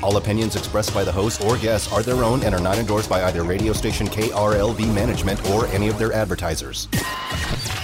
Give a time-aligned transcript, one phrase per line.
[0.00, 3.10] All opinions expressed by the host or guests are their own and are not endorsed
[3.10, 6.86] by either radio station KRLV management or any of their advertisers.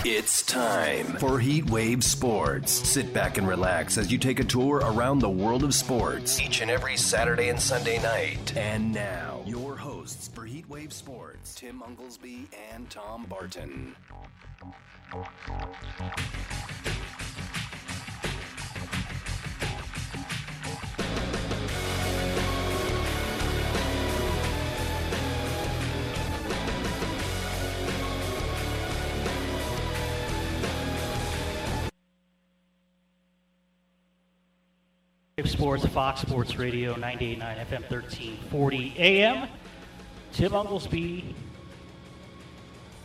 [0.04, 2.70] It's time for Heat Wave Sports.
[2.70, 6.60] Sit back and relax as you take a tour around the world of sports each
[6.60, 8.56] and every Saturday and Sunday night.
[8.56, 13.96] And now, your hosts for Heat Wave Sports, Tim Unglesby and Tom Barton.
[35.46, 39.48] Sports, Fox Sports Radio, 98.9 FM, 1340 AM.
[40.32, 41.34] Tim Unglesby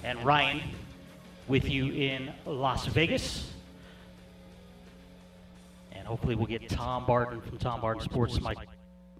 [0.04, 0.62] and Ryan
[1.48, 3.52] with you in Las Vegas.
[5.92, 8.56] And hopefully we'll get Tom Barton from Tom Barton Sports, my,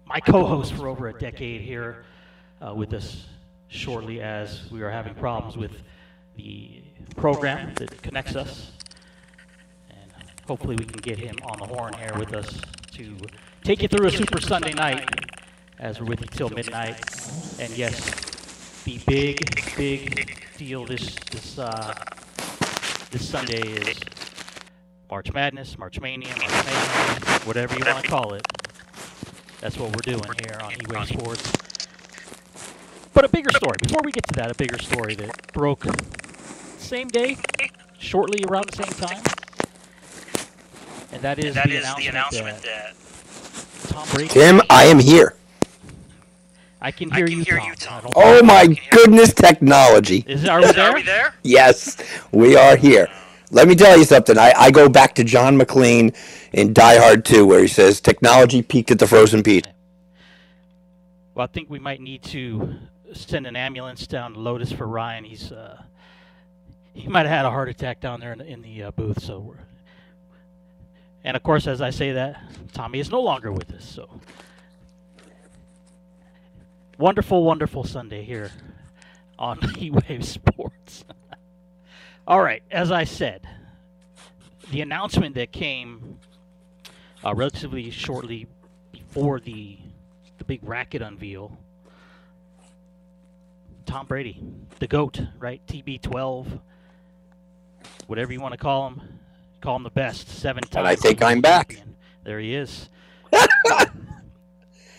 [0.06, 2.04] my co-host for over a decade here
[2.60, 3.26] uh, with us
[3.68, 5.72] shortly as we are having problems with
[6.36, 6.82] the
[7.16, 8.72] program that connects us.
[9.90, 10.10] And
[10.48, 12.60] hopefully we can get him on the horn here with us
[12.94, 13.16] to
[13.64, 15.08] take you through a Super Sunday night
[15.80, 16.96] as we're with you till midnight.
[17.58, 17.98] And yes,
[18.84, 21.92] the big, big deal this this uh,
[23.10, 23.98] this Sunday is
[25.10, 28.46] March Madness, March Mania, March Mayhem, whatever you want to call it.
[29.60, 31.52] That's what we're doing here on Heat Wave Sports.
[33.12, 33.76] But a bigger story.
[33.82, 35.84] Before we get to that, a bigger story that broke
[36.78, 37.38] same day,
[37.98, 39.43] shortly around the same time.
[41.12, 44.28] And that is, And that the, is announcement the announcement that that Tom Brady.
[44.28, 45.36] Tim, I am here.
[46.80, 47.68] I can I hear can you, hear Tom.
[47.68, 48.10] you, Tom.
[48.14, 50.24] Oh my goodness, technology.
[50.26, 50.92] Is are we Are there?
[50.92, 51.34] we there?
[51.42, 51.96] Yes,
[52.32, 53.08] we are here.
[53.50, 54.36] Let me tell you something.
[54.38, 56.14] I, I go back to John McClane
[56.52, 59.70] in Die Hard 2, where he says, Technology peaked at the frozen pizza.
[61.34, 62.74] Well, I think we might need to
[63.12, 65.24] send an ambulance down to Lotus for Ryan.
[65.24, 65.82] He's uh,
[66.92, 69.22] he might have had a heart attack down there in, in the uh, booth.
[69.22, 69.56] So, we're,
[71.24, 72.40] and of course, as I say that,
[72.72, 73.84] Tommy is no longer with us.
[73.84, 74.20] So,
[76.98, 78.52] wonderful, wonderful Sunday here
[79.38, 81.04] on Heat Wave Sports.
[82.26, 83.46] All right, as I said,
[84.70, 86.18] the announcement that came
[87.24, 88.46] uh, relatively shortly
[88.92, 89.78] before the
[90.38, 91.56] the big racket unveil.
[93.86, 94.42] Tom Brady,
[94.78, 95.60] the GOAT, right?
[95.66, 96.60] TB12,
[98.06, 99.20] whatever you want to call him.
[99.64, 100.28] Call him the best.
[100.28, 100.76] Seven times.
[100.76, 101.80] And I think I'm back.
[102.22, 102.90] There he is.
[103.32, 103.86] I,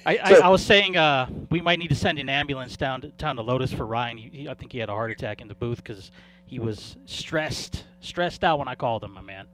[0.08, 3.36] I, I was saying uh, we might need to send an ambulance down to, down
[3.36, 4.18] to Lotus for Ryan.
[4.18, 6.09] He, he- I think he had a heart attack in the booth because
[6.48, 9.46] he was stressed, stressed out when I called him, my man.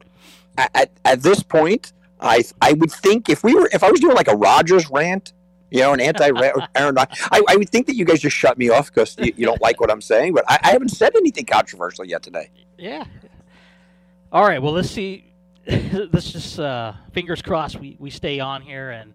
[0.57, 4.15] At, at, this point, I I would think if we were if I was doing
[4.15, 5.33] like a Rodgers rant,
[5.71, 6.27] you know, an anti
[6.75, 9.33] Aaron, Rod- I, I would think that you guys just shut me off because you,
[9.35, 10.33] you don't like what I'm saying.
[10.35, 12.49] But I, I haven't said anything controversial yet today.
[12.77, 13.03] Yeah.
[14.33, 14.61] All right.
[14.61, 15.25] Well, let's see.
[15.67, 19.13] let's just uh, fingers crossed we, we stay on here, and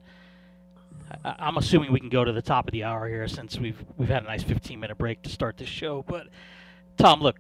[1.25, 3.83] I, I'm assuming we can go to the top of the hour here since we've
[3.97, 6.05] we've had a nice 15 minute break to start this show.
[6.07, 6.27] But
[6.99, 7.39] Tom, look,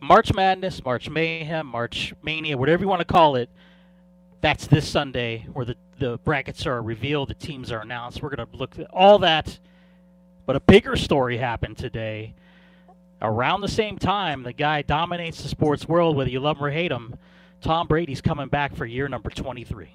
[0.00, 3.50] March Madness, March Mayhem, March Mania, whatever you want to call it.
[4.40, 8.22] That's this Sunday where the, the brackets are revealed, the teams are announced.
[8.22, 9.58] We're going to look at all that.
[10.46, 12.34] But a bigger story happened today
[13.22, 16.70] around the same time, the guy dominates the sports world, whether you love him or
[16.70, 17.16] hate him.
[17.60, 19.94] Tom Brady's coming back for year number 23.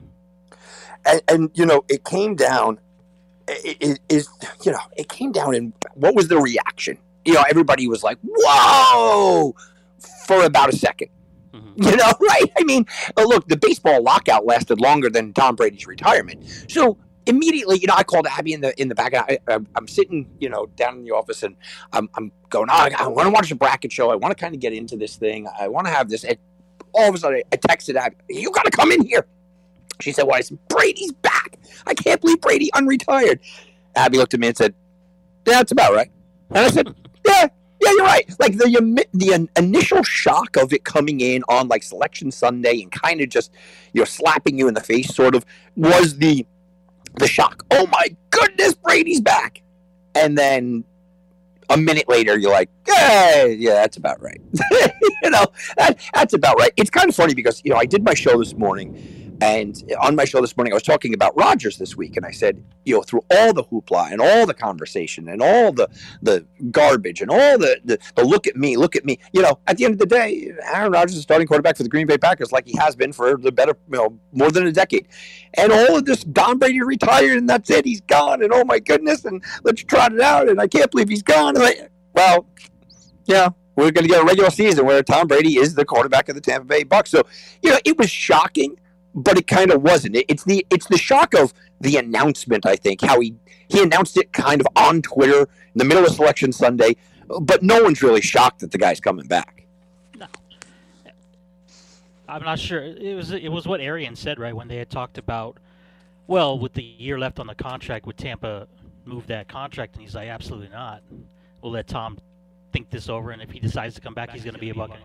[1.05, 2.79] and, and you know it came down
[3.47, 4.27] it, is
[4.63, 8.17] you know it came down and what was the reaction you know everybody was like
[8.23, 9.55] whoa
[10.27, 11.09] for about a 2nd
[11.53, 11.85] Mhm.
[11.89, 12.85] you know right i mean
[13.17, 16.97] look the baseball lockout lasted longer than tom brady's retirement so
[17.27, 20.29] immediately you know i called abby in the in the back I, I, i'm sitting
[20.39, 21.55] you know down in the office and
[21.93, 24.53] i'm, I'm going oh, i want to watch the bracket show i want to kind
[24.53, 26.37] of get into this thing i want to have this and
[26.93, 29.25] all of a sudden i texted abby you got to come in here
[30.01, 31.57] she said, "Why?" I said, "Brady's back.
[31.87, 33.39] I can't believe Brady unretired."
[33.95, 34.73] Abby looked at me and said,
[35.45, 36.11] "Yeah, that's about right."
[36.49, 36.93] And I said,
[37.25, 37.47] "Yeah,
[37.81, 42.31] yeah, you're right." Like the the initial shock of it coming in on like Selection
[42.31, 43.51] Sunday and kind of just
[43.93, 45.45] you know slapping you in the face, sort of,
[45.75, 46.45] was the
[47.19, 47.65] the shock.
[47.71, 49.61] Oh my goodness, Brady's back!
[50.13, 50.83] And then
[51.69, 54.41] a minute later, you're like, "Yeah, yeah, that's about right."
[55.23, 55.45] you know,
[55.77, 56.71] that, that's about right.
[56.77, 60.15] It's kind of funny because you know I did my show this morning And on
[60.15, 62.95] my show this morning, I was talking about Rodgers this week, and I said, you
[62.95, 65.89] know, through all the hoopla and all the conversation and all the
[66.21, 69.59] the garbage and all the, the, the look at me, look at me, you know,
[69.67, 72.17] at the end of the day, Aaron Rodgers is starting quarterback for the Green Bay
[72.17, 75.07] Packers like he has been for the better, you know, more than a decade.
[75.55, 78.79] And all of this, Tom Brady retired, and that's it, he's gone, and oh my
[78.79, 81.55] goodness, and let's trot it out, and I can't believe he's gone.
[81.55, 82.47] Like, well,
[83.25, 86.35] yeah, we're going to get a regular season where Tom Brady is the quarterback of
[86.35, 87.11] the Tampa Bay Bucks.
[87.11, 87.23] So,
[87.61, 88.77] you know, it was shocking
[89.15, 90.17] but it kind of wasn't.
[90.27, 92.65] It's the it's the shock of the announcement.
[92.65, 93.33] I think how he
[93.69, 96.97] he announced it kind of on Twitter in the middle of Selection Sunday,
[97.41, 99.65] but no one's really shocked that the guy's coming back.
[100.17, 100.27] No.
[102.27, 102.83] I'm not sure.
[102.83, 105.57] It was it was what Arians said right when they had talked about,
[106.27, 108.67] well, with the year left on the contract, would Tampa
[109.05, 109.93] move that contract?
[109.93, 111.01] And he's like, absolutely not.
[111.61, 112.17] We'll let Tom
[112.73, 114.75] think this over, and if he decides to come back, he's going to be a
[114.75, 114.99] Buccaneer.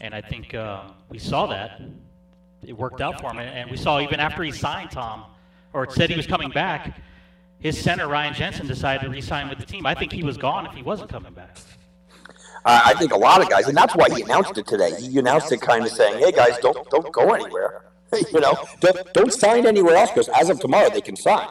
[0.00, 1.80] And I think uh, we saw that
[2.64, 3.38] it worked out for him.
[3.38, 5.24] And we saw even after he signed Tom,
[5.72, 7.00] or said he was coming back,
[7.58, 9.86] his center Ryan Jensen decided to re-sign with the team.
[9.86, 11.56] I think he was gone if he wasn't coming back.
[12.64, 14.92] Uh, I think a lot of guys, and that's why he announced it today.
[15.00, 17.84] He announced it kind of saying, "Hey guys, don't don't go anywhere.
[18.32, 21.48] you know, don't, don't sign anywhere else because as of tomorrow they can sign."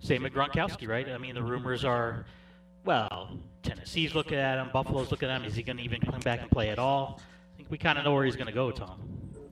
[0.00, 1.08] Same with Gronkowski, right?
[1.08, 2.26] I mean, the rumors are,
[2.84, 5.44] well, Tennessee's looking at him, Buffalo's looking at him.
[5.44, 7.20] Is he going to even come back and play at all?
[7.70, 9.00] We kind of know where he's going to go, Tom.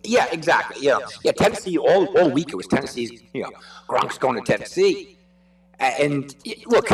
[0.03, 0.85] Yeah, exactly.
[0.85, 1.33] Yeah, yeah.
[1.33, 3.23] Tennessee all all week it was Tennessee's.
[3.33, 3.51] You know,
[3.89, 5.17] Gronk's going to Tennessee,
[5.81, 6.35] and
[6.67, 6.91] look,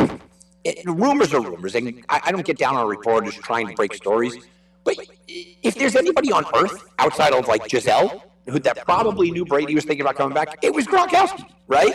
[0.63, 3.93] it, rumors are rumors, and I, I don't get down on reporters trying to break
[3.93, 4.37] stories.
[4.83, 4.95] But
[5.27, 9.83] if there's anybody on earth outside of like Gisele, who that probably knew Brady was
[9.83, 11.93] thinking about coming back, it was Gronkowski, right?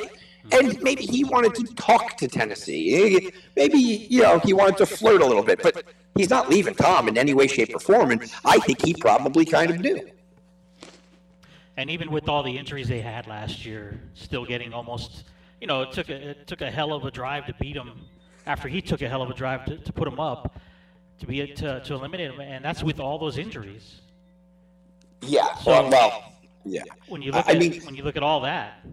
[0.52, 3.30] And maybe he wanted to talk to Tennessee.
[3.56, 5.84] Maybe, you know, he wanted to flirt a little bit, but
[6.16, 8.10] he's not leaving Tom in any way, shape, or form.
[8.12, 10.08] And I think he probably kind of knew.
[11.76, 15.24] And even with all the injuries they had last year, still getting almost,
[15.60, 18.00] you know, it took a, it took a hell of a drive to beat him
[18.46, 20.58] after he took a hell of a drive to, to put him up
[21.20, 22.40] to be to, to eliminate him.
[22.40, 24.00] And that's with all those injuries.
[25.22, 25.54] Yeah.
[25.56, 26.32] So, well,
[26.64, 26.82] yeah.
[27.08, 28.84] When you look I at, mean, when you look at all that,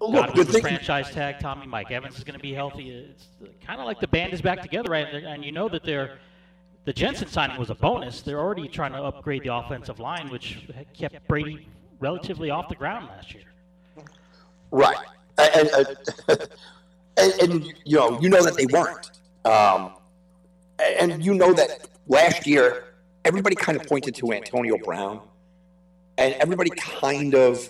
[0.00, 1.40] Look, the thing, franchise tag.
[1.40, 2.90] Tommy Mike Evans is going to be healthy.
[2.90, 3.28] It's
[3.64, 5.06] kind of like the band is back together, right?
[5.06, 6.18] And you know that they're
[6.86, 8.22] the Jensen signing was a bonus.
[8.22, 13.08] They're already trying to upgrade the offensive line, which kept Brady relatively off the ground
[13.08, 13.42] last year.
[14.70, 14.96] Right,
[15.38, 15.96] and, and,
[17.16, 19.10] and, and you know you know that they weren't,
[19.44, 19.94] um,
[20.78, 22.94] and you know that last year
[23.24, 25.20] everybody kind of pointed to Antonio Brown,
[26.18, 27.68] and everybody kind of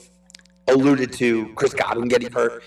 [0.68, 2.62] alluded to Chris Godwin getting hurt.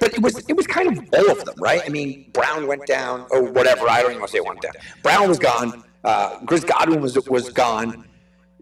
[0.00, 1.82] But it was it was kind of all of them, right?
[1.84, 3.88] I mean, Brown went down or whatever.
[3.88, 4.72] I don't even want to say went down.
[5.02, 5.82] Brown was gone.
[6.04, 8.04] Uh, Chris Godwin was was gone.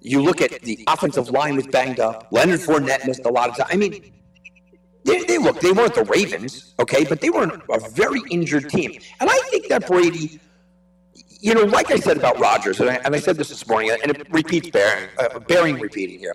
[0.00, 2.28] You look at the offensive line was banged up.
[2.30, 3.66] Leonard Fournette missed a lot of time.
[3.70, 4.12] I mean,
[5.04, 8.98] they, they look they weren't the Ravens, okay, but they were a very injured team.
[9.20, 10.40] And I think that Brady,
[11.40, 13.90] you know, like I said about Rodgers, and I, and I said this this morning,
[13.90, 16.32] and it repeats bearing, uh, bearing repeating here.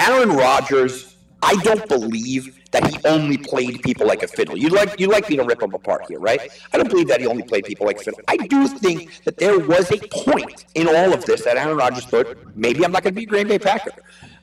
[0.00, 1.11] Aaron Rodgers
[1.42, 4.56] I don't believe that he only played people like a fiddle.
[4.56, 6.40] You like you like me to rip him apart here, right?
[6.72, 8.20] I don't believe that he only played people like a fiddle.
[8.28, 12.04] I do think that there was a point in all of this that Aaron Rodgers
[12.04, 13.90] thought maybe I'm not going to be a Green Bay Packer.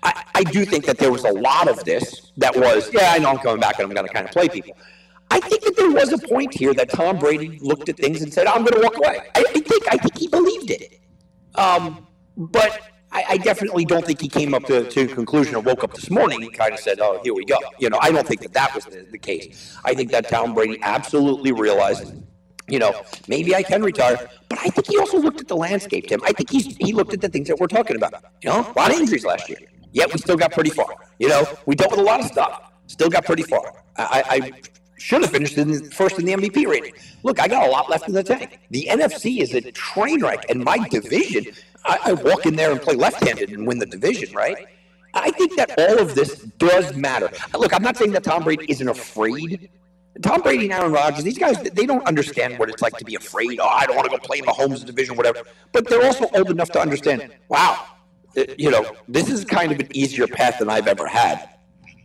[0.04, 3.18] I, I do think that there was a lot of this that was yeah I
[3.18, 4.76] know I'm coming back and I'm going to kind of play people.
[5.32, 8.34] I think that there was a point here that Tom Brady looked at things and
[8.34, 9.20] said I'm going to walk away.
[9.36, 11.00] I, I think I think he believed it.
[11.56, 12.80] Um, but
[13.12, 15.94] I, I, definitely don't think he came up to, to a conclusion or woke up
[15.94, 17.58] this morning and kind of said, oh, here we go.
[17.80, 19.78] You know, I don't think that that was the, the case.
[19.84, 22.14] I think that Tom Brady absolutely realized,
[22.68, 26.08] you know, maybe I can retire, but I think he also looked at the landscape,
[26.08, 26.22] Tim.
[26.24, 28.14] I think he's, he looked at the things that we're talking about.
[28.44, 29.60] You know, a lot of injuries last year,
[29.92, 30.94] yet we still got pretty far.
[31.18, 33.84] You know, we dealt with a lot of stuff, still got pretty far.
[33.98, 34.52] I, I
[35.00, 36.94] should have finished in first in the MVP rating.
[37.24, 38.60] Look, I got a lot left in the tank.
[38.70, 41.46] The NFC is a train wreck, and my division
[41.86, 44.68] I, I walk in there and play left-handed and win the division, right?
[45.14, 47.30] I think that all of this does matter.
[47.54, 49.70] Look, I'm not saying that Tom Brady isn't afraid.
[50.22, 53.16] Tom Brady and Aaron Rodgers, these guys, they don't understand what it's like to be
[53.16, 53.60] afraid.
[53.60, 55.44] Oh, I don't want to go play in Mahomes' division, whatever.
[55.72, 57.86] But they're also old enough to understand, wow,
[58.38, 61.50] uh, you know, this is kind of an easier path than I've ever had.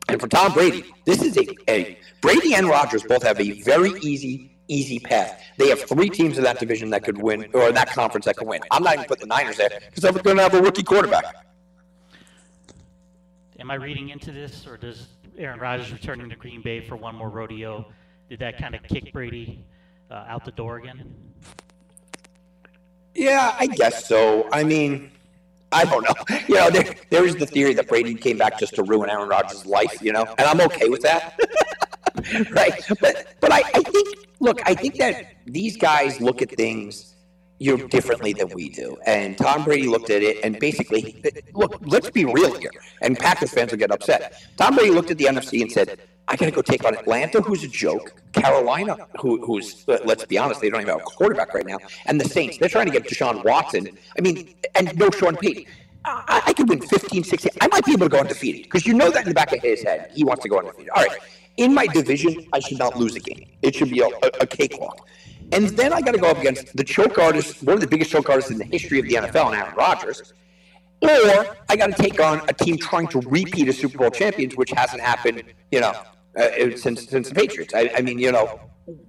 [0.09, 3.91] And for Tom Brady, this is a, a Brady and Rodgers both have a very
[4.03, 5.43] easy easy path.
[5.59, 8.37] They have three teams in that division that could win, or in that conference that
[8.37, 8.61] could win.
[8.71, 11.25] I'm not even putting the Niners there because they're going to have a rookie quarterback.
[13.59, 15.07] Am I reading into this, or does
[15.39, 17.87] Aaron Rodgers returning to Green Bay for one more rodeo?
[18.29, 19.65] Did that kind of kick Brady
[20.11, 21.15] uh, out the door again?
[23.15, 24.49] Yeah, I guess so.
[24.53, 25.13] I mean,
[25.71, 26.15] I don't know.
[26.49, 29.29] You know, there, there is the theory that Brady came back just to ruin Aaron
[29.29, 31.39] Rodgers' life, you know, and I'm okay with that.
[32.51, 32.75] right.
[33.01, 37.15] But, but I, I think, look, I think that these guys look at things
[37.59, 38.97] you know, differently than we do.
[39.07, 41.23] And Tom Brady looked at it and basically,
[41.55, 42.71] look, let's be real here.
[43.01, 44.43] And Packers fans will get upset.
[44.57, 47.41] Tom Brady looked at the NFC and said, I got to go take on Atlanta,
[47.41, 48.15] who's a joke.
[48.33, 51.79] Carolina, who, who's, let's be honest, they don't even have a quarterback right now.
[52.07, 53.89] And the Saints, they're trying to get Deshaun Watson.
[54.19, 55.65] I mean, and no Sean Payton.
[56.07, 57.53] I, I could win 15, 16.
[57.61, 59.63] I might be able to go undefeated because you know that in the back of
[59.63, 60.91] his head, he wants to go undefeated.
[60.91, 61.19] All right.
[61.57, 63.49] In my division, I should not lose a game.
[63.63, 65.07] It should be a, a, a cakewalk.
[65.53, 68.11] And then I got to go up against the choke artist, one of the biggest
[68.11, 70.33] choke artists in the history of the NFL, and Aaron Rodgers.
[71.03, 74.57] Or I got to take on a team trying to repeat as Super Bowl champions,
[74.57, 75.93] which hasn't happened, you know,
[76.37, 77.75] uh, since since the Patriots.
[77.75, 78.59] I, I mean, you know,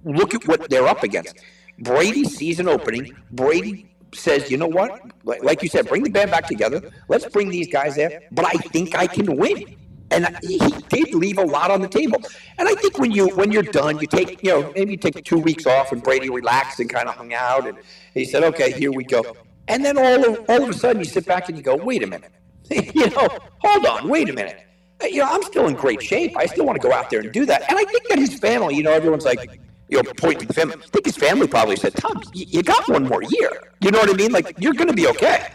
[0.04, 1.36] look at what they're up against.
[1.78, 3.16] Brady's season opening.
[3.32, 5.00] Brady says, you know what?
[5.24, 6.90] Like you said, bring the band back together.
[7.08, 8.22] Let's bring these guys there.
[8.30, 9.76] But I think I can win
[10.10, 10.58] and he
[10.88, 12.20] did leave a lot on the table.
[12.58, 15.22] And I think when you when you're done, you take you know maybe you take
[15.24, 17.78] two weeks off, and Brady relaxed and kind of hung out, and
[18.14, 19.36] he said, "Okay, here we go."
[19.68, 22.02] And then all of all of a sudden, you sit back and you go, "Wait
[22.02, 22.32] a minute,
[22.70, 24.60] you know, hold on, wait a minute."
[25.02, 26.36] Uh, you know, I'm still in great shape.
[26.36, 27.68] I still want to go out there and do that.
[27.68, 30.54] And I think that his family, you know, everyone's like, you know, point to the
[30.54, 30.76] family.
[30.76, 34.10] I think his family probably said, "Tom, you got one more year." You know what
[34.10, 34.32] I mean?
[34.32, 35.48] Like you're going to be okay.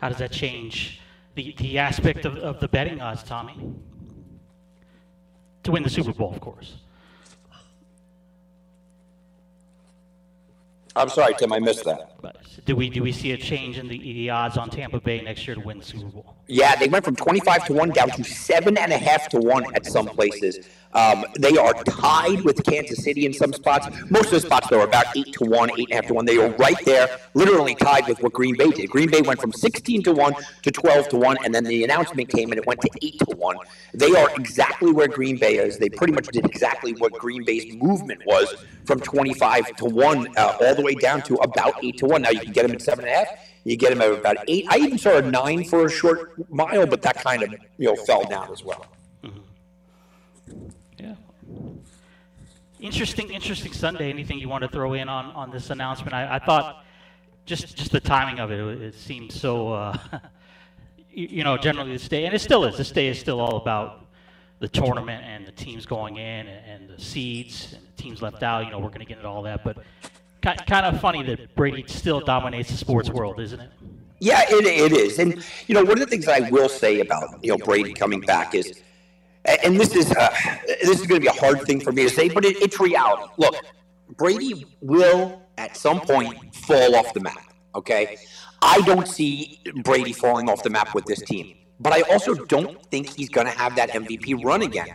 [0.00, 1.00] How does that change
[1.34, 3.74] the, the aspect of, of the betting odds, Tommy?
[5.64, 6.76] To win the Super Bowl, of course.
[10.96, 12.17] I'm sorry, Tim, I missed that.
[12.64, 15.46] Do we do we see a change in the, the odds on Tampa Bay next
[15.46, 16.34] year to win the Super Bowl?
[16.48, 20.66] Yeah, they went from 25 to 1 down to 7.5 to 1 at some places.
[20.94, 23.86] Um, they are tied with Kansas City in some spots.
[24.08, 26.24] Most of the spots, though, are about 8 to 1, 8.5 to 1.
[26.24, 28.88] They are right there, literally tied with what Green Bay did.
[28.88, 32.30] Green Bay went from 16 to 1 to 12 to 1, and then the announcement
[32.30, 33.56] came and it went to 8 to 1.
[33.92, 35.76] They are exactly where Green Bay is.
[35.76, 38.54] They pretty much did exactly what Green Bay's movement was
[38.86, 42.22] from 25 to 1 uh, all the way down to about 8 to 1.
[42.22, 43.26] Now you can get them at 7.5
[43.68, 44.66] you get him at about eight.
[44.68, 47.96] I even saw a nine for a short mile, but that kind of you know
[47.96, 48.86] fell down as well.
[49.22, 50.68] Mm-hmm.
[50.98, 51.14] Yeah.
[52.80, 54.08] Interesting, interesting Sunday.
[54.08, 56.14] Anything you want to throw in on, on this announcement?
[56.14, 56.84] I, I thought
[57.44, 58.58] just just the timing of it.
[58.80, 59.72] It seemed so.
[59.72, 59.98] Uh,
[61.10, 62.78] you, you know, generally this day, and it still is.
[62.78, 64.06] This day is still all about
[64.60, 68.42] the tournament and the teams going in and, and the seeds and the teams left
[68.42, 68.64] out.
[68.64, 69.76] You know, we're going to get into all that, but
[70.42, 73.70] kind of funny that Brady still dominates the sports world, isn't it?
[74.20, 75.18] Yeah, it, it is.
[75.18, 78.20] And, you know, one of the things I will say about, you know, Brady coming
[78.20, 78.80] back is,
[79.44, 80.34] and this is uh,
[80.66, 82.78] this is going to be a hard thing for me to say, but it, it's
[82.78, 83.30] reality.
[83.38, 83.54] Look,
[84.16, 87.54] Brady will at some point fall off the map.
[87.74, 88.18] Okay,
[88.60, 92.84] I don't see Brady falling off the map with this team, but I also don't
[92.90, 94.88] think he's going to have that MVP run again.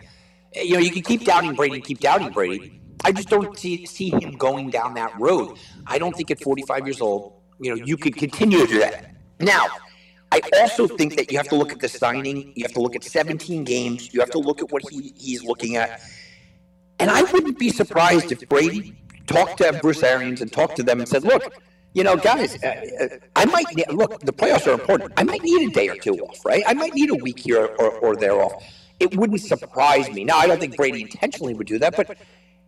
[0.55, 4.09] You know, you can keep doubting Brady, keep doubting Brady, I just don't see, see
[4.09, 5.57] him going down that road.
[5.87, 9.15] I don't think at 45 years old, you know, you could continue to do that.
[9.39, 9.67] Now,
[10.31, 12.53] I also think that you have to look at the signing.
[12.55, 14.13] You have to look at 17 games.
[14.13, 16.01] You have to look at what he, he's looking at.
[16.99, 18.95] And I wouldn't be surprised if Brady
[19.27, 21.53] talked to Bruce Arians and talked to them and said, look,
[21.93, 22.67] you know, guys, uh,
[23.01, 24.19] uh, I might look.
[24.21, 25.13] The playoffs are important.
[25.17, 26.63] I might need a day or two off, right?
[26.65, 28.63] I might need a week here or, or there off.
[28.99, 30.23] It wouldn't surprise me.
[30.23, 32.17] Now, I don't think Brady intentionally would do that, but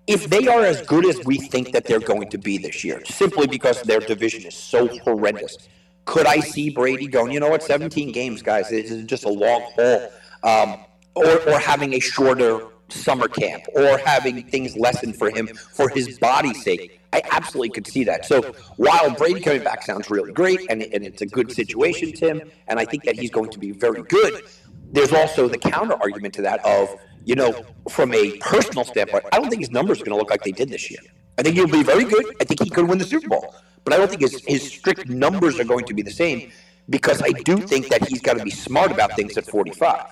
[0.07, 3.03] if they are as good as we think that they're going to be this year,
[3.05, 5.57] simply because their division is so horrendous,
[6.05, 9.29] could I see Brady going, you know what, 17 games, guys, this is just a
[9.29, 10.11] long haul,
[10.43, 10.85] um,
[11.15, 16.19] or, or having a shorter summer camp, or having things lessened for him for his
[16.19, 17.01] body's sake?
[17.11, 18.25] I absolutely could see that.
[18.25, 18.41] So
[18.75, 22.79] while Brady coming back sounds really great, and, and it's a good situation, Tim, and
[22.79, 24.43] I think that he's going to be very good,
[24.91, 26.95] there's also the counter argument to that of,
[27.25, 30.29] you know, from a personal standpoint, I don't think his numbers are going to look
[30.29, 30.99] like they did this year.
[31.37, 32.25] I think he'll be very good.
[32.39, 33.53] I think he could win the Super Bowl.
[33.83, 36.51] But I don't think his, his strict numbers are going to be the same
[36.89, 40.05] because I do think that he's got to be smart about things at 45.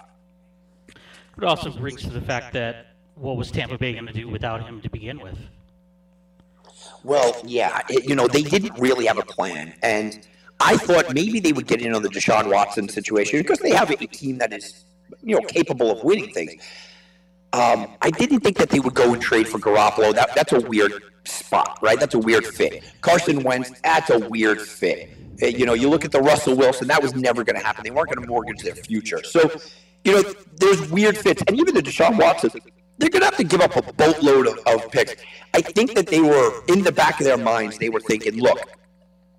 [1.38, 4.64] It also brings to the fact that what was Tampa Bay going to do without
[4.68, 5.38] him to begin with?
[7.04, 9.74] Well, yeah, it, you know, they didn't really have a plan.
[9.82, 10.26] And
[10.60, 13.90] I thought maybe they would get in on the Deshaun Watson situation because they have
[13.90, 14.86] a team that is,
[15.22, 16.62] you know, capable of winning things.
[17.54, 20.14] Um, I didn't think that they would go and trade for Garoppolo.
[20.14, 20.92] That, that's a weird
[21.26, 22.00] spot, right?
[22.00, 22.84] That's a weird fit.
[23.02, 25.10] Carson Wentz, that's a weird fit.
[25.42, 27.84] Uh, you know, you look at the Russell Wilson, that was never going to happen.
[27.84, 29.24] They weren't going to mortgage their future.
[29.24, 29.52] So,
[30.04, 31.44] you know, there's weird fits.
[31.48, 32.52] And even the Deshaun Watson,
[32.98, 35.16] they're going to have to give up a boatload of, of picks.
[35.54, 38.60] I think that they were, in the back of their minds, they were thinking, look,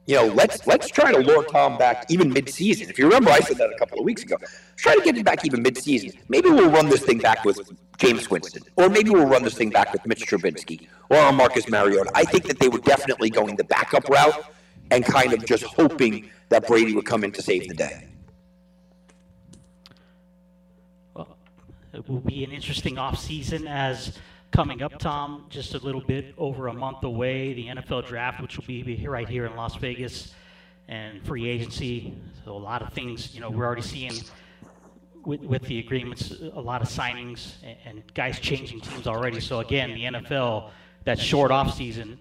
[0.06, 2.90] you know, let's let's try to lure Tom back even mid-season.
[2.90, 4.36] If you remember, I said that a couple of weeks ago.
[4.76, 6.12] try to get him back even mid-season.
[6.28, 7.58] Maybe we'll run this thing back with
[7.98, 12.10] Jameis Winston, or maybe we'll run this thing back with Mitch Trubisky or Marcus Mariota.
[12.14, 14.44] I think that they were definitely going the backup route
[14.90, 18.08] and kind of just hoping that Brady would come in to save the day.
[21.14, 21.36] Well,
[21.94, 24.18] it will be an interesting offseason as
[24.54, 27.54] coming up, Tom, just a little bit over a month away.
[27.54, 30.32] The NFL draft, which will be right here in Las Vegas,
[30.86, 32.16] and free agency.
[32.44, 34.12] So a lot of things, you know, we're already seeing
[35.24, 39.40] with, with the agreements, a lot of signings and, guys changing teams already.
[39.40, 40.70] So again, the NFL,
[41.02, 42.16] that short off season,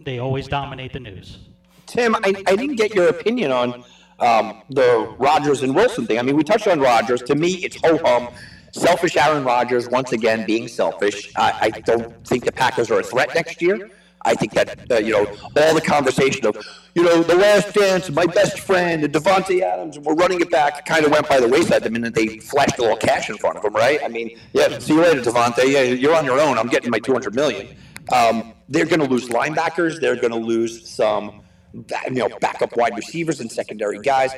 [0.00, 1.38] they always dominate the news.
[1.86, 3.84] Tim, I, I didn't get your opinion on
[4.18, 6.18] um, the Rodgers and Wilson thing.
[6.18, 7.22] I mean, we touched on Rodgers.
[7.22, 8.28] To me, it's ho hum.
[8.74, 11.30] Selfish Aaron Rodgers, once again, being selfish.
[11.36, 13.88] I, I don't think the Packers are a threat next year.
[14.22, 15.26] I think that, uh, you know,
[15.56, 16.56] all the conversation of,
[16.96, 20.50] you know, the last dance, my best friend, and Davante Adams, and we're running it
[20.50, 23.36] back, kind of went by the wayside the minute they flashed a little cash in
[23.36, 24.00] front of him, right?
[24.02, 25.70] I mean, yeah, see you later, Davante.
[25.70, 26.58] Yeah, you're on your own.
[26.58, 27.76] I'm getting my 200 million.
[28.12, 30.00] Um, they're going to lose linebackers.
[30.00, 34.32] They're going to lose some, you know, backup wide receivers and secondary guys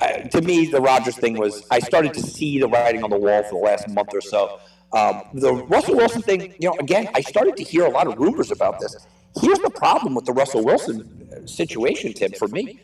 [0.00, 3.42] to me, the Rodgers thing was I started to see the writing on the wall
[3.42, 4.60] for the last month or so.
[4.92, 8.18] Um, the Russell Wilson thing, you know, again, I started to hear a lot of
[8.18, 8.96] rumors about this.
[9.40, 12.80] Here's the problem with the Russell Wilson uh, situation, Tim, for me.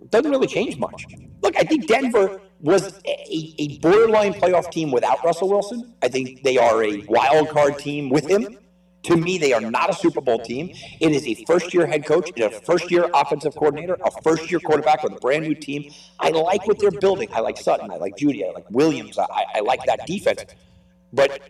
[0.00, 1.06] It doesn't really change much.
[1.42, 5.94] Look, I think Denver was a, a borderline playoff team without Russell Wilson.
[6.02, 8.58] I think they are a wild card team with him.
[9.04, 10.70] To me, they are not a Super Bowl team.
[11.00, 14.60] It is a first year head coach, a first year offensive coordinator, a first year
[14.60, 15.90] quarterback with a brand new team.
[16.20, 17.28] I like what they're building.
[17.32, 17.90] I like Sutton.
[17.90, 18.48] I like Jeudy.
[18.48, 19.18] I like Williams.
[19.18, 20.44] I, I like that defense.
[21.12, 21.40] But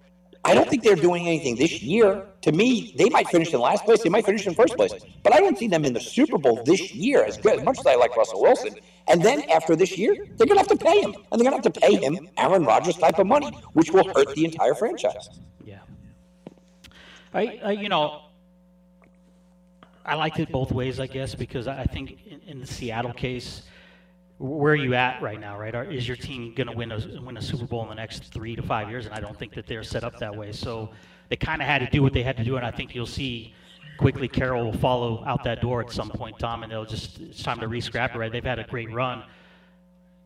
[0.45, 2.25] I don't think they're doing anything this year.
[2.43, 4.03] To me, they might finish in last place.
[4.03, 4.93] They might finish in first place.
[5.23, 7.79] But I don't see them in the Super Bowl this year as good, as much
[7.79, 8.75] as I like Russell Wilson.
[9.09, 11.15] And then after this year, they're going to have to pay him.
[11.31, 14.09] And they're going to have to pay him Aaron Rodgers type of money, which will
[14.15, 15.29] hurt the entire franchise.
[17.35, 18.23] I, I, you know,
[20.05, 23.63] I liked it both ways, I guess, because I think in, in the Seattle case,
[24.39, 25.75] where are you at right now, right?
[25.75, 28.25] Are, is your team going to win a win a Super Bowl in the next
[28.33, 29.07] three to five years?
[29.07, 30.51] And I don't think that they're set up that way.
[30.51, 30.91] So
[31.29, 33.07] they kind of had to do what they had to do, and I think you'll
[33.07, 33.55] see
[33.99, 37.43] quickly Carroll will follow out that door at some point, Tom, and they'll just it's
[37.43, 38.19] time to re-scrap it.
[38.19, 38.33] Right?
[38.33, 39.23] They've had a great run,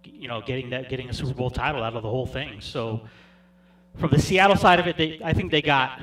[0.02, 2.61] you know, getting that getting a Super Bowl title out of the whole thing.
[2.62, 3.02] So
[3.98, 6.00] from the Seattle side of it, they, I think they got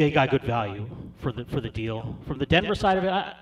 [0.00, 2.16] they got good value for the for the deal.
[2.26, 3.34] From the Denver side of it, I,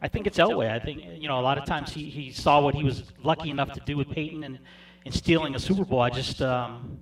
[0.00, 0.68] I think it's Elway.
[0.70, 3.50] I think you know a lot of times he, he saw what he was lucky
[3.50, 4.58] enough to do with Peyton and,
[5.04, 6.00] and stealing a Super Bowl.
[6.00, 7.00] I just um,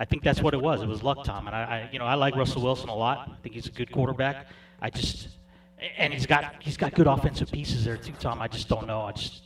[0.00, 0.82] I think that's what it was.
[0.82, 1.46] It was luck, Tom.
[1.46, 3.28] And I, I you know I like Russell Wilson a lot.
[3.30, 4.48] I think he's a good quarterback.
[4.80, 5.28] I just
[5.96, 8.42] and he's got he's got good offensive pieces there too, Tom.
[8.42, 9.02] I just don't know.
[9.02, 9.42] I just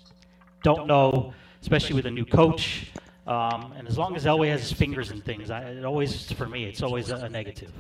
[0.63, 2.93] don't know, especially with a new coach.
[3.27, 6.47] Um, and as long as Elway has his fingers in things, I, it always for
[6.47, 7.73] me it's always a, a negative.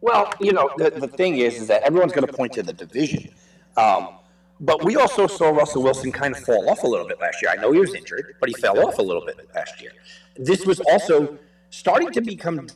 [0.00, 2.72] Well, you know, the, the thing is, is that everyone's going to point to the
[2.72, 3.30] division.
[3.76, 4.18] Um,
[4.60, 7.50] but we also saw Russell Wilson kind of fall off a little bit last year.
[7.50, 9.92] I know he was injured, but he fell off a little bit last year.
[10.36, 11.38] This was also
[11.70, 12.68] starting to become.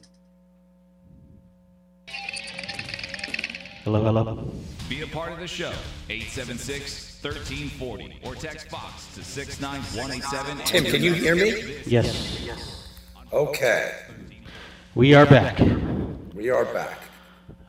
[3.85, 4.53] Hello, hello.
[4.89, 5.73] Be a part of the show.
[6.09, 10.59] 876 1340 or text Fox to 69187.
[10.67, 11.81] Tim, can you hear me?
[11.87, 12.89] Yes.
[13.33, 13.93] Okay.
[14.95, 15.59] We are back.
[16.35, 16.99] We are back.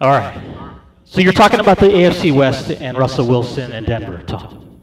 [0.04, 0.38] All right.
[1.06, 4.82] So you're talking about the AFC West and Russell Wilson and Denver, Tom.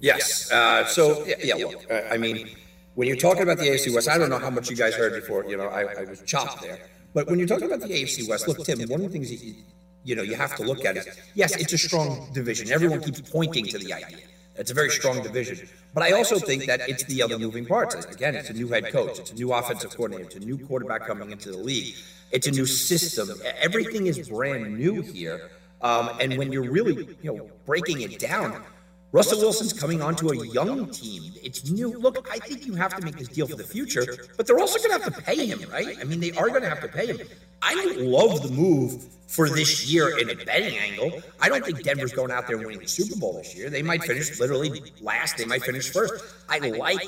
[0.00, 0.50] Yes.
[0.50, 2.48] Uh, so yeah, yeah look, uh, I mean,
[2.94, 5.12] when you're talking about the AFC West, I don't know how much you guys heard
[5.12, 5.44] before.
[5.44, 6.78] You know, I, I was chopped there.
[7.12, 9.54] But when you're talking about the AFC West, look, Tim, one of the things you,
[10.02, 12.72] you know you have to look at is yes, it's a strong division.
[12.72, 14.20] Everyone keeps pointing to the idea.
[14.54, 15.68] It's a very strong division.
[15.92, 17.94] But I also think that it's the other moving parts.
[18.06, 21.06] Again, it's a new head coach, it's a new offensive coordinator, it's a new quarterback
[21.06, 21.94] coming into the league.
[22.30, 23.30] It's a new system.
[23.60, 25.50] Everything is brand new here.
[25.80, 28.64] Um, and when you're really, you know, breaking it down,
[29.10, 31.32] Russell Wilson's coming onto a young team.
[31.42, 31.88] It's new.
[31.98, 34.04] Look, I think you have to make this deal for the future,
[34.36, 35.96] but they're also going to have to pay him, right?
[35.98, 37.18] I mean, they are going to have to pay him.
[37.62, 41.22] I love the move for this year in a betting angle.
[41.40, 43.70] I don't think Denver's going out there winning the Super Bowl this year.
[43.70, 45.38] They might finish literally last.
[45.38, 46.22] They might finish first.
[46.50, 47.00] I like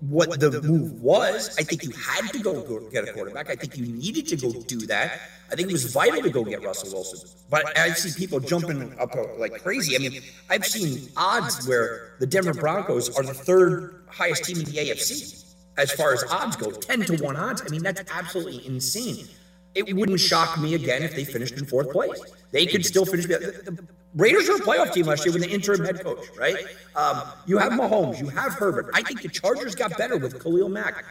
[0.00, 1.56] what the move was.
[1.58, 3.50] I think you had to go get a quarterback.
[3.50, 5.20] I think you needed to go do that.
[5.50, 7.28] I think it was vital to go get Russell Wilson.
[7.48, 9.96] But I see people jumping up like crazy.
[9.96, 14.64] I mean, I've seen odds where the Denver Broncos are the third highest team in
[14.64, 15.44] the AFC
[15.76, 17.62] as far as odds go 10 to 1 odds.
[17.66, 19.26] I mean, that's absolutely insane.
[19.74, 22.20] it wouldn't shock me again if they finished in fourth place.
[22.52, 23.26] They could still finish.
[23.26, 26.56] The, the Raiders were a playoff team last year with an interim head coach, right?
[26.94, 28.90] Um, you have Mahomes, you have Herbert.
[28.94, 31.04] I think the Chargers got better with Khalil Mack.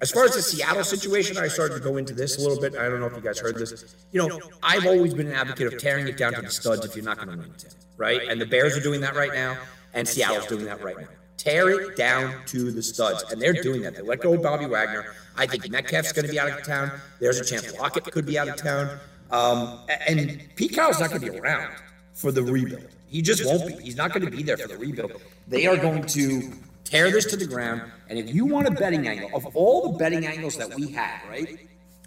[0.00, 2.76] As far as the Seattle situation, I started to go into this a little bit.
[2.76, 3.96] I don't know if you guys heard this.
[4.12, 6.96] You know, I've always been an advocate of tearing it down to the studs if
[6.96, 7.52] you're not going to win,
[7.96, 8.22] right?
[8.28, 9.56] And the Bears are doing that right now,
[9.94, 11.08] and Seattle's doing that right now.
[11.36, 13.94] Tear it down to the studs, and they're doing that.
[13.94, 15.14] They let go of Bobby Wagner.
[15.36, 16.90] I think Metcalf's going to be out of town.
[17.20, 18.98] There's a chance Lockett could be out of town,
[19.30, 21.72] um, and Pete Carroll's not going to be around
[22.18, 22.88] for the rebuild.
[23.06, 23.84] He just won't be.
[23.84, 25.12] He's not going to be there for the rebuild.
[25.46, 26.52] They are going to
[26.84, 27.82] tear this to the ground.
[28.08, 31.20] And if you want a betting angle, of all the betting angles that we had,
[31.28, 31.58] right,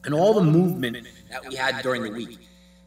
[0.04, 2.40] and all the movement that we had during the week,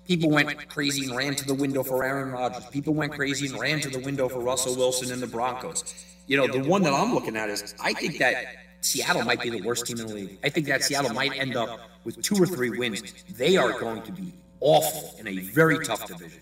[0.07, 2.67] people went crazy and ran to the window for Aaron Rodgers.
[2.67, 5.83] People went crazy and ran to the window for Russell Wilson and the Broncos.
[6.27, 8.35] You know, the one that I'm looking at is I think that
[8.83, 10.39] Seattle might be the worst team in the league.
[10.45, 13.15] I think that Seattle might end up with two or three wins.
[13.31, 16.41] They are going to be awful in a very tough division.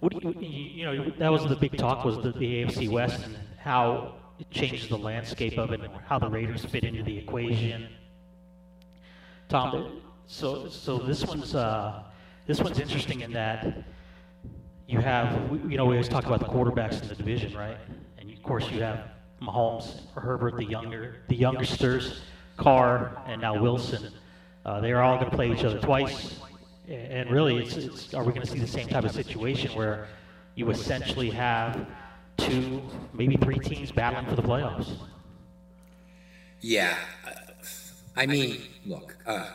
[0.00, 3.24] What do you, you know, that was the big talk was the, the AFC West
[3.24, 7.16] and how it changes the landscape of it and how the Raiders fit into the
[7.16, 7.88] equation.
[9.48, 12.02] Tom, so so this one's uh,
[12.46, 13.84] this one's interesting in that
[14.86, 17.78] you have you know we always talk about the quarterbacks in the division, right?
[18.18, 19.08] And of course you have
[19.40, 22.20] Mahomes, Herbert, the younger the youngsters,
[22.56, 24.12] Carr, and now Wilson.
[24.64, 26.40] Uh, they are all going to play each other twice.
[26.88, 30.06] And really, it's, it's, are we going to see the same type of situation where
[30.54, 31.86] you essentially have
[32.36, 34.96] two, maybe three teams battling for the playoffs?
[36.60, 36.96] Yeah.
[38.16, 39.50] I mean, look, uh,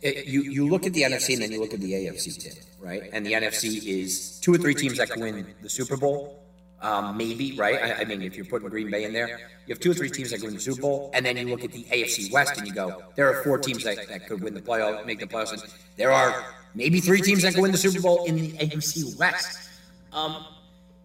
[0.00, 2.60] it, you, you look at the NFC and then you look at the AFC, too,
[2.80, 3.10] right?
[3.12, 6.42] And the NFC is two or three teams that can win the Super Bowl
[6.82, 7.82] um, maybe, right?
[7.82, 10.10] I, I, mean, if you're putting Green Bay in there, you have two or three
[10.10, 12.58] teams that can win the Super Bowl, and then you look at the AFC West
[12.58, 15.26] and you go, there are four teams that, that could win the playoff, make the
[15.26, 15.74] playoffs.
[15.96, 19.70] There are maybe three teams that can win the Super Bowl in the AFC West.
[20.12, 20.44] Um,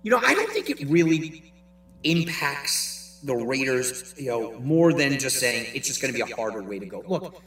[0.03, 1.53] you know, I don't think it really
[2.03, 6.35] impacts the Raiders, you know, more than just saying it's just going to be a
[6.35, 7.03] harder way to go.
[7.07, 7.41] Look,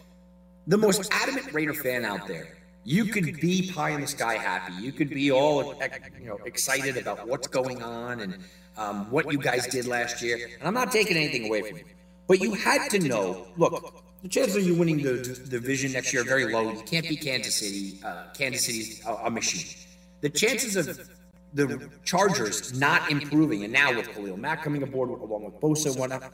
[0.66, 4.74] the most adamant Raider fan out there you could be pie in the sky happy.
[4.74, 5.74] You could be all
[6.20, 8.38] you know excited about what's going on and
[8.76, 10.50] um, what you guys did last year.
[10.58, 11.84] And I'm not taking anything away from you,
[12.26, 13.46] but you had to know.
[13.56, 16.72] Look, the chances of you winning the, the division next year are very low.
[16.72, 17.98] You can't beat Kansas City.
[18.04, 19.76] Uh, Kansas City's a, a machine.
[20.20, 21.08] The chances of
[21.54, 25.96] the Chargers not improving, and now with Khalil Mack coming aboard along with Bosa and
[25.96, 26.32] whatnot,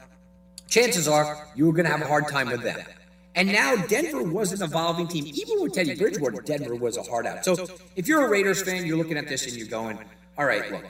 [0.67, 2.79] chances are you're going to have a hard time with them.
[3.35, 5.25] And now Denver was an evolving team.
[5.27, 7.45] Even with Teddy Bridgewater, Denver was a hard out.
[7.45, 7.65] So
[7.95, 9.97] if you're a Raiders fan, you're looking at this and you're going,
[10.37, 10.85] all right, look,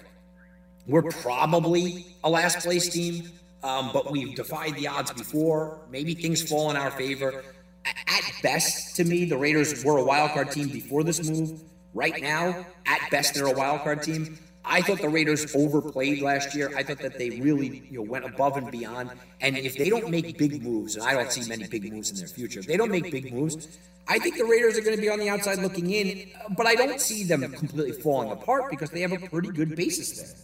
[0.87, 3.29] we're probably a last place team,
[3.63, 5.79] um, but we've defied the odds before.
[5.91, 7.43] Maybe things fall in our favor.
[7.85, 11.61] At best, to me, the Raiders were a wild card team before this move.
[11.93, 14.39] Right now, at best, they're a wild card team.
[14.63, 16.71] I thought the Raiders overplayed last year.
[16.75, 19.09] I thought that they really you know, went above and beyond.
[19.41, 22.17] And if they don't make big moves, and I don't see many big moves in
[22.17, 25.01] their future, if they don't make big moves, I think the Raiders are going to
[25.01, 26.29] be on the outside looking in.
[26.55, 30.19] But I don't see them completely falling apart because they have a pretty good basis
[30.19, 30.35] there.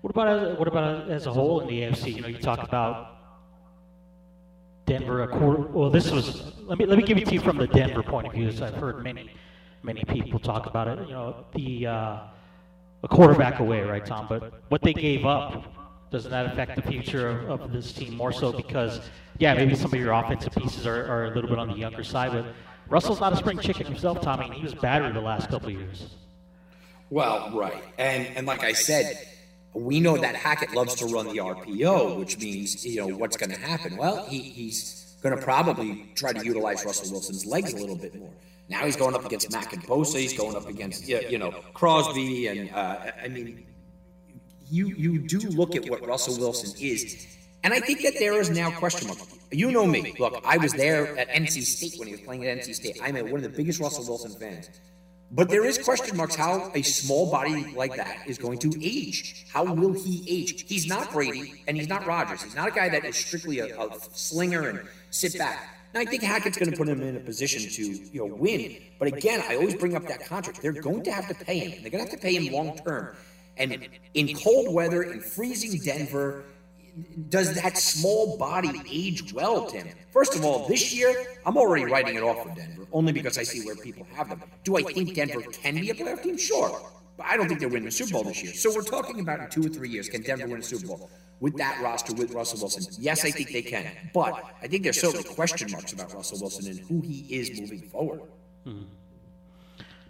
[0.00, 2.14] What about as, what about as a whole in the AFC?
[2.14, 3.16] You know, you talk about
[4.86, 5.62] Denver a quarter.
[5.62, 8.26] Well, this was let me let me give it to you from the Denver point
[8.26, 8.48] of view.
[8.48, 9.30] As I've heard many
[9.82, 11.06] many people talk about it.
[11.06, 12.18] You know, the uh,
[13.02, 14.26] a quarterback away, right, Tom?
[14.28, 15.64] But what they gave up
[16.10, 19.00] doesn't that affect the future of, of this team more so because,
[19.38, 22.02] yeah, maybe some of your offensive pieces are, are a little bit on the younger
[22.02, 22.46] side, but
[22.88, 24.50] Russell's not a spring chicken himself, Tommy.
[24.56, 26.14] He was battered the last couple years.
[27.10, 29.18] Well, right, and and like I said,
[29.72, 33.50] we know that Hackett loves to run the RPO, which means you know what's going
[33.50, 33.96] to happen.
[33.96, 38.14] Well, he, he's going to probably try to utilize Russell Wilson's legs a little bit
[38.14, 38.30] more.
[38.68, 40.18] Now he's going up against Mack and Bosa.
[40.18, 43.66] He's going up against you know Crosby, and uh, I mean,
[44.70, 47.26] you you do look at what Russell Wilson is,
[47.64, 49.18] and I think that there is now question mark.
[49.50, 50.14] You know me.
[50.18, 52.98] Look, I was there at NC State when he was playing at NC State.
[53.02, 54.68] I'm one of the biggest Russell Wilson fans.
[55.30, 59.46] But there is question marks how a small body like that is going to age.
[59.52, 60.64] How will he age?
[60.66, 62.42] He's not Brady and he's not Rodgers.
[62.42, 65.77] He's not a guy that is strictly a, a slinger and sit back.
[65.94, 68.76] Now, I think Hackett's going to put him in a position to, you know, win.
[68.98, 70.60] But again, I always bring up that contract.
[70.60, 71.82] They're going to have to pay him.
[71.82, 73.16] They're going to have to pay him long term.
[73.56, 76.44] And in cold weather, in freezing Denver,
[77.28, 79.88] does that small body age well, Tim?
[80.10, 81.14] First of all, this year,
[81.46, 84.42] I'm already writing it off for Denver, only because I see where people have them.
[84.64, 86.36] Do I think Denver can be a playoff team?
[86.36, 86.80] Sure.
[87.16, 88.52] But I don't think they're winning the Super Bowl this year.
[88.52, 91.10] So we're talking about in two or three years, can Denver win a Super Bowl?
[91.40, 92.92] With that roster with Russell Wilson?
[92.98, 93.90] Yes, I think they can.
[94.12, 97.82] But I think there's certainly question marks about Russell Wilson and who he is moving
[97.82, 98.22] forward.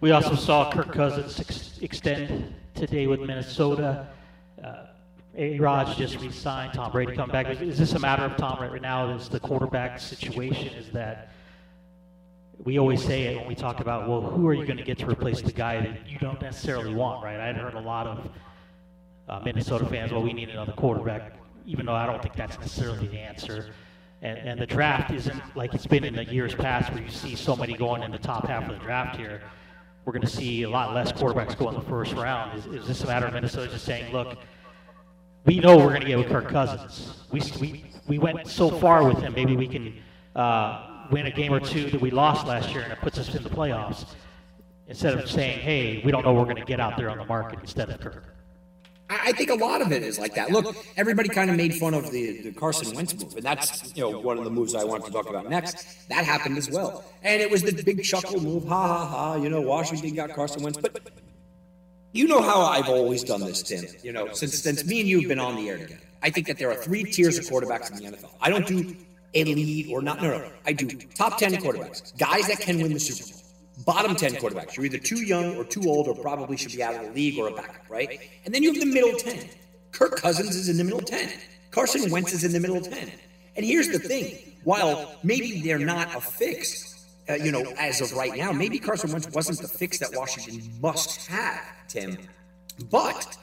[0.01, 4.07] We also saw Kirk Cousins ex- extend today with Minnesota.
[4.63, 4.85] Uh,
[5.37, 6.73] A-Rod just re-signed.
[6.73, 7.47] Tom Brady coming back.
[7.47, 9.13] Is, is this a matter of Tom right now?
[9.13, 10.69] Is the quarterback situation?
[10.69, 11.31] Is that
[12.63, 14.97] we always say it when we talk about well, who are you going to get
[14.99, 17.39] to replace the guy that you don't necessarily want, right?
[17.39, 18.29] I'd heard a lot of
[19.29, 21.33] uh, Minnesota fans, well, we need another quarterback,
[21.65, 23.71] even though I don't think that's necessarily the answer.
[24.21, 27.35] And, and the draft isn't like it's been in the years past where you see
[27.35, 29.41] so many going in the top half of the draft here.
[30.03, 32.57] We're going to see a lot less quarterbacks go in the first round.
[32.57, 34.37] Is, is this a matter of Minnesota just saying, look,
[35.45, 37.23] we know we're going to get with Kirk Cousins.
[37.31, 39.95] We, we, we went so far with him, maybe we can
[40.35, 43.33] uh, win a game or two that we lost last year and it puts us
[43.35, 44.05] in the playoffs.
[44.87, 47.25] Instead of saying, hey, we don't know we're going to get out there on the
[47.25, 48.38] market instead of Kirk.
[49.09, 50.51] I I think a lot of it is like that.
[50.51, 54.03] Look, everybody kind of made fun of the, the Carson Wentz move, and that's you
[54.03, 56.07] know one of the moves I wanted to talk about next.
[56.09, 58.65] That happened as well, and it was the big chuckle move.
[58.67, 59.35] Ha ha ha!
[59.35, 60.99] You know, Washington got Carson Wentz, but
[62.11, 63.85] you know how I've always done this, Tim.
[64.03, 66.47] You know, since since me and you have been on the air together, I think
[66.47, 68.31] that there are three tiers of quarterbacks in the NFL.
[68.41, 68.95] I don't do
[69.33, 70.21] elite or not.
[70.21, 73.48] No, no, I do top ten quarterbacks, guys that can win the Super Bowl.
[73.85, 74.75] Bottom 10 quarterbacks.
[74.75, 77.39] You're either too young or too old or probably should be out of the league
[77.39, 78.19] or a backup, right?
[78.45, 79.47] And then you have the middle 10.
[79.91, 81.29] Kirk Cousins is in the middle 10.
[81.71, 83.11] Carson Wentz is in the middle 10.
[83.55, 88.13] And here's the thing while maybe they're not a fix, uh, you know, as of
[88.13, 92.17] right now, maybe Carson Wentz wasn't the fix that Washington must have, Tim.
[92.89, 93.37] But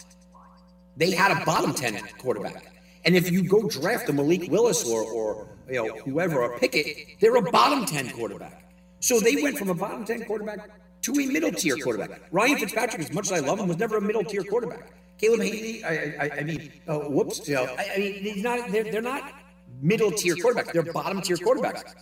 [0.96, 2.72] they had a bottom 10 quarterback.
[3.04, 7.20] And if you go draft a Malik Willis or, or you know, whoever, or Pickett,
[7.20, 8.65] they're a bottom 10 quarterback.
[9.06, 10.68] So they went from a bottom 10 quarterback
[11.02, 12.22] to a middle tier quarterback.
[12.32, 14.90] Ryan Fitzpatrick, as much as I love him, was never a middle tier quarterback.
[15.16, 15.92] Caleb Haley, I,
[16.24, 19.32] I, I mean, uh, whoops, you know, I, I mean, he's not, they're, they're not
[19.80, 20.72] middle tier quarterbacks.
[20.72, 21.94] They're bottom tier quarterbacks.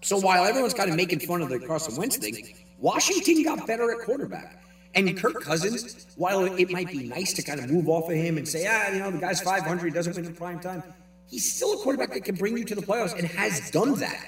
[0.00, 3.90] So while everyone's kind of making fun of the Carson Wentz thing, Washington got better
[3.92, 4.64] at quarterback.
[4.94, 8.38] And Kirk Cousins, while it might be nice to kind of move off of him
[8.38, 10.82] and say, ah, you know, the guy's 500, he doesn't win in prime time,
[11.28, 14.24] he's still a quarterback that can bring you to the playoffs and has done that.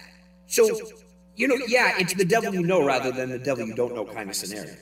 [0.46, 0.68] So,
[1.38, 4.04] you know, yeah, it's the devil you know rather than the devil you don't know
[4.04, 4.74] kind of scenario.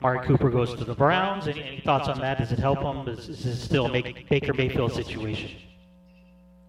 [0.00, 1.48] Amari Cooper goes to the Browns.
[1.48, 2.38] Any, any thoughts on that?
[2.38, 3.08] Does it help him?
[3.08, 5.50] Is, is this still a make, Baker Mayfield situation?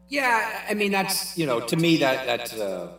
[0.09, 2.95] Yeah, I mean that's you know to me that that's a,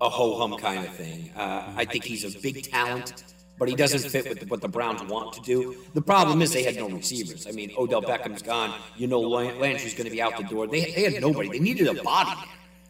[0.00, 1.30] a ho hum kind of thing.
[1.36, 3.24] Uh, I think he's a big talent,
[3.58, 5.76] but he doesn't fit with what the Browns want to do.
[5.92, 7.46] The problem is they had no receivers.
[7.46, 8.72] I mean Odell Beckham's gone.
[8.96, 10.66] You know Lan- Landry's going to be out the door.
[10.66, 11.50] They, they had nobody.
[11.50, 12.38] They needed a body.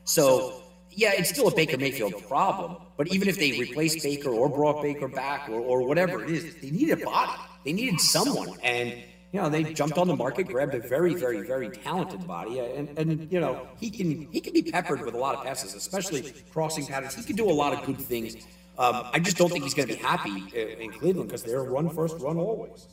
[0.04, 0.59] So
[0.90, 2.76] yeah, it's still a Baker Mayfield problem.
[2.96, 6.56] But even if they replaced Baker or brought Baker back or, or whatever it is,
[6.56, 7.32] they needed a body.
[7.64, 8.58] They needed someone.
[8.62, 8.92] And,
[9.32, 12.58] you know, they jumped on the market, grabbed a very, very, very talented body.
[12.58, 15.74] And, and you know, he can he can be peppered with a lot of passes,
[15.74, 17.14] especially crossing patterns.
[17.14, 18.36] He can do a lot of good things.
[18.78, 21.90] Um, I just don't think he's going to be happy in Cleveland because they're run
[21.90, 22.88] first, run always.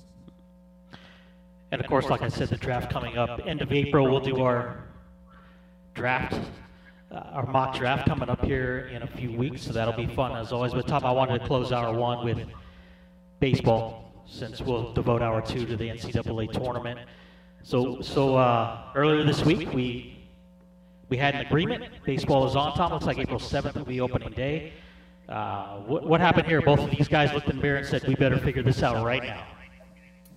[1.71, 4.09] And of course, like I said, the draft coming up end of April.
[4.09, 4.83] We'll do our
[5.95, 6.39] draft,
[7.11, 9.63] uh, our mock draft coming up here in a few weeks.
[9.63, 10.73] So that'll be fun as always.
[10.73, 12.39] But Tom, I wanted to close hour one with
[13.39, 16.99] baseball, since we'll devote hour two to the NCAA tournament.
[17.63, 20.17] So, so uh, earlier this week we
[21.09, 21.85] we had an agreement.
[22.05, 22.73] Baseball is on.
[22.75, 24.73] Tom looks like April seventh will be opening day.
[25.29, 26.61] Uh, what, what happened here?
[26.61, 29.05] Both of these guys looked in the mirror and said, "We better figure this out
[29.05, 29.45] right now."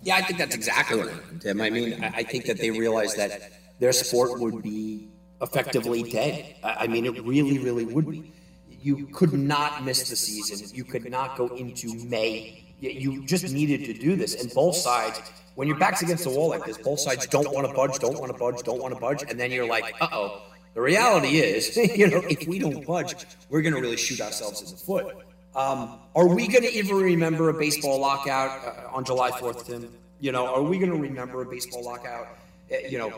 [0.03, 1.61] Yeah, I think that's exactly what happened, Tim.
[1.61, 5.07] I mean, I think that they realized that their sport would be
[5.41, 6.55] effectively dead.
[6.63, 8.31] I I mean, it really, really would be.
[8.69, 10.67] You could not miss the season.
[10.73, 12.63] You could not go into May.
[12.79, 14.33] You- You just needed to do this.
[14.41, 15.21] And both sides,
[15.55, 18.17] when your back's against the wall like this, both sides don't want to budge, don't
[18.19, 19.21] want to budge, don't want to budge.
[19.29, 20.41] And then you're like, uh oh.
[20.73, 23.13] The reality is, you know, if we don't budge,
[23.49, 25.05] we're going to really shoot ourselves in the foot.
[25.53, 29.93] Um, are we going to even remember a baseball lockout uh, on July 4th, Tim?
[30.21, 32.25] You know, are we going to remember a baseball lockout?
[32.71, 33.11] Uh, you know,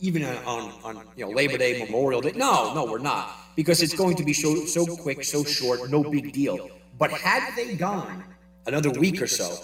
[0.00, 2.32] even on, on you know Labor Day, Memorial Day?
[2.34, 6.04] No, no, we're not because it's going to be so so quick, so short, no
[6.04, 6.70] big deal.
[6.98, 8.24] But had they gone
[8.66, 9.56] another week or so,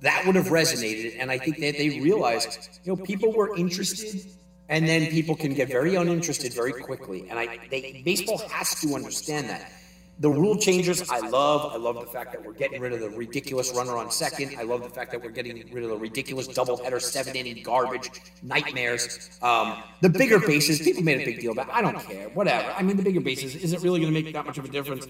[0.00, 4.30] that would have resonated, and I think that they realized, you know, people were interested
[4.68, 7.26] and then people can get very uninterested very quickly.
[7.30, 9.72] And I, they, baseball has to understand that.
[10.20, 11.72] The rule changes, I love.
[11.72, 14.56] I love the fact that we're getting rid of the ridiculous runner on second.
[14.58, 18.10] I love the fact that we're getting rid of the ridiculous doubleheader, seven inning garbage,
[18.42, 19.38] nightmares.
[19.42, 21.70] Um, the bigger bases, people made a big deal about.
[21.70, 22.68] I don't care, whatever.
[22.76, 24.68] I mean, the bigger bases, is it really going to make that much of a
[24.68, 25.06] difference?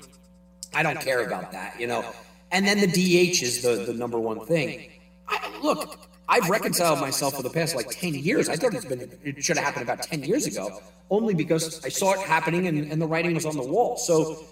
[0.74, 2.04] I don't care about that, you know.
[2.52, 4.90] And then the DH is the, the number one thing.
[5.26, 8.50] I, look, I've reconciled myself for the past like 10 years.
[8.50, 11.88] I thought it's been, it should have happened about 10 years ago, only because I
[11.88, 13.96] saw it happening and, and the writing was on the wall.
[13.96, 14.44] So,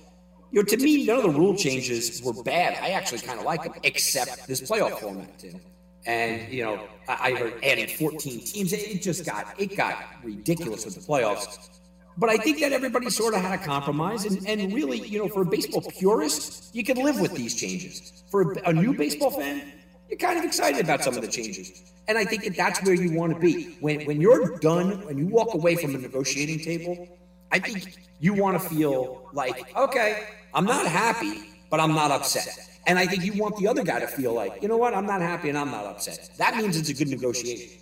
[0.50, 2.78] you know, to me, none of the rule changes were bad.
[2.80, 5.60] I actually kind of like them, except this playoff format, too.
[6.06, 10.84] And, you know, I, I heard adding 14 teams, it just got, it got ridiculous
[10.84, 11.68] with the playoffs.
[12.16, 14.24] But I think that everybody sort of had a compromise.
[14.24, 18.24] And, and really, you know, for a baseball purist, you can live with these changes.
[18.30, 19.72] For a, a new baseball fan,
[20.08, 21.92] you're kind of excited about some of the changes.
[22.08, 23.76] And I think that that's where you want to be.
[23.80, 27.08] When, when you're done, when you walk away from the negotiating table,
[27.52, 32.48] I think you want to feel like, okay, I'm not happy, but I'm not upset.
[32.86, 35.06] And I think you want the other guy to feel like, you know what, I'm
[35.06, 36.30] not happy and I'm not upset.
[36.38, 37.80] That means it's a good negotiation.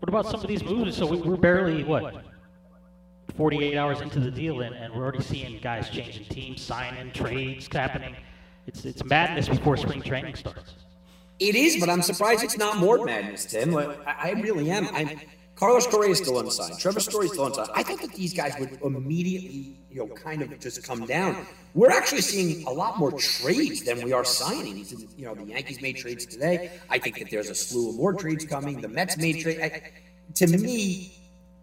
[0.00, 0.96] What about some of these moves?
[0.96, 2.14] So we, we're barely, what,
[3.36, 7.68] 48 hours into the deal, and, and we're already seeing guys changing teams, signing, trades
[7.72, 8.14] happening.
[8.66, 10.74] It's, it's madness before spring training starts.
[11.38, 13.76] It is, but I'm surprised it's not more madness, Tim.
[13.76, 14.88] I, I really am.
[14.94, 15.20] I'm,
[15.56, 16.78] Carlos Correa is still unsigned.
[16.78, 17.70] Trevor Story is still unsigned.
[17.74, 21.46] I thought that these guys would immediately, you know, kind of just come down.
[21.74, 24.92] We're actually seeing a lot more trades than we are signings.
[25.16, 26.72] You know, the Yankees made trades today.
[26.90, 28.80] I think that there's a slew of more trades coming.
[28.80, 29.74] The Mets made trades.
[30.36, 31.12] To me,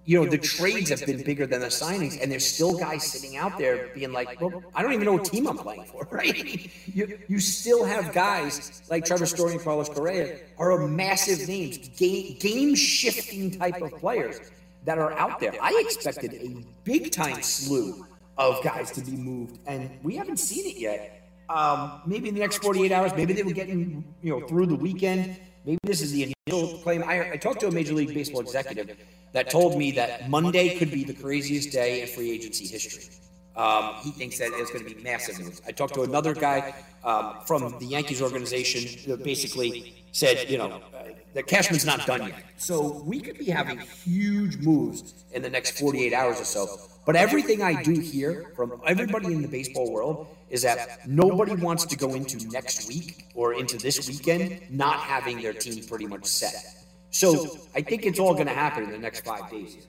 [0.06, 3.38] you know, the trades have been bigger than the signings, and there's still guys sitting
[3.38, 6.72] out there being like, well, I don't even know what team I'm playing for, right?
[6.94, 12.38] you, you still have guys like Trevor Story and Carlos Correa are massive names, game,
[12.40, 14.40] game shifting type of players
[14.86, 15.54] that are out there.
[15.62, 18.06] I expected a big time slew
[18.38, 21.18] of guys to be moved, and we haven't seen it yet.
[21.48, 24.76] Um, maybe in the next 48 hours, maybe they were getting, you know, through the
[24.76, 25.38] weekend.
[25.66, 27.04] Maybe this is the initial claim.
[27.04, 28.98] I, I talked to a Major League Baseball executive
[29.34, 33.10] that told me that Monday could be the craziest day in free agency history.
[33.56, 35.62] Um, he thinks that it's going to be massive news.
[35.68, 40.82] I talked to another guy um, from the Yankees organization that basically said, you know,
[40.96, 42.44] uh, that Cashman's not done yet.
[42.58, 46.68] So we could be having huge moves in the next 48 hours or so.
[47.06, 51.86] But everything I do hear from everybody in the baseball world is that nobody wants
[51.86, 56.26] to go into next week or into this weekend not having their team pretty much
[56.26, 56.81] set.
[57.12, 59.88] So I think it's all going to happen in the next five days.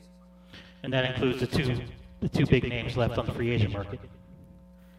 [0.82, 1.80] And that includes the two
[2.20, 3.98] the two big names left on the free agent market.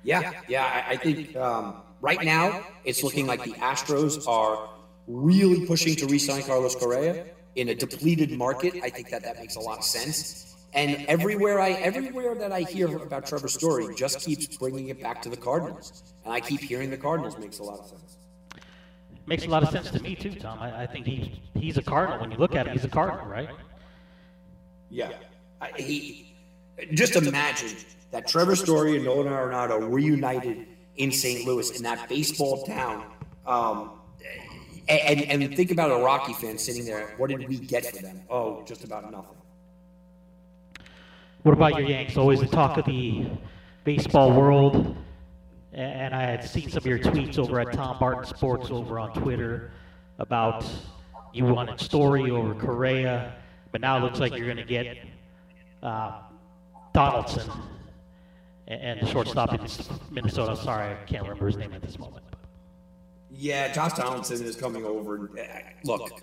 [0.04, 0.84] Yeah, yeah.
[0.88, 4.70] I, I think um, right now it's looking like the Astros are
[5.08, 8.76] really pushing to re-sign Carlos Correa in a depleted market.
[8.84, 10.56] I think that that makes a lot of sense.
[10.74, 15.22] And everywhere I everywhere that I hear about Trevor Story just keeps bringing it back
[15.22, 18.18] to the Cardinals, and I keep hearing the Cardinals makes a lot of sense.
[19.26, 20.60] Makes a lot of sense to me too, Tom.
[20.60, 22.20] I, I think he's he's a Cardinal.
[22.20, 23.50] When you look at him, he's a Cardinal, right?
[24.90, 25.12] Yeah,
[25.62, 26.36] I, he.
[26.94, 27.78] Just imagine
[28.12, 31.46] that Trevor Story and Nolan Arenado reunited in St.
[31.46, 33.06] Louis in that baseball town.
[33.46, 33.92] Um,
[34.88, 37.14] and, and think about a Rocky fan sitting there.
[37.18, 38.22] What did we get for them?
[38.30, 39.38] Oh, just about nothing.
[41.44, 42.18] What about your Yanks?
[42.18, 43.26] Always the talk of the
[43.84, 44.96] baseball world.
[45.74, 49.12] And I had seen some of your tweets over at Tom Barton Sports over on
[49.14, 49.72] Twitter
[50.20, 50.66] about
[51.34, 53.34] you wanted Story over Correa,
[53.72, 54.98] but now it looks like you're going to get
[55.82, 56.22] uh,
[56.94, 57.50] Donaldson
[58.68, 59.68] and the shortstop in
[60.12, 60.56] Minnesota.
[60.56, 62.24] Sorry, I can't remember his name at this moment.
[63.32, 65.32] Yeah, Josh Donaldson is coming over.
[65.84, 66.22] Look,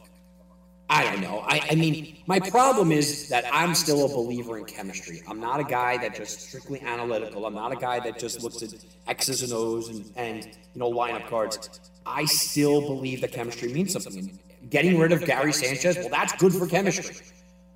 [0.91, 1.45] I don't know.
[1.47, 5.23] I, I mean, my problem is that I'm still a believer in chemistry.
[5.29, 7.47] I'm not a guy that just strictly analytical.
[7.47, 8.75] I'm not a guy that just looks at
[9.07, 11.79] X's and O's and, and you know lineup cards.
[12.05, 14.37] I still believe that chemistry means something.
[14.69, 17.15] Getting rid of Gary Sanchez, well, that's good for chemistry.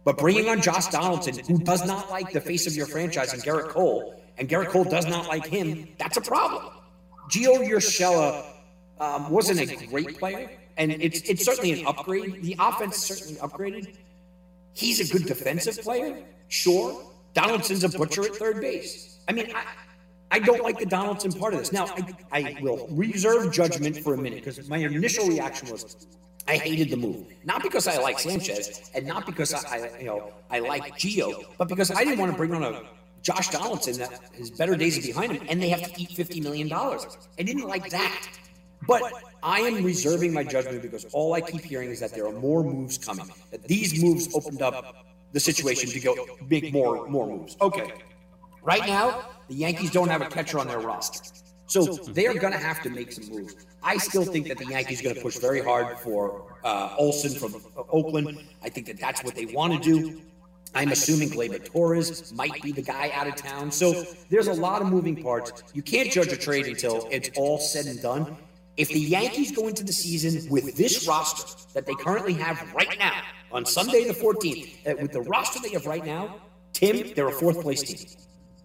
[0.04, 3.40] But bringing on Josh Donaldson, who does not like the face of your franchise, and
[3.44, 6.64] Gerrit Cole, and Gerrit Cole does not like him, that's a problem.
[7.30, 8.44] Gio Urshela
[8.98, 12.42] um, wasn't a great player and it's it's certainly an upgrade.
[12.42, 13.94] The offense certainly upgraded.
[14.72, 17.02] He's a good defensive player, sure.
[17.34, 19.18] Donaldson's a butcher at third base.
[19.28, 19.64] I mean, I,
[20.30, 21.72] I don't like the Donaldson part of this.
[21.72, 21.86] Now,
[22.32, 26.08] I, I will reserve judgment for a minute because my initial reaction was
[26.46, 27.26] I hated the move.
[27.44, 31.44] Not because I like Sanchez and not because I, I you know I like Gio,
[31.56, 32.82] but because I didn't want to bring on a
[33.22, 36.40] Josh Donaldson that his better days are behind him and they have to eat fifty
[36.40, 37.06] million dollars.
[37.38, 38.28] I didn't like that.
[38.86, 39.02] But
[39.42, 42.62] I am reserving my judgment because all I keep hearing is that there are more
[42.62, 43.28] moves coming.
[43.50, 46.14] That these moves opened up the situation to go
[46.48, 47.56] make more more moves.
[47.60, 47.92] Okay.
[48.62, 51.20] Right now, the Yankees don't have a catcher on their roster.
[51.66, 53.66] So they're going to have to make some moves.
[53.82, 57.38] I still think that the Yankees are going to push very hard for uh, Olson
[57.38, 57.60] from
[57.90, 58.44] Oakland.
[58.62, 60.20] I think that that's what they want to do.
[60.74, 63.70] I'm assuming Gleyber Torres might be the guy out of town.
[63.70, 65.62] So there's a lot of moving parts.
[65.72, 68.36] You can't judge a trade until it's all said and done.
[68.76, 72.98] If the Yankees go into the season with this roster that they currently have right
[72.98, 73.22] now
[73.52, 76.40] on Sunday the 14th, uh, with the roster they have right now,
[76.72, 78.08] Tim, they're a fourth place team.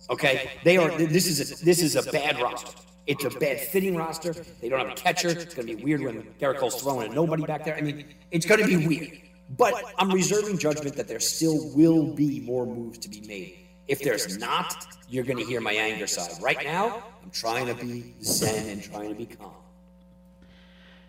[0.10, 0.90] Okay, they are.
[0.98, 2.72] This is a this is a bad roster.
[3.06, 4.34] It's a bad fitting roster.
[4.34, 5.30] They don't have a catcher.
[5.30, 7.76] It's going to be weird when Gerrit Cole's throwing a nobody back there.
[7.76, 9.22] I mean, it's going to be weird.
[9.58, 13.68] But I'm reserving judgment that there still will be more moves to be made.
[13.88, 14.76] If there's not,
[15.08, 16.32] you're going to hear my anger side.
[16.42, 19.54] Right now, I'm trying to be zen and trying to be calm.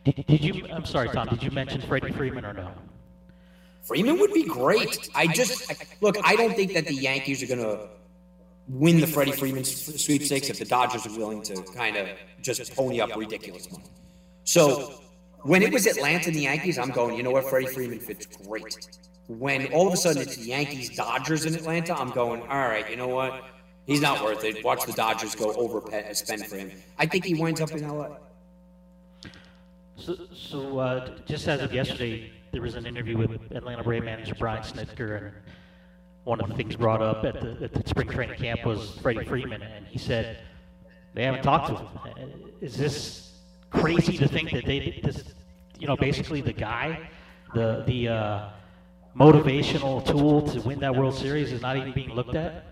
[0.04, 0.66] Did, did you?
[0.72, 1.28] I'm sorry, Tom.
[1.28, 2.70] Did you mention Freddie Freeman or no?
[3.82, 5.08] Freeman would be great.
[5.14, 6.16] I just look.
[6.24, 7.88] I don't think that the Yankees are going to
[8.68, 12.08] win the Freddie Freeman sweepstakes if the Dodgers are willing to kind of
[12.40, 13.84] just pony up ridiculous money.
[14.44, 15.00] So
[15.42, 17.16] when it was Atlanta and the Yankees, I'm going.
[17.16, 17.48] You know what?
[17.48, 18.88] Freddie Freeman fits great.
[19.28, 22.42] When all of a sudden it's the Yankees, Dodgers in Atlanta, I'm going.
[22.42, 23.44] All right, you know what?
[23.86, 24.64] He's not worth it.
[24.64, 26.72] Watch the Dodgers go over pet and spend for him.
[26.98, 28.16] I think he winds up in LA.
[30.00, 34.34] So, so uh, just as of yesterday, there was an interview with Atlanta Brave manager
[34.38, 35.32] Brian Snitker, and
[36.24, 39.26] one of the things brought up at the, at the spring training camp was Freddie
[39.26, 40.38] Freeman, and he said
[41.12, 42.30] they haven't talked to him.
[42.62, 43.32] Is this
[43.68, 45.22] crazy to think that they, this,
[45.78, 47.10] you know, basically the guy,
[47.54, 48.48] the the uh,
[49.14, 52.64] motivational tool to win that World Series is not even being looked at?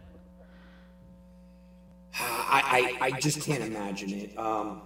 [2.14, 4.38] I, I, I just can't imagine it.
[4.38, 4.80] Um,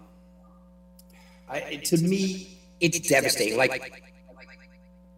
[1.53, 3.59] I, to me, it's devastating.
[3.59, 4.03] Like,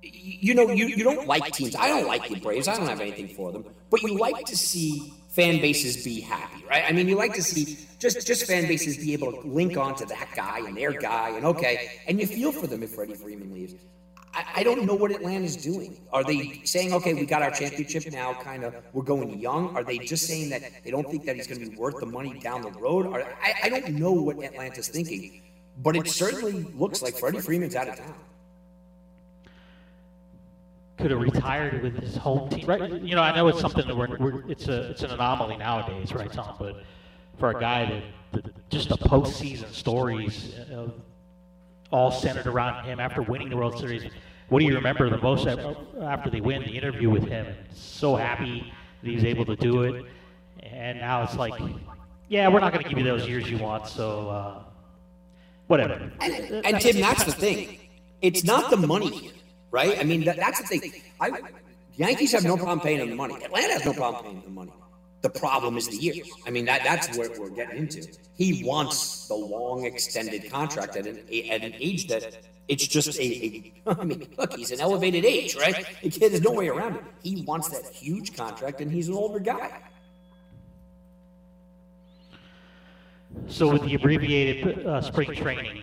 [0.03, 1.77] you know, you, you don't like teams.
[1.77, 2.69] I don't like the Braves.
[2.69, 3.65] I don't have anything for them.
[3.91, 6.85] But you like to see fan bases be happy, right?
[6.87, 9.95] I mean, you like to see just just fan bases be able to link on
[9.97, 13.15] to that guy and their guy, and okay, and you feel for them if Freddie
[13.15, 13.75] Freeman leaves.
[14.35, 16.01] I, I don't know what Atlanta's doing.
[16.13, 19.75] Are they saying, okay, we got our championship now, kind of, we're going young?
[19.77, 22.07] Are they just saying that they don't think that he's going to be worth the
[22.07, 23.07] money down the road?
[23.07, 25.41] Are, I, I don't know what Atlanta's thinking,
[25.79, 28.15] but it certainly looks like Freddie Freeman's out of town
[30.99, 32.67] could have retired with his home team.
[32.67, 32.91] Right?
[33.03, 36.13] You know, I know it's something that we're, we're it's a it's an anomaly nowadays,
[36.15, 36.57] right, Tom?
[36.59, 36.83] But
[37.39, 38.03] for a guy
[38.33, 40.89] that, that just the postseason stories uh,
[41.91, 44.11] all centered around him after winning the World Series.
[44.49, 47.55] What do you remember the most after they win the interview with him?
[47.73, 48.73] So happy
[49.03, 50.05] that he was able to do it,
[50.63, 51.61] and now it's like,
[52.29, 54.63] yeah, we're not going to give you those years you want, so uh,
[55.67, 55.95] whatever.
[56.21, 57.79] And, and Tim, that's the thing.
[58.23, 59.33] It's not the money
[59.75, 59.99] right?
[59.99, 60.93] I mean, that, that's the thing.
[61.21, 61.33] I,
[61.97, 63.35] Yankees have no problem paying him the money.
[63.43, 64.73] Atlanta has no problem paying him the money.
[65.23, 66.31] The problem is the years.
[66.47, 68.07] I mean, that, that's what we're getting into.
[68.37, 71.19] He wants the long, extended contract at an,
[71.51, 72.37] at an age that
[72.69, 73.73] it's just a, a.
[74.01, 75.85] I mean, look, he's an elevated age, right?
[76.03, 77.03] The kid, there's no way around it.
[77.23, 79.73] He wants that huge contract, and he's an older guy.
[83.47, 85.83] So, with the abbreviated uh, spring training,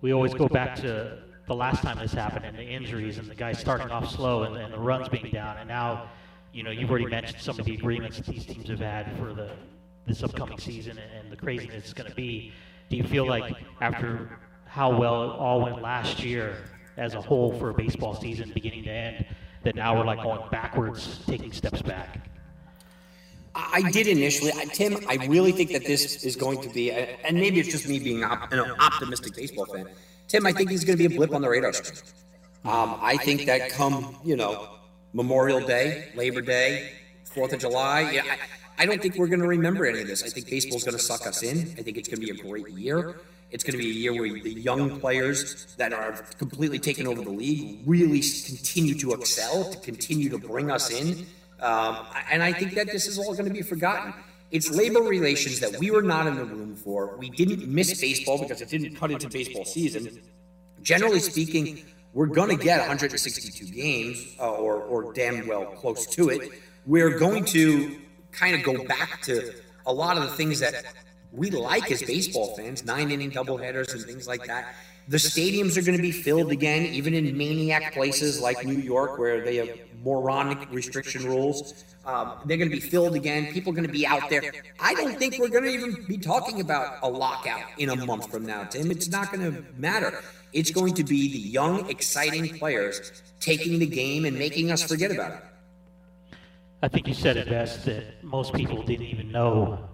[0.00, 3.34] we always go back to the last time this happened and the injuries and the
[3.34, 5.56] guys starting off slow and, and the runs being down.
[5.58, 6.10] And now,
[6.52, 9.32] you know, you've already mentioned some of the agreements that these teams have had for
[9.32, 9.50] the
[10.06, 12.52] this upcoming season and, the craziness it's going to be.
[12.88, 16.56] Do you feel like after how well it all went last year
[16.96, 19.26] as a whole for a baseball season, beginning to end,
[19.64, 22.28] that now we're like going backwards, taking steps back?
[23.56, 24.98] I did initially, I, Tim.
[25.08, 28.22] I really think that this is going to be, and maybe it's just me being
[28.22, 29.88] op, an optimistic baseball fan.
[30.28, 32.02] Tim, I think he's going to be a blip on the radar screen.
[32.64, 34.68] Um, I think that come, you know,
[35.14, 36.92] Memorial Day, Labor Day,
[37.24, 38.22] Fourth of July, yeah,
[38.78, 40.22] I, I don't think we're going to remember any of this.
[40.22, 41.74] I think baseball's going to suck us in.
[41.78, 43.20] I think it's going to be a great year.
[43.50, 47.22] It's going to be a year where the young players that are completely taking over
[47.22, 51.26] the league really continue to excel, to continue to bring us in.
[51.60, 54.12] Um, and I think that this is all going to be forgotten.
[54.50, 57.16] It's labor relations that we were not in the room for.
[57.16, 60.20] We didn't miss baseball because it didn't cut into baseball season.
[60.82, 61.82] Generally speaking,
[62.12, 66.52] we're going to get 162 games uh, or, or damn well close to it.
[66.86, 67.98] We're going to
[68.30, 69.52] kind of go back to
[69.86, 70.84] a lot of the things that
[71.32, 74.74] we like as baseball fans, nine inning doubleheaders and things like that.
[75.08, 79.18] The stadiums are going to be filled again, even in maniac places like New York,
[79.18, 79.70] where they have
[80.02, 81.84] moronic restriction rules.
[82.04, 83.52] Um, they're going to be filled again.
[83.52, 84.42] People are going to be out there.
[84.80, 88.30] I don't think we're going to even be talking about a lockout in a month
[88.30, 88.90] from now, Tim.
[88.90, 90.22] It's not going to matter.
[90.52, 95.10] It's going to be the young, exciting players taking the game and making us forget
[95.10, 95.44] about it.
[96.82, 99.88] I think you said it best that most people didn't even know.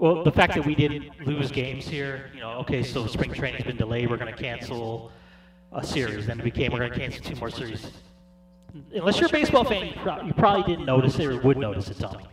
[0.00, 3.64] Well, the fact that we didn't lose games here, you know, okay, so spring training's
[3.64, 5.12] been delayed, we're going to cancel
[5.72, 6.26] a series.
[6.26, 7.86] Then it became we're going to cancel two more series
[8.94, 9.86] unless you're a baseball fan,
[10.26, 12.24] you probably didn't notice it or would notice it, Tommy.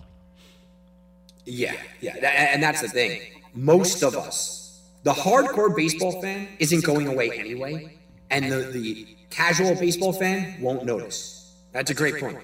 [1.45, 3.21] Yeah, yeah, and that's the thing.
[3.53, 7.97] Most of us, the hardcore baseball fan isn't going away anyway,
[8.29, 11.55] and the, the casual baseball fan won't notice.
[11.71, 12.39] That's a great point.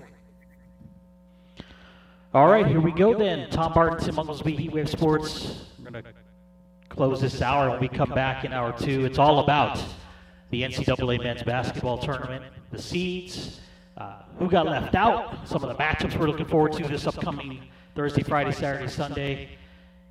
[2.33, 3.47] All right, here we go then.
[3.51, 5.65] Tom Barton, Tim Unglesby, Heat Wave Sports.
[5.77, 6.09] We're going to
[6.89, 9.05] close this hour when we come back in hour two.
[9.05, 9.79] It's all about
[10.49, 13.59] the NCAA men's basketball tournament, the seeds,
[13.97, 17.61] uh, who got left out, some of the matchups we're looking forward to this upcoming
[17.93, 19.49] Thursday, Friday, Saturday, Sunday.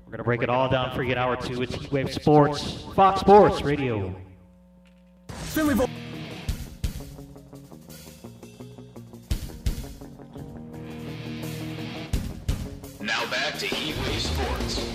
[0.06, 1.60] We're going to break it all down for you in hour two.
[1.60, 4.14] It's Heat Wave Sports, Fox Sports Radio.
[5.26, 5.74] Finley
[14.32, 14.86] Sports.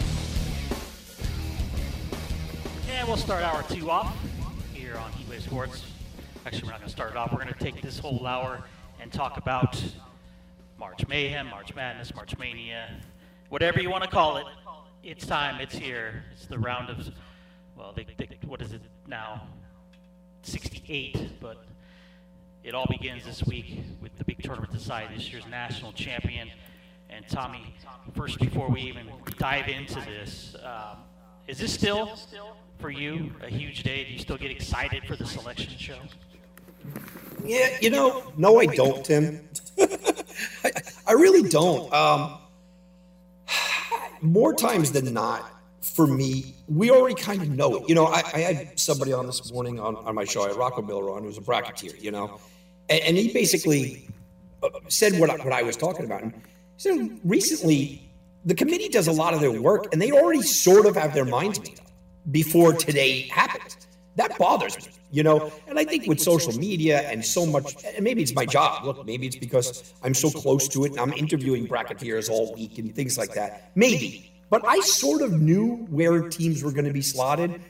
[2.90, 4.18] And we'll start hour two off
[4.74, 5.86] here on Heat Wave Sports.
[6.46, 7.32] Actually, we're not going to start it off.
[7.32, 8.64] We're going to take this whole hour
[9.00, 9.82] and talk about
[10.80, 12.90] March Mayhem, March Madness, March Mania,
[13.50, 14.46] whatever you want to call it.
[15.04, 15.62] It's time.
[15.62, 16.24] It's here.
[16.34, 17.10] It's the round of,
[17.78, 19.44] well, they, they, what is it now?
[20.42, 21.64] 68, but
[22.64, 26.50] it all begins this week with the big tournament decided this year's national champion.
[27.18, 27.74] And Tommy,
[28.16, 29.10] first before we even
[29.40, 30.98] dive into this, um,
[31.48, 32.16] is this still
[32.78, 34.04] for you a huge day?
[34.04, 35.98] Do you still get excited for the selection show?
[37.44, 39.50] Yeah, you know, no, I don't, Tim.
[39.80, 40.72] I,
[41.08, 41.92] I really don't.
[41.92, 42.38] Um,
[44.22, 45.52] more times than not,
[45.82, 47.90] for me, we already kind of know it.
[47.90, 50.44] You know, I, I had somebody on this morning on, on my show.
[50.44, 52.40] I had Rocco Miller on, who's a bracketeer, you know,
[52.90, 54.08] and, and he basically
[54.62, 56.22] uh, said what I, what I was talking about.
[56.22, 56.34] And
[56.78, 58.10] so recently,
[58.46, 61.26] the committee does a lot of their work, and they already sort of have their
[61.26, 61.88] minds made up
[62.32, 63.78] before today happens.
[64.16, 65.52] That bothers me, you know.
[65.68, 68.86] And I think with social media and so much, and maybe it's my job.
[68.86, 72.78] Look, maybe it's because I'm so close to it, and I'm interviewing bracketeers all week
[72.78, 73.72] and things like that.
[73.76, 77.62] Maybe, but I sort of knew where teams were going to be slotted.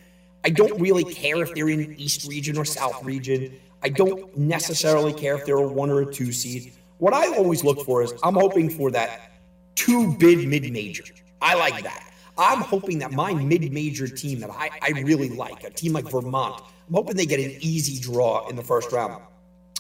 [0.44, 3.54] I don't really care if they're in East region or South region.
[3.84, 6.74] I don't necessarily care if they're a one or a two seed.
[6.98, 9.32] What I always look for is I'm hoping for that
[9.76, 11.04] two bid mid major.
[11.42, 12.04] I like that.
[12.38, 16.10] I'm hoping that my mid major team that I, I really like, a team like
[16.10, 19.22] Vermont, I'm hoping they get an easy draw in the first round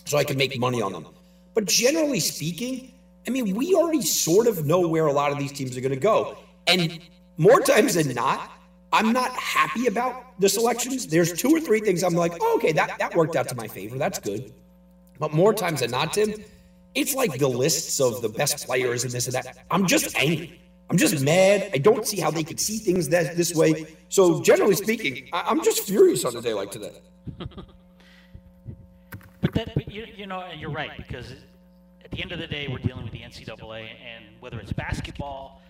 [0.05, 1.07] so I can make money on them.
[1.53, 2.91] But generally speaking,
[3.28, 5.93] I mean, we already sort of know where a lot of these teams are going
[5.93, 6.38] to go.
[6.65, 6.99] And
[7.38, 8.51] more times than not,
[8.93, 11.07] I'm not happy about the selections.
[11.07, 13.68] There's two or three things I'm like, oh, okay, that, that worked out to my
[13.68, 13.97] favor.
[13.97, 14.53] That's good.
[15.20, 16.34] But more times than not, Tim,
[16.95, 19.57] it's like the lists of the best players and this and that.
[19.69, 20.61] I'm just angry.
[20.89, 21.69] I'm just mad.
[21.73, 23.85] I don't see how they could see things that this way.
[24.09, 27.01] So generally speaking, I, am just furious on a day like today.
[29.41, 31.33] but that, but you, you know, you're right because
[32.03, 35.61] at the end of the day, we're dealing with the NCAA, and whether it's basketball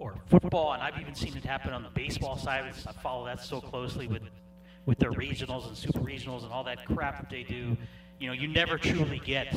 [0.00, 2.64] or football, and I've even seen it happen on the baseball side.
[2.86, 4.22] I follow that so closely with
[4.86, 7.76] with their regionals and super regionals and all that crap that they do.
[8.18, 9.54] You know, you never truly get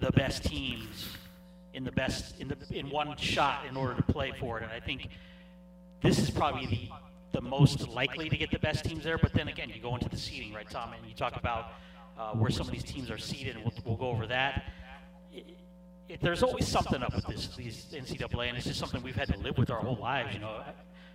[0.00, 1.08] the best teams
[1.74, 4.64] in the best in the in one shot in order to play for it.
[4.64, 5.08] And I think
[6.02, 6.88] this is probably the
[7.32, 9.18] the most likely to get the best teams there.
[9.18, 11.72] But then again, you go into the seeding, right, Tom, and you talk about
[12.18, 14.64] uh, where some of these teams are seeded, and we'll, we'll go over that.
[15.32, 15.44] It,
[16.08, 19.28] it, there's always something up with this these NCAA, and it's just something we've had
[19.28, 20.34] to live with our whole lives.
[20.34, 20.62] You know,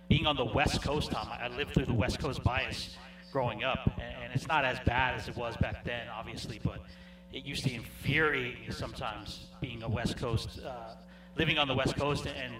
[0.08, 2.96] being on the West Coast, Tom, I lived through the West Coast bias
[3.32, 6.78] growing up, and, and it's not as bad as it was back then, obviously, but
[7.34, 10.94] it used to infuriate me sometimes being a West Coast, uh,
[11.36, 12.54] living on the West Coast and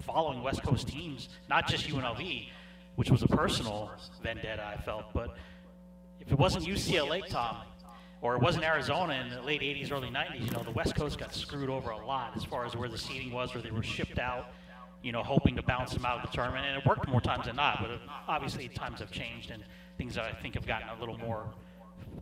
[0.00, 2.48] following West Coast teams, not just UNLV,
[2.96, 5.36] which was a personal vendetta I felt, but
[6.18, 7.58] if it wasn't UCLA, Tom,
[8.20, 11.16] or it wasn't Arizona in the late 80s, early 90s, you know, the West Coast
[11.16, 13.84] got screwed over a lot as far as where the seating was, where they were
[13.84, 14.46] shipped out,
[15.00, 16.66] you know, hoping to bounce them out of the tournament.
[16.66, 19.62] And it worked more times than not, but obviously times have changed and
[19.96, 21.46] things I think have gotten a little more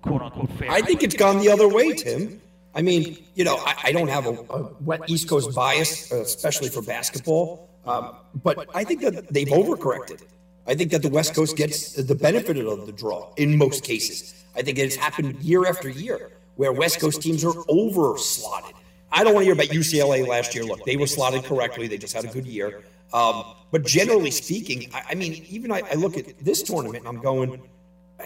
[0.02, 0.70] quote unquote fair.
[0.70, 2.40] I think it's gone the other way, Tim.
[2.74, 6.16] I mean, you know, I, I don't have a, a, wet East Coast bias, uh,
[6.16, 10.22] especially for basketball, um, but I think that they've overcorrected.
[10.66, 14.44] I think that the West Coast gets the benefit of the draw in most cases.
[14.56, 18.74] I think it's happened year after year where West Coast teams are over slotted.
[19.12, 20.64] I don't want to hear about UCLA last year.
[20.64, 21.86] Look, they were slotted correctly.
[21.86, 22.82] They just had a good year.
[23.12, 27.08] Um, but generally speaking, I, I mean, even I, I look at this tournament and
[27.08, 27.62] I'm going,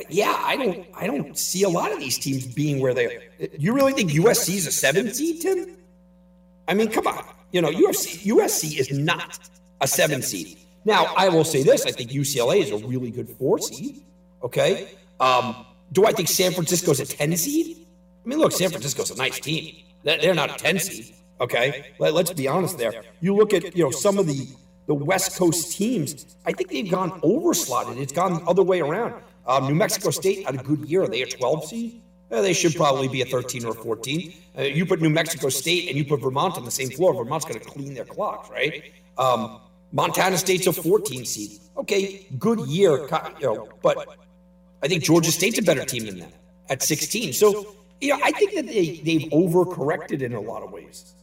[0.08, 3.06] yeah, I don't, I don't see a lot of these teams being where they.
[3.06, 3.22] Are.
[3.58, 5.76] You really think USC is a seven seed, Tim?
[6.68, 7.24] I mean, come on.
[7.52, 9.38] You know, USC, USC is not
[9.80, 10.58] a seven seed.
[10.84, 14.02] Now, I will say this: I think UCLA is a really good four seed.
[14.42, 14.88] Okay.
[15.18, 17.86] Um, do I think San Francisco is a ten seed?
[18.24, 19.74] I mean, look, San Francisco's a nice team.
[20.04, 21.14] They're not a ten seed.
[21.40, 21.86] Okay.
[21.98, 22.92] Let, us be honest there.
[23.20, 24.48] You look at you know some of the
[24.86, 28.00] the West Coast teams, I think they've gone overslotted.
[28.00, 29.14] It's gone the other way around.
[29.46, 31.02] Um, New Mexico State had a good year.
[31.02, 32.02] Are they a 12 seed?
[32.30, 34.32] Uh, they should probably be a 13 or a 14.
[34.56, 37.12] Uh, you put New Mexico State and you put Vermont on the same floor.
[37.12, 38.92] Vermont's going to clean their clocks, right?
[39.18, 39.60] Um,
[39.92, 41.58] Montana State's a 14 seed.
[41.76, 43.08] Okay, good year,
[43.40, 44.06] you know, but
[44.82, 46.32] I think Georgia State's a better team than that
[46.68, 47.32] at 16.
[47.32, 51.14] So, you know, I think that they, they've overcorrected in a lot of ways.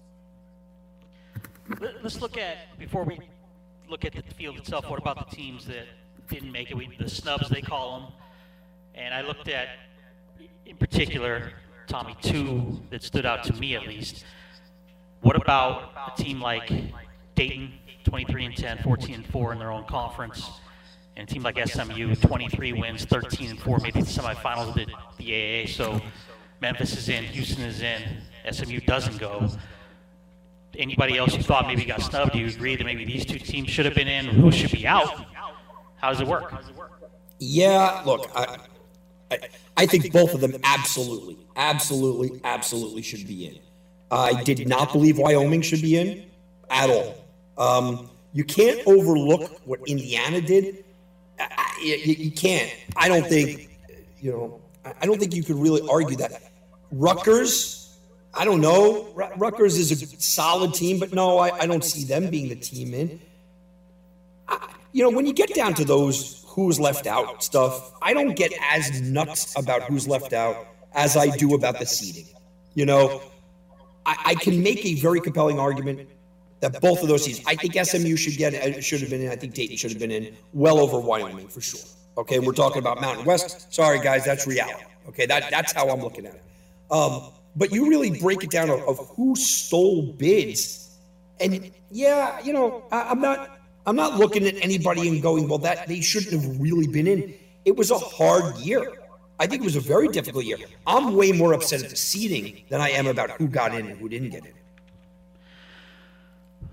[1.80, 3.20] Let's look at, before we
[3.90, 5.86] look at the field itself, what about the teams that
[6.30, 6.78] didn't make it?
[6.78, 8.10] We, the snubs, they call them.
[8.96, 9.68] And I looked at,
[10.66, 11.52] in particular,
[11.88, 14.26] Tommy, two that stood out to me at least.
[15.22, 16.72] What about a team like
[17.36, 17.74] Dayton,
[18.04, 20.50] 23 and 10, 14 and 4 in their own conference?
[21.16, 24.86] And a team like SMU, 23 wins, 13 and 4, made the semifinals of the,
[25.18, 25.70] the AAC.
[25.70, 26.00] So
[26.62, 28.02] Memphis is in, Houston is in,
[28.52, 29.50] SMU doesn't go.
[30.78, 32.34] Anybody else you thought maybe got snubbed?
[32.34, 34.26] Do you agree that maybe these two teams should have been in?
[34.26, 35.26] Who should be out?
[35.98, 36.54] How does it work?
[37.40, 38.58] Yeah, look, I,
[39.32, 39.40] I,
[39.76, 43.60] I think both of them absolutely, absolutely, absolutely should be in.
[44.10, 46.26] I did not believe Wyoming should be in
[46.70, 47.16] at all.
[47.58, 50.84] Um, you can't overlook what Indiana did.
[51.40, 52.74] I, you, you can't.
[52.96, 53.70] I don't think,
[54.22, 54.62] you know,
[55.02, 56.42] I don't think you could really argue that.
[56.92, 57.98] Rutgers,
[58.34, 59.10] I don't know.
[59.38, 62.94] Rutgers is a solid team, but no, I, I don't see them being the team
[62.94, 63.20] in.
[64.48, 68.36] I, you know, when you get down to those who's left out stuff, I don't
[68.36, 72.26] get as nuts about who's left out as I do about the seeding.
[72.74, 73.22] You know,
[74.06, 76.10] I, I can make a very compelling argument
[76.60, 79.30] that both of those teams, I think SMU should get uh, should have been in.
[79.30, 81.82] I think Dayton should have been in well over Wyoming for sure.
[82.18, 83.72] Okay, we're talking about Mountain West.
[83.72, 84.84] Sorry, guys, that's reality.
[85.10, 86.44] Okay, that that's how I'm looking at it.
[86.90, 90.98] Um, but you really break it down of, of, who stole bids,
[91.40, 93.57] and yeah, you know, I, I'm not
[93.88, 97.34] I'm not looking at anybody and going, well, that they shouldn't have really been in.
[97.64, 98.92] It was a hard year.
[99.40, 100.58] I think it was a very difficult year.
[100.86, 103.98] I'm way more upset at the seeding than I am about who got in and
[103.98, 104.52] who didn't get in.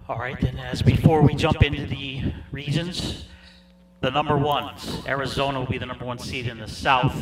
[0.08, 3.26] All right, then, as before we jump into the regions,
[4.00, 7.16] the number ones Arizona will be the number one seed in the South,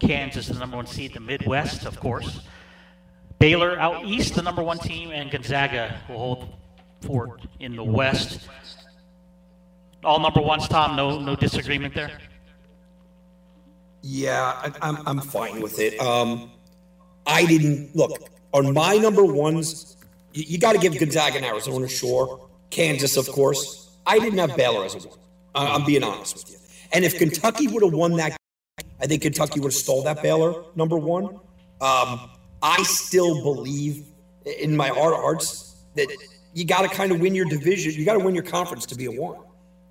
[0.00, 2.40] Kansas, the number one seed in the Midwest, of course.
[3.38, 6.48] Baylor out east, the number one team, and Gonzaga will hold
[7.00, 8.48] fort in the West.
[10.04, 10.96] All number ones, Tom.
[10.96, 12.18] No, no disagreement there.
[14.02, 16.00] Yeah, I, I'm I'm fine with it.
[16.00, 16.52] Um,
[17.26, 18.12] I didn't look
[18.52, 19.90] on my number ones
[20.32, 22.48] you, you got to give Gonzaga and Arizona, sure.
[22.70, 23.90] Kansas, of course.
[24.06, 25.18] I didn't have Baylor as a one.
[25.54, 26.56] I'm being honest with you.
[26.92, 28.36] And if Kentucky would have won that,
[29.00, 31.26] I think Kentucky would have stole that Baylor number one.
[31.80, 32.30] Um,
[32.62, 34.04] I still believe
[34.44, 36.08] in my heart of hearts that
[36.54, 37.92] you got to kind of win your division.
[37.92, 39.38] You got to win your conference to be a one.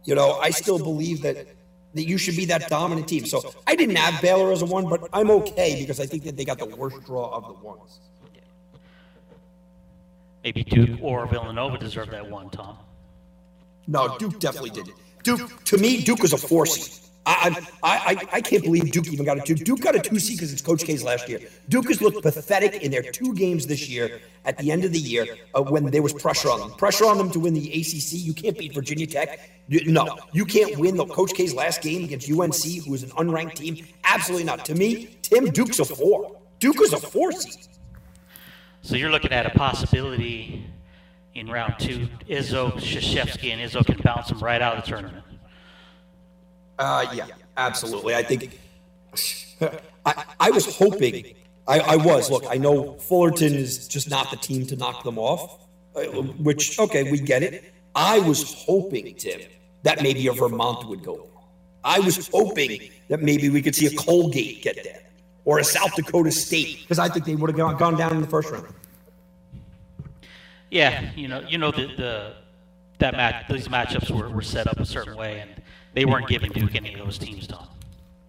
[0.05, 1.47] You know, I still believe that
[1.95, 3.25] that you should be that dominant team.
[3.25, 6.37] So I didn't have Baylor as a one, but I'm okay because I think that
[6.37, 7.99] they got the worst draw of the ones.
[10.43, 12.77] Maybe Duke or Villanova deserve that one, Tom.
[13.87, 14.95] No, Duke definitely didn't.
[15.23, 17.08] Duke, to me, Duke was a four seed.
[17.29, 19.53] I, I, I, I can't believe Duke even got a two.
[19.53, 21.39] Duke got a two seed because it's Coach K's last year.
[21.69, 24.99] Duke has looked pathetic in their two games this year at the end of the
[24.99, 26.71] year uh, when there was pressure on them.
[26.71, 28.13] Pressure on them to win the ACC.
[28.13, 29.47] You can't beat Virginia Tech.
[29.69, 33.55] No, you can't win the Coach K's last game against UNC, who is an unranked
[33.55, 33.85] team.
[34.05, 34.65] Absolutely not.
[34.65, 36.35] To me, Tim Duke's a four.
[36.57, 37.67] Duke is a four seed.
[38.81, 40.65] So you're looking at a possibility
[41.35, 42.07] in round two.
[42.27, 45.23] Izzo, Krzyzewski, and Izzo can bounce them right out of the tournament.
[46.79, 47.27] Uh, yeah,
[47.57, 48.15] absolutely.
[48.15, 48.59] I think
[50.05, 51.35] I, I was hoping.
[51.67, 52.31] I, I was.
[52.31, 55.59] Look, I know Fullerton is just not the team to knock them off,
[55.95, 56.01] uh,
[56.39, 57.73] which, okay, we get it.
[57.93, 59.41] I was hoping, Tim,
[59.83, 61.27] that maybe a Vermont would go.
[61.83, 65.03] I was hoping that maybe we could see a Colgate get there
[65.45, 68.21] or a South Dakota State because I think they would have gone, gone down in
[68.21, 68.67] the first round.
[70.71, 72.33] Yeah, you know, you know the, the
[72.99, 75.58] that match these matchups were, were set up a certain way, and
[75.93, 77.67] they weren't giving Duke any of those teams, Tom.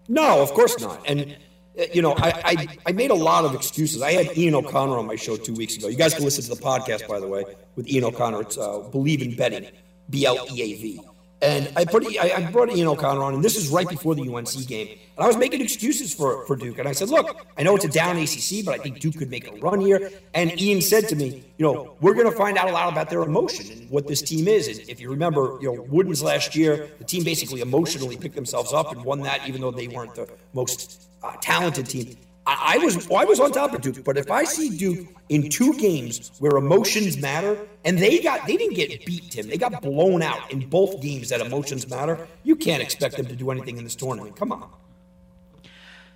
[0.08, 1.00] No, of course not.
[1.08, 1.36] And
[1.78, 4.02] uh, you know, I, I, I made a lot of excuses.
[4.02, 5.88] I had Ian O'Connor on my show two weeks ago.
[5.88, 7.44] You guys can listen to the podcast, by the way,
[7.76, 8.42] with Ian O'Connor.
[8.42, 9.66] It's uh, Bleav in Betting,
[10.10, 11.00] B L E A V.
[11.42, 14.22] And I put I, I brought Ian O'Connor on, and this is right before the
[14.22, 14.88] UNC game.
[14.88, 16.78] And I was making excuses for, for Duke.
[16.78, 19.30] And I said, look, I know it's a down ACC, but I think Duke could
[19.30, 20.10] make a run here.
[20.34, 23.08] And Ian said to me, you know, we're going to find out a lot about
[23.08, 24.68] their emotion and what this team is.
[24.68, 28.72] And if you remember, you know, Wooden's last year, the team basically emotionally picked themselves
[28.74, 32.16] up and won that, even though they weren't the most uh, talented team.
[32.50, 35.48] I, I was I was on top of Duke, but if I see Duke in
[35.48, 39.80] two games where emotions matter, and they got they didn't get beat, Tim, they got
[39.80, 42.26] blown out in both games that emotions matter.
[42.42, 44.34] You can't expect them to do anything in this tournament.
[44.34, 44.68] Come on.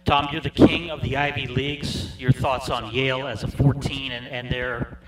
[0.06, 2.18] Tom, you're the king of the Ivy Leagues.
[2.18, 4.98] Your thoughts on Yale as a 14 and, and their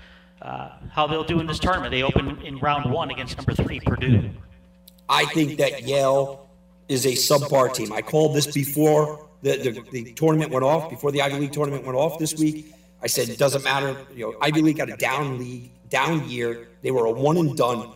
[0.41, 1.91] uh, how they'll do in this tournament?
[1.91, 4.29] They open in round one against number three Purdue.
[5.09, 6.49] I think that Yale
[6.87, 7.91] is a subpar team.
[7.91, 11.85] I called this before the, the, the tournament went off, before the Ivy League tournament
[11.85, 12.73] went off this week.
[13.01, 13.95] I said it doesn't matter.
[14.13, 16.69] You know, Ivy League got a down league, down year.
[16.81, 17.91] They were a one and done.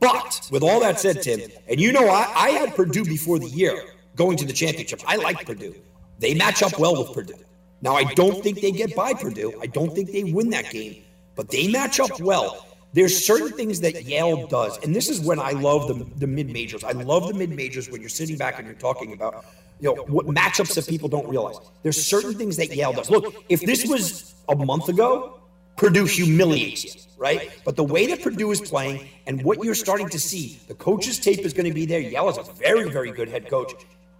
[0.00, 3.48] But with all that said, Tim, and you know, I, I had Purdue before the
[3.48, 3.82] year
[4.14, 5.02] going to the championship.
[5.06, 5.74] I like Purdue.
[6.18, 7.44] They match up well with Purdue.
[7.82, 9.52] Now, I don't think they get by Purdue.
[9.60, 11.02] I don't think they win that game,
[11.34, 12.65] but they match up well.
[12.96, 16.48] There's certain things that Yale does, and this is when I love the, the mid
[16.50, 16.82] majors.
[16.82, 19.44] I love the mid majors when you're sitting back and you're talking about
[19.80, 21.56] you know what matchups that people don't realize.
[21.82, 23.10] There's certain things that Yale does.
[23.10, 25.38] Look, if this was a month ago,
[25.76, 27.50] Purdue humiliates you, right?
[27.66, 31.18] But the way that Purdue is playing and what you're starting to see, the coach's
[31.18, 32.00] tape is going to be there.
[32.00, 33.74] Yale is a very, very good head coach.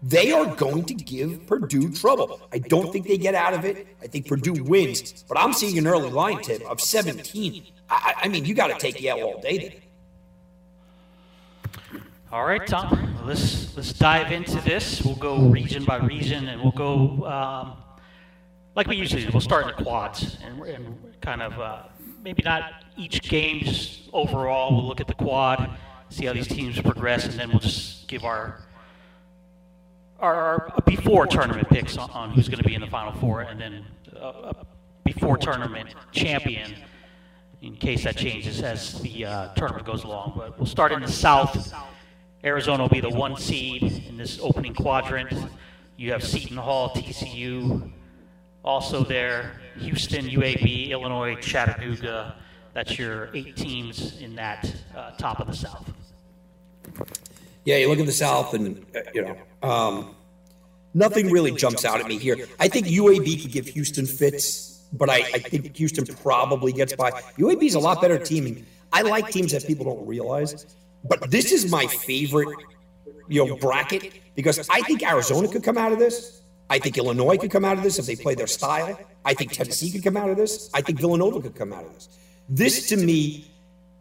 [0.07, 2.41] They are going to give Purdue trouble.
[2.53, 3.89] I don't think they get out of it.
[4.01, 7.65] I think Purdue wins, but I'm seeing an early line tip of 17.
[7.91, 9.81] I, I mean, you got to take Yale all day.
[12.31, 13.19] All right, Tom.
[13.25, 15.03] Let's let's dive into this.
[15.03, 17.77] We'll go region by region, and we'll go um,
[18.77, 19.31] like we usually do.
[19.33, 21.83] We'll start in the quads and, and kind of uh,
[22.23, 24.73] maybe not each game, just overall.
[24.77, 25.69] We'll look at the quad,
[26.11, 28.66] see how these teams progress, and then we'll just give our
[30.21, 33.43] our, our before tournament picks on, on who's going to be in the final four,
[33.43, 33.85] and then
[34.21, 34.53] uh,
[35.05, 36.75] before tournament champion
[37.63, 40.35] in case that changes as the uh, tournament goes along.
[40.37, 41.73] But we'll start in the South.
[42.45, 45.33] Arizona will be the one seed in this opening quadrant.
[45.97, 47.91] You have Seton Hall, TCU,
[48.65, 49.61] also there.
[49.79, 52.37] Houston, UAB, Illinois, Chattanooga.
[52.73, 55.91] That's your eight teams in that uh, top of the South.
[57.67, 59.37] Yeah, you look at the South, and you know,
[59.69, 60.15] um,
[60.95, 62.47] nothing really jumps out at me here.
[62.61, 67.11] I think UAB could give Houston fits, but I, I think Houston probably gets by.
[67.11, 68.65] UAB is a lot better team.
[68.93, 72.57] I like teams that people don't realize, but this is my favorite,
[73.27, 76.43] you know, bracket because I think Arizona could come out of this.
[76.71, 78.99] I think Illinois could come out of this if they play their style.
[79.25, 80.71] I think Tennessee could come out of this.
[80.73, 82.09] I think Villanova could come out of this.
[82.49, 83.51] This to me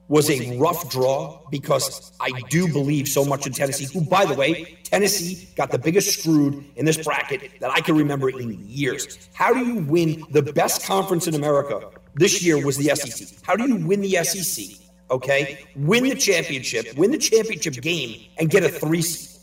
[0.08, 4.34] was a rough draw because I do believe so much in Tennessee, who, by the
[4.34, 9.30] way, Tennessee got the biggest screwed in this bracket that I can remember in years.
[9.34, 13.40] How do you win the best conference in America this year was the SEC?
[13.42, 14.78] How do you win the SEC?
[15.12, 19.40] Okay, win the championship, win the championship game, and get a three seed.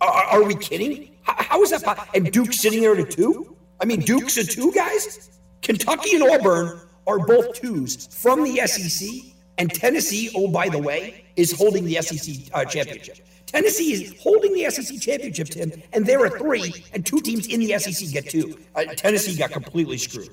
[0.00, 1.10] Are, are we kidding?
[1.22, 2.08] How, how is that possible?
[2.14, 3.56] And Duke's sitting there at a two?
[3.80, 5.30] I mean, Duke's a two, guys?
[5.62, 11.24] Kentucky and Auburn are both twos from the SEC and Tennessee, oh, by the way,
[11.36, 13.18] is holding the SEC uh, championship.
[13.46, 17.60] Tennessee is holding the SEC championship, Tim, and there are three, and two teams in
[17.60, 18.58] the SEC get two.
[18.74, 20.30] Uh, Tennessee got completely screwed.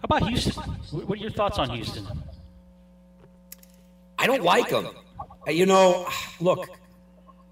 [0.00, 0.54] How about Houston?
[0.90, 2.04] What are your thoughts on Houston?
[4.18, 4.88] I don't like them.
[5.46, 6.08] Uh, you know,
[6.40, 6.68] look,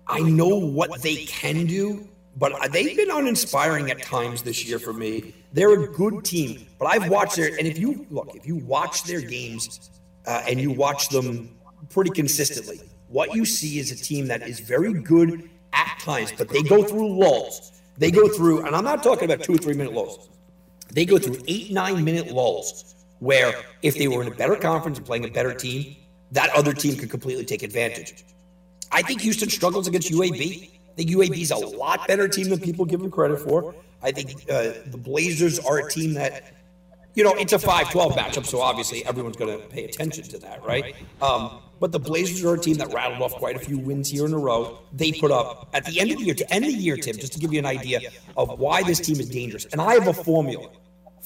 [0.09, 4.93] I know what they can do, but they've been uninspiring at times this year for
[4.93, 5.35] me.
[5.53, 9.05] They're a good team, but I've watched their and if you look, if you watch
[9.05, 9.91] their games
[10.27, 11.57] uh, and you watch them
[11.91, 16.49] pretty consistently, what you see is a team that is very good at times, but
[16.49, 17.73] they go through lulls.
[17.99, 20.31] They go through, and I'm not talking about two or three minute lulls.
[20.93, 24.99] They go through eight, nine minute lulls where if they were in a better conference
[24.99, 25.97] and playing a better team,
[26.33, 28.25] that other team could completely take advantage.
[28.93, 30.71] I think Houston struggles against UAB.
[30.93, 33.75] I think UAB is a lot better team than people give them credit for.
[34.03, 36.55] I think uh, the Blazers are a team that,
[37.15, 40.39] you know, it's a 5 12 matchup, so obviously everyone's going to pay attention to
[40.39, 40.95] that, right?
[41.21, 44.27] Um, but the Blazers are a team that rattled off quite a few wins here
[44.27, 44.79] in a row.
[44.93, 47.33] They put up, at the end of the year, to end the year, Tim, just
[47.35, 48.01] to give you an idea
[48.37, 49.67] of why this team is dangerous.
[49.67, 50.71] And I have a formula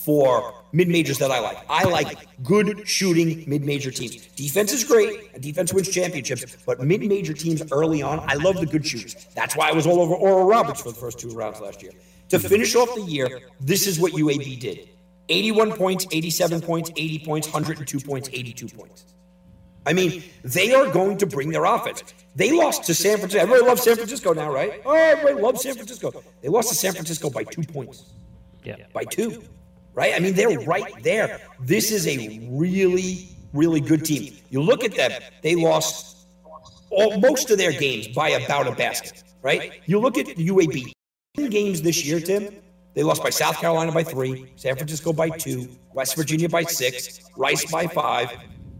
[0.05, 1.59] for mid majors that I like.
[1.68, 4.16] I like good shooting mid major teams.
[4.36, 8.57] Defense is great, and defense wins championships, but mid major teams early on, I love
[8.57, 9.16] the good shooters.
[9.34, 11.92] That's why I was all over Oral Roberts for the first two rounds last year.
[12.30, 14.88] To finish off the year, this is what UAB did
[15.28, 19.07] 81 points, 87 points, 80 points, 102 points, 82 points.
[19.86, 22.02] I mean, they are going to bring their offense.
[22.34, 23.42] They lost to San Francisco.
[23.42, 24.80] Everybody loves San Francisco now, right?
[24.84, 26.22] Oh, everybody loves San Francisco.
[26.40, 28.14] They lost to San Francisco by two points.
[28.64, 28.76] Yeah.
[28.94, 29.42] By two,
[29.95, 30.14] right?
[30.14, 31.40] I mean, they're right there.
[31.61, 34.34] This is a really, really good team.
[34.51, 36.26] You look at them, they lost
[36.90, 39.80] all, most of their games by about a basket, right?
[39.86, 40.92] You look at the UAB,
[41.51, 42.55] games this year, Tim,
[42.95, 47.20] They lost by South Carolina by three, San Francisco by two, West Virginia by six,
[47.36, 48.30] Rice by five,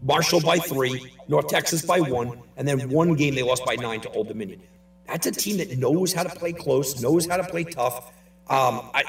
[0.01, 3.99] Marshall by three, North Texas by one, and then one game they lost by nine
[4.01, 4.61] to Old Dominion.
[5.07, 8.13] That's a team that knows how to play close, knows how to play tough.
[8.47, 9.03] Um, I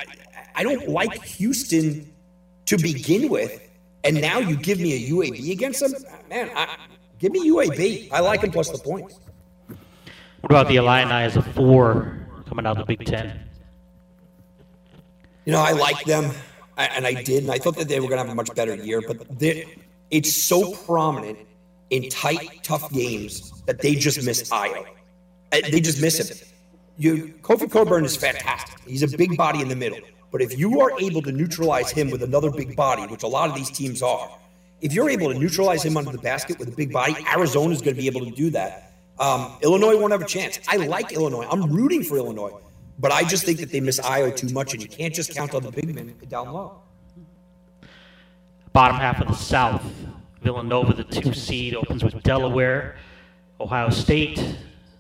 [0.57, 2.12] I don't like Houston
[2.64, 3.61] to begin with,
[4.04, 5.92] and now you give me a UAB against them,
[6.28, 6.50] man.
[6.57, 6.76] I,
[7.18, 8.11] give me UAB.
[8.11, 9.20] I like them plus the points.
[9.68, 13.40] What about the Illini as a four coming out of the Big Ten?
[15.44, 16.32] You know, I like them,
[16.76, 18.74] and I did, and I thought that they were going to have a much better
[18.74, 19.02] year.
[19.07, 19.26] But
[20.11, 21.38] it's so prominent
[21.90, 24.86] in tight, tough games that they just miss Ayo.
[25.52, 26.48] Uh, they just miss him.
[26.98, 28.80] You, Kofi Cockburn is fantastic.
[28.86, 29.98] He's a big body in the middle.
[30.30, 33.48] But if you are able to neutralize him with another big body, which a lot
[33.48, 34.38] of these teams are,
[34.80, 37.80] if you're able to neutralize him under the basket with a big body, Arizona is
[37.80, 38.92] going to be able to do that.
[39.18, 40.58] Um, Illinois won't have a chance.
[40.68, 41.46] I like Illinois.
[41.50, 42.60] I'm rooting for Illinois.
[42.98, 45.54] But I just think that they miss Ayo too much, and you can't just count
[45.54, 46.80] on the big men down low.
[48.72, 49.82] Bottom half of the South,
[50.42, 52.96] Villanova, the two seed, opens with Delaware,
[53.60, 54.56] Ohio State,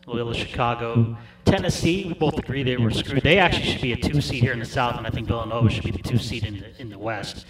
[0.06, 2.04] Loyola Chicago, Tennessee.
[2.06, 3.22] We both agree they were screwed.
[3.22, 5.68] They actually should be a two seed here in the South, and I think Villanova
[5.68, 7.46] should be the two seed in the, in the West.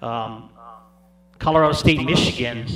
[0.00, 0.50] Um,
[1.38, 2.66] Colorado State, Michigan.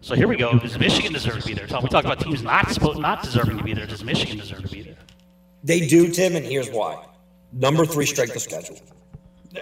[0.00, 0.58] So here we go.
[0.58, 1.66] Does Michigan deserve to be there?
[1.66, 3.86] we talked about teams not supposed, not deserving to be there.
[3.86, 4.96] Does Michigan deserve to be there?
[5.64, 7.06] They do, Tim, and here's why.
[7.52, 8.78] Number three strength of schedule.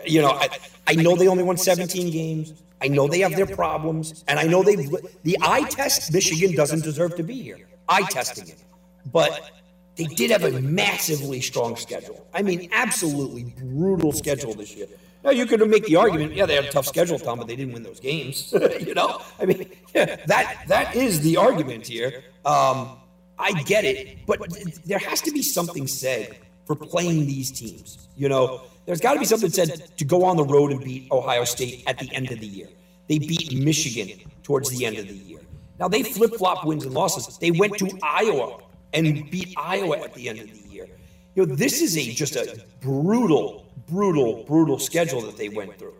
[0.06, 0.48] You know, I,
[0.86, 2.54] I know they only won 17 games.
[2.80, 4.88] I know they have their problems, and I know they've
[5.22, 6.12] the eye test.
[6.12, 7.58] Michigan doesn't deserve to be here.
[7.88, 8.64] Eye testing it,
[9.06, 9.50] but
[9.96, 12.26] they did have a massively strong schedule.
[12.32, 14.86] I mean, absolutely brutal schedule this year.
[15.22, 17.56] Now you could make the argument, yeah, they had a tough schedule, Tom, but they
[17.56, 18.54] didn't win those games.
[18.80, 22.24] you know, I mean, yeah, that that is the argument here.
[22.44, 22.96] Um,
[23.38, 24.40] I get it, but
[24.84, 28.08] there has to be something said for playing these teams.
[28.16, 31.10] You know, there's got to be something said to go on the road and beat
[31.10, 32.68] Ohio State at the end of the year.
[33.08, 35.40] They beat Michigan towards the end of the year.
[35.78, 37.36] Now they flip flop wins and losses.
[37.38, 38.60] They went to Iowa
[38.92, 40.86] and beat Iowa at the end of the year.
[41.34, 45.94] You know, this is a just a brutal, brutal, brutal schedule that they went through.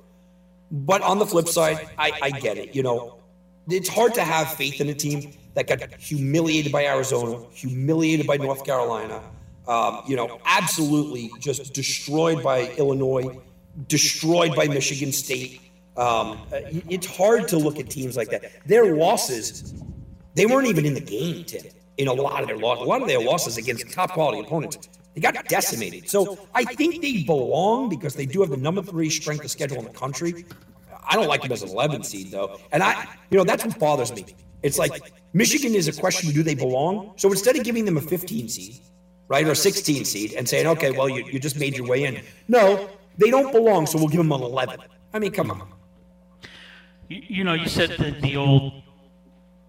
[0.71, 2.75] But on the flip side, I, I get it.
[2.75, 3.19] You know,
[3.69, 8.37] it's hard to have faith in a team that got humiliated by Arizona, humiliated by
[8.37, 9.21] North Carolina,
[9.69, 13.39] um, you know, absolutely just destroyed by Illinois,
[13.89, 15.61] destroyed by Michigan State.
[15.97, 18.51] Um, it's hard to look at teams like that.
[18.67, 19.75] Their losses,
[20.35, 21.67] they weren't even in the game, Tim.
[22.01, 24.89] In a lot of their losses, a lot of their losses against top quality opponents,
[25.15, 26.09] they got decimated.
[26.09, 29.79] So I think they belong because they do have the number three strength of schedule
[29.79, 30.47] in the country.
[31.07, 33.79] I don't like them as an 11 seed though, and I, you know, that's what
[33.79, 34.25] bothers me.
[34.63, 37.13] It's like Michigan is a question: Do they belong?
[37.17, 38.81] So instead of giving them a 15 seed,
[39.29, 42.05] right, or a 16 seed, and saying, okay, well, you, you just made your way
[42.05, 42.23] in.
[42.49, 44.81] No, they don't belong, so we'll give them an 11.
[45.13, 45.73] I mean, come on.
[47.09, 48.83] You, you know, you said the, the old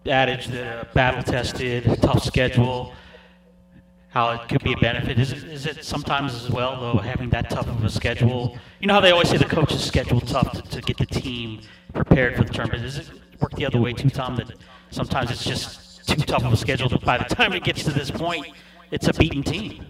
[0.05, 2.93] adage that battle tested, tough schedule,
[4.09, 5.19] how it could be a benefit.
[5.19, 8.57] Is it, is it sometimes as well, though, having that tough of a schedule?
[8.79, 11.61] You know how they always say the coach's schedule tough to, to get the team
[11.93, 12.83] prepared for the tournament.
[12.83, 14.35] Does it work the other way too, Tom?
[14.35, 14.51] That
[14.89, 16.89] sometimes it's just too tough of a schedule.
[16.89, 18.47] That by the time it gets to this point,
[18.91, 19.85] it's a beating team.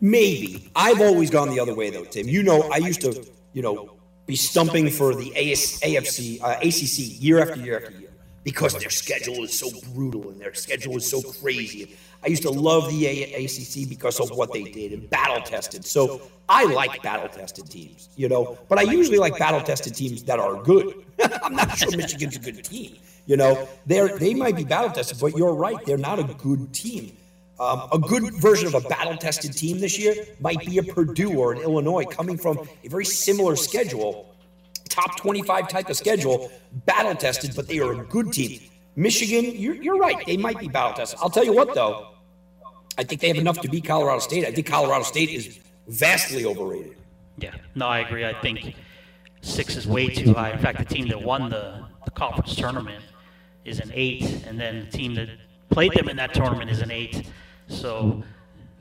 [0.00, 2.28] Maybe I've always gone the other way though, Tim.
[2.28, 3.92] You know, I used to, you know,
[4.26, 8.01] be stumping for the AS, AFC, uh, ACC year after year after year
[8.44, 11.96] because their schedule is so brutal and their schedule is so crazy.
[12.24, 15.84] I used to love the ACC because of what they did and battle tested.
[15.84, 20.22] So I like battle tested teams, you know, but I usually like battle tested teams
[20.24, 21.04] that are good.
[21.42, 22.96] I'm not sure Michigan's a good team.
[23.26, 26.72] You know, they're they might be battle tested, but you're right, they're not a good
[26.72, 27.16] team.
[27.60, 31.38] Um, a good version of a battle tested team this year might be a Purdue
[31.38, 34.31] or an Illinois coming from a very similar schedule,
[34.92, 36.50] top 25 type of schedule,
[36.86, 38.60] battle tested, but they are a good team.
[38.94, 41.18] Michigan, you're, you're right, they might be battle tested.
[41.22, 42.08] I'll tell you what, though,
[42.98, 44.44] I think they have enough to beat Colorado State.
[44.44, 46.96] I think Colorado State is vastly overrated.
[47.38, 48.26] Yeah, no, I agree.
[48.26, 48.74] I think
[49.40, 50.50] six is way too high.
[50.50, 53.02] In fact, the team that won the, the conference tournament
[53.64, 55.28] is an eight, and then the team that
[55.70, 57.30] played them in that tournament is an eight.
[57.68, 58.22] So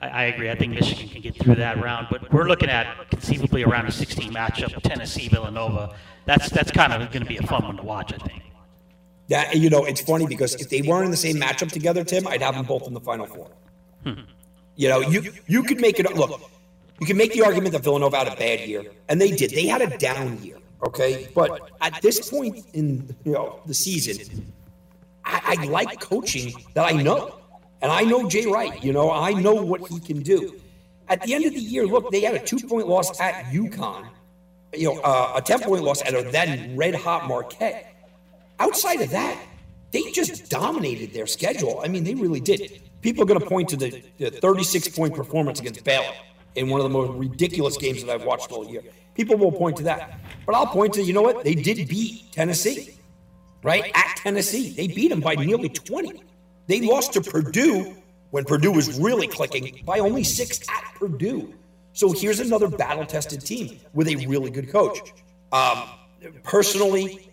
[0.01, 0.49] I, I agree.
[0.49, 3.91] I think Michigan can get through that round, but we're looking at conceivably around a
[3.91, 5.95] 16 matchup, Tennessee Villanova.
[6.25, 8.13] That's that's kind of going to be a fun one to watch.
[8.13, 8.43] I think.
[9.27, 12.27] Yeah, you know, it's funny because if they weren't in the same matchup together, Tim,
[12.27, 13.49] I'd have them both in the Final Four.
[14.03, 14.21] Hmm.
[14.75, 16.41] You know, you you could make it look.
[16.99, 19.51] You can make the argument that Villanova had a bad year, and they did.
[19.51, 21.29] They had a down year, okay.
[21.33, 24.53] But at this point in you know the season,
[25.25, 27.40] I, I like coaching that I know,
[27.81, 28.83] and I know Jay Wright.
[28.83, 30.59] You know, I know what he can do.
[31.09, 34.07] at the end of the year, look, they had a two point loss at UConn,
[34.73, 37.93] you know, uh, a 10 point loss at a then red hot Marquette.
[38.59, 39.37] Outside of that,
[39.91, 41.81] they just dominated their schedule.
[41.83, 42.81] I mean, they really did.
[43.01, 46.13] People are going to point to the, the 36 point performance against Baylor
[46.55, 48.83] in one of the most ridiculous games that I've watched all year.
[49.15, 50.19] People will point to that.
[50.45, 51.43] But I'll point to, you know what?
[51.43, 52.97] They did beat Tennessee,
[53.63, 53.91] right?
[53.93, 54.71] At Tennessee.
[54.71, 56.23] They beat them by nearly 20.
[56.67, 57.95] They lost to Purdue
[58.31, 61.53] when Purdue was really clicking by only six at Purdue.
[61.93, 65.13] So here's another battle tested team with a really good coach.
[65.51, 65.89] Um,
[66.43, 67.29] personally,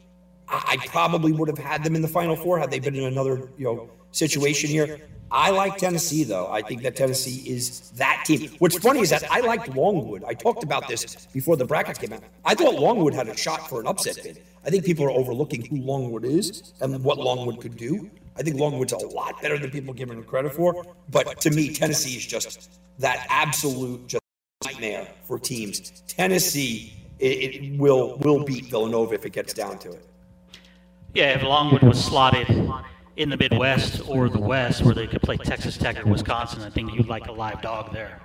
[0.49, 3.51] I, probably would have had them in the Final Four had they been in another
[3.59, 4.99] you know situation here.
[5.31, 6.51] I like Tennessee, though.
[6.51, 8.51] I think that Tennessee is that team.
[8.61, 10.25] What's funny is that I liked Longwood.
[10.25, 12.23] I talked about this before the brackets came out.
[12.47, 14.43] I thought Longwood had a shot for an upset bid.
[14.65, 18.11] I think people are overlooking who Longwood is and what Longwood could do.
[18.39, 20.85] I think Longwood's a lot better than people give him credit for.
[21.11, 24.23] But to me, Tennessee is just that absolute just
[24.65, 26.03] nightmare for teams.
[26.07, 30.05] Tennessee it, it will will beat Villanova if it gets down to it.
[31.15, 32.49] Yeah, if Longwood was slotted
[33.17, 36.71] in the Midwest or the West where they could play Texas Tech or Wisconsin, I
[36.71, 38.21] think you'd like a live dog there.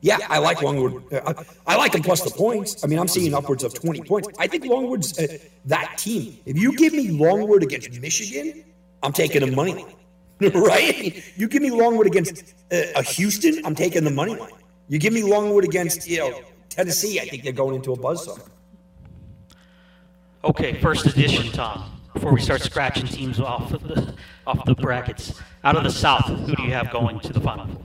[0.00, 1.02] Yeah, I like Longwood.
[1.12, 1.34] I,
[1.66, 2.84] I like them plus the points.
[2.84, 4.28] I mean, I'm seeing upwards of 20 points.
[4.38, 6.36] I think Longwood's uh, that team.
[6.44, 8.64] If you give me Longwood against Michigan,
[9.04, 9.74] I'm taking the money
[10.40, 10.52] line.
[10.52, 11.22] right?
[11.36, 14.50] You give me Longwood against uh, a Houston, I'm taking the money line.
[14.88, 18.40] You give me Longwood against, you know, Tennessee, I think they're going into a buzzsaw.
[20.42, 21.90] Okay, first edition, Tom.
[22.12, 24.14] Before we start scratching teams off of the
[24.46, 27.66] off the brackets, out of the South, who do you have going to the Final
[27.66, 27.82] Four?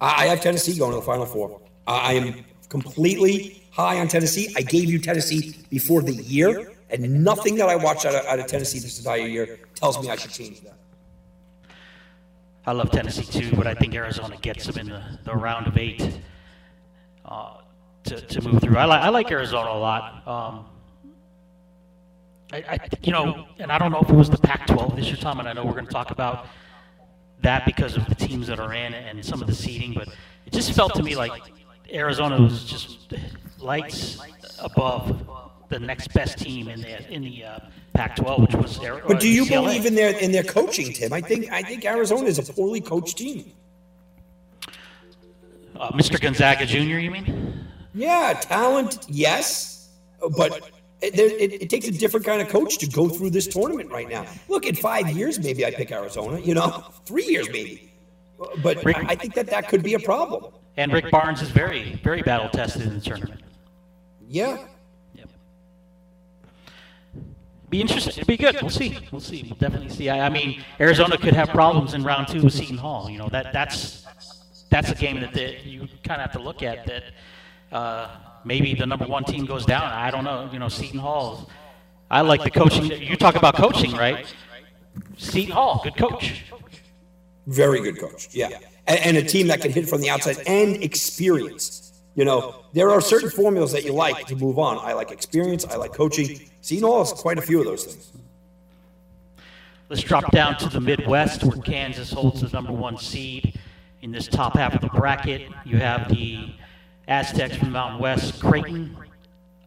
[0.00, 1.60] I have Tennessee going to the Final Four.
[1.86, 4.52] I am completely high on Tennessee.
[4.56, 8.38] I gave you Tennessee before the year, and nothing that I watched out of, out
[8.38, 10.74] of Tennessee this entire year tells me I should change that.
[12.66, 15.76] I love Tennessee too, but I think Arizona gets them in the, the round of
[15.76, 16.18] eight
[17.24, 17.58] uh,
[18.04, 18.76] to, to move through.
[18.76, 20.26] I, li- I like Arizona a lot.
[20.26, 20.66] Um,
[22.52, 25.16] I, I, you know, and I don't know if it was the Pac-12 this year,
[25.16, 26.46] Tom, and I know we're going to talk about
[27.42, 30.08] that because of the teams that are in and some of the seeding, but
[30.46, 31.42] it just felt to me like
[31.92, 33.12] Arizona was just
[33.58, 34.18] lights
[34.58, 37.58] above the next best team in the in the uh,
[37.94, 38.82] Pac-12, which was.
[38.82, 39.48] Air, But do you UCLA.
[39.50, 41.12] believe in their in their coaching, Tim?
[41.12, 43.52] I think I think Arizona is a poorly coached team.
[45.76, 46.20] uh, Mr.
[46.20, 46.78] Gonzaga Jr.
[46.98, 47.66] You mean?
[47.94, 49.90] Yeah, talent, yes,
[50.36, 53.90] but it, it, it takes a different kind of coach to go through this tournament
[53.90, 54.26] right now.
[54.48, 56.40] Look, in five years, maybe I pick Arizona.
[56.40, 57.92] You know, three years maybe,
[58.62, 60.52] but I I think that that could be a problem.
[60.76, 63.42] And Rick Barnes is very, very battle tested in the tournament.
[64.26, 64.58] Yeah,
[67.74, 68.12] Be interesting.
[68.12, 68.56] It'd be good.
[68.62, 68.96] We'll see.
[69.10, 69.42] We'll see.
[69.42, 70.08] We'll definitely see.
[70.08, 73.10] I, I mean, Arizona could have problems in round two with Seton Hall.
[73.10, 74.06] You know that that's
[74.70, 76.86] that's a game that you kind of have to look at.
[76.86, 77.02] That
[77.72, 78.10] uh,
[78.44, 79.82] maybe the number one team goes down.
[79.82, 80.48] I don't know.
[80.52, 81.50] You know, Seton Hall.
[82.12, 82.84] I like the coaching.
[82.84, 84.24] You talk about coaching, right?
[85.16, 86.44] Seton Hall, good coach.
[87.48, 88.28] very good coach.
[88.32, 88.50] Yeah,
[88.86, 91.92] and, and a team that can hit from the outside and experience.
[92.14, 94.78] You know, there are certain formulas that you like to move on.
[94.78, 95.64] I like experience.
[95.64, 96.38] I like coaching.
[96.80, 98.12] Hall has quite a few of those things.
[99.90, 103.58] Let's drop down to the Midwest where Kansas holds the number one seed
[104.00, 105.42] in this top half of the bracket.
[105.64, 106.54] You have the
[107.06, 108.96] Aztecs from Mountain West, Creighton,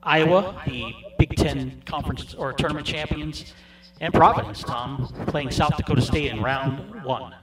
[0.02, 3.54] Iowa, the Big Ten conference or tournament champions,
[4.02, 7.34] and Providence, Tom, playing South Dakota State in round one.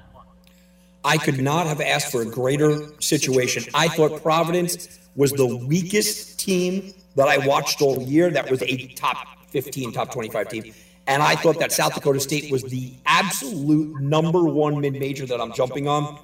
[1.05, 3.65] I could not have asked for a greater situation.
[3.75, 8.31] I thought Providence was the weakest team that I watched all year.
[8.31, 10.75] That was a top 15, top 25 team.
[11.07, 15.41] And I thought that South Dakota State was the absolute number one mid major that
[15.41, 16.19] I'm jumping on.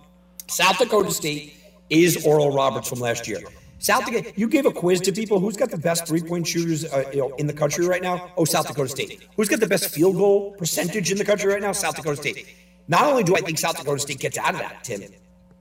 [0.49, 1.55] South Dakota State
[1.91, 3.41] is Oral Roberts from last year.
[3.79, 6.85] South Dakota, you gave a quiz to people who's got the best three point shooters
[6.85, 8.33] uh, you know, in the country right now?
[8.37, 9.23] Oh, South Dakota State.
[9.37, 11.73] Who's got the best field goal percentage in the country right now?
[11.73, 12.47] South Dakota State.
[12.89, 15.03] Not only do I think South Dakota State gets out of that, Tim,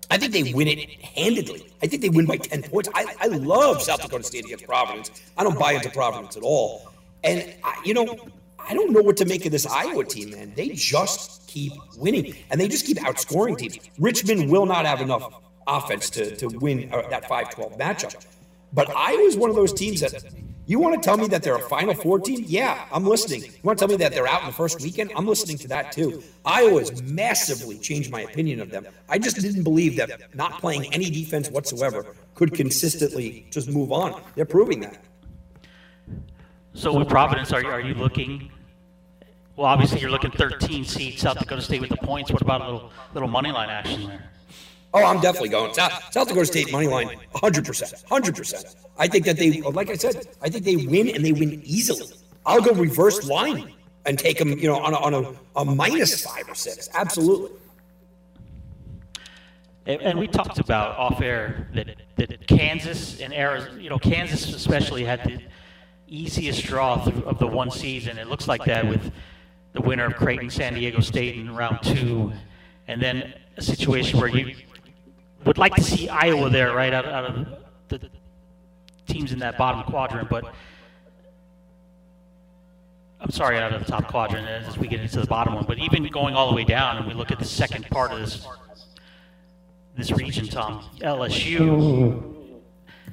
[0.10, 1.72] I think they win it handedly.
[1.84, 2.90] I think they win by 10 points.
[2.96, 5.12] I, I love South Dakota State against Providence.
[5.38, 6.89] I don't buy into Providence at all.
[7.24, 8.18] And, I, you know,
[8.58, 10.54] I don't know what to make of this Iowa team, man.
[10.56, 13.80] They just keep winning, and they just keep outscoring teams.
[13.98, 15.34] Richmond will not have enough
[15.68, 18.26] offense to, to win uh, that 5 12 matchup.
[18.72, 20.24] But Iowa's one of those teams that
[20.70, 22.46] you want to tell me that they're a Final Four team?
[22.48, 23.42] Yeah, I'm listening.
[23.42, 25.12] You want to tell me that they're out in the first weekend?
[25.16, 26.22] I'm listening to that too.
[26.46, 28.86] Iowa's massively changed my opinion of them.
[29.10, 34.22] I just didn't believe that not playing any defense whatsoever could consistently just move on.
[34.36, 35.04] They're proving that.
[36.80, 38.50] So with Providence, are you, are you looking?
[39.58, 42.32] Well, obviously you're looking 13 seed South Dakota State with the points.
[42.32, 44.30] What about a little little money line action there?
[44.94, 45.74] Oh, I'm definitely going.
[45.74, 48.06] South, South Dakota State money line, 100%.
[48.06, 48.76] 100%.
[48.98, 52.16] I think that they, like I said, I think they win and they win easily.
[52.46, 53.74] I'll go reverse line
[54.06, 56.88] and take them, you know, on a, on a, a minus five or six.
[56.94, 57.58] Absolutely.
[59.86, 64.56] And, and we talked about off air that, that Kansas and Arizona, you know, Kansas
[64.56, 65.42] especially had the
[66.10, 68.18] easiest draw of the one season.
[68.18, 69.12] It looks like that with
[69.74, 72.32] the winner of Creighton, San Diego State in round two,
[72.88, 74.56] and then a situation where you
[75.46, 77.48] would like to see Iowa there, right, out, out of
[77.88, 78.10] the
[79.08, 80.54] teams in that bottom quadrant, but
[83.22, 85.66] I'm sorry, out of the top quadrant as we get into the bottom one.
[85.66, 88.20] But even going all the way down, and we look at the second part of
[88.20, 88.48] this
[89.98, 92.62] this region, Tom, LSU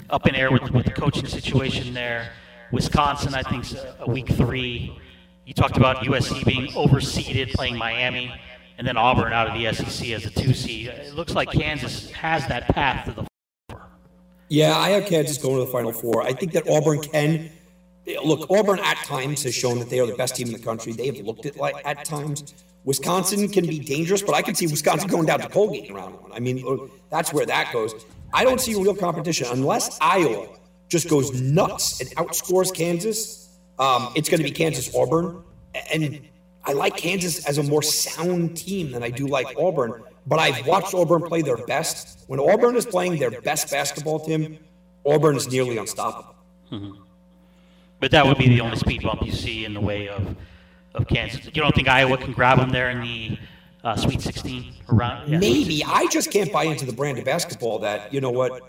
[0.08, 2.30] up in air with, with the coaching situation there.
[2.72, 4.98] Wisconsin, I think, a uh, week three.
[5.44, 8.32] You talked about USC being overseeded, playing Miami
[8.78, 10.88] and then Auburn out of the SEC as a two seed.
[10.88, 13.26] It looks like Kansas has that path to the
[13.70, 13.88] four.
[14.48, 16.22] Yeah, I have Kansas going to the Final Four.
[16.22, 17.50] I think that Auburn can.
[18.22, 20.92] Look, Auburn at times has shown that they are the best team in the country.
[20.92, 22.54] They have looked at like at times.
[22.84, 26.20] Wisconsin can be dangerous, but I can see Wisconsin going down to Colgate in round
[26.20, 26.30] one.
[26.32, 28.06] I mean, that's where that goes.
[28.32, 30.46] I don't see real competition unless Iowa
[30.88, 33.58] just goes nuts and outscores Kansas.
[33.78, 35.42] Um, it's going to be Kansas Auburn,
[35.92, 36.20] and
[36.64, 40.02] I like Kansas as a more sound team than I do like Auburn.
[40.26, 42.24] But I've watched Auburn play their best.
[42.26, 44.58] When Auburn is playing their best basketball team,
[45.04, 46.34] Auburn is nearly unstoppable.
[46.72, 47.02] Mm-hmm.
[48.00, 50.36] But that would be the only speed bump you see in the way of,
[50.94, 51.44] of Kansas.
[51.44, 53.38] You don't think Iowa can grab them there in the
[53.84, 55.30] uh, Sweet 16 around?
[55.30, 55.38] Yeah.
[55.38, 55.84] Maybe.
[55.84, 58.62] I just can't buy into the brand of basketball that, you know what,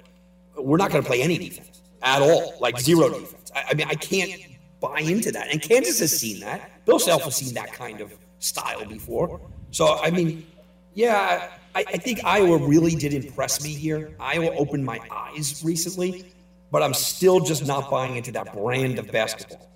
[0.55, 3.52] we're not going to play any defense at all, like zero defense.
[3.56, 4.32] I, I mean, I can't
[4.80, 5.52] buy into that.
[5.52, 6.86] And Kansas has seen that.
[6.86, 9.41] Bill Self has seen that kind of style before.
[9.72, 10.45] So, I mean,
[10.93, 14.16] yeah, I, I, think Iowa really did impress me here.
[14.20, 16.26] Iowa opened my eyes recently,
[16.72, 19.70] but I'm still just not buying into that brand of basketball.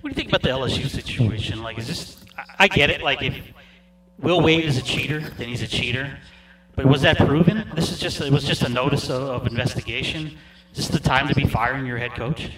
[0.00, 1.62] What do you think about the LSU situation?
[1.62, 2.24] Like, is this?
[2.58, 3.02] I get it.
[3.02, 3.34] Like, if
[4.18, 6.18] Will Wade is a cheater, then he's a cheater.
[6.76, 7.68] But was that proven?
[7.74, 10.38] This is just it was just a notice of, of investigation.
[10.78, 12.52] Is this the time to be firing your head coach?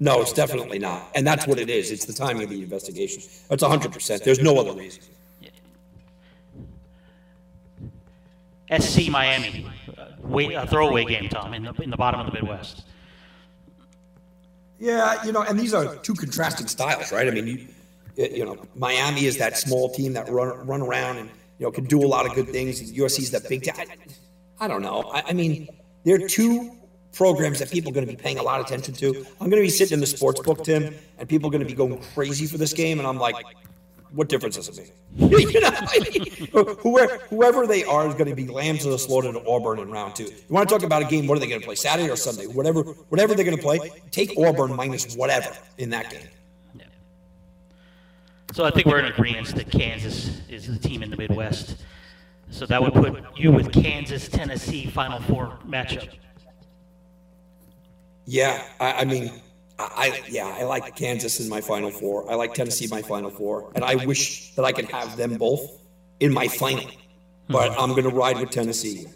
[0.00, 1.08] No, it's definitely not.
[1.14, 1.92] And that's what it is.
[1.92, 3.22] It's the timing of the investigation.
[3.48, 4.24] That's 100%.
[4.24, 5.04] There's no other reason.
[5.40, 5.50] Yeah.
[8.80, 10.06] SC Miami, uh,
[10.36, 12.86] a throwaway game, Tom, in the, in the bottom of the Midwest.
[14.80, 17.28] Yeah, you know, and these are two contrasting styles, right?
[17.28, 17.68] I mean, you,
[18.16, 21.84] you know, Miami is that small team that run run around and you know can
[21.84, 22.80] do a lot of good things.
[22.92, 23.74] USC is that big team.
[23.76, 25.02] I, I don't know.
[25.12, 25.68] I, I mean,
[26.04, 26.79] they're two
[27.12, 29.08] programs that people are going to be paying a lot of attention to.
[29.40, 31.68] I'm going to be sitting in the sports book, Tim, and people are going to
[31.68, 33.36] be going crazy for this game, and I'm like,
[34.12, 35.30] what difference does it make?
[35.52, 38.98] you know, I mean, whoever, whoever they are is going to be lambs of the
[38.98, 40.24] slaughter to Auburn in round two.
[40.24, 41.26] You want to talk about a game?
[41.26, 41.76] What are they going to play?
[41.76, 42.46] Saturday or Sunday?
[42.46, 43.78] Whatever, whatever they're going to play.
[44.10, 46.26] Take Auburn minus whatever in that game.
[48.52, 51.76] So I think we're in agreement that Kansas is the team in the Midwest.
[52.50, 56.08] So that would put you with Kansas, Tennessee, Final Four matchup.
[58.26, 59.32] Yeah, I, I mean,
[59.78, 62.30] I, yeah, I like Kansas in my Final Four.
[62.30, 65.36] I like Tennessee in my Final Four, and I wish that I could have them
[65.36, 65.80] both
[66.20, 66.84] in my final.
[67.48, 67.80] But hmm.
[67.80, 69.06] I'm going to ride with Tennessee.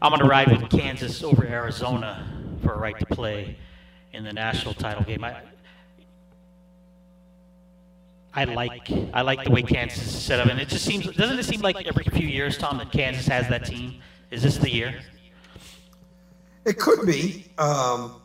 [0.00, 2.26] I'm going to ride with Kansas over Arizona
[2.62, 3.56] for a right to play
[4.12, 5.24] in the national title game.
[5.24, 5.40] I,
[8.34, 11.38] I like I like the way Kansas is set up, and it just seems doesn't
[11.38, 14.00] it seem like every few years, Tom, that Kansas has that team?
[14.30, 14.94] Is this the year?
[16.64, 17.46] It could be.
[17.58, 18.20] Um,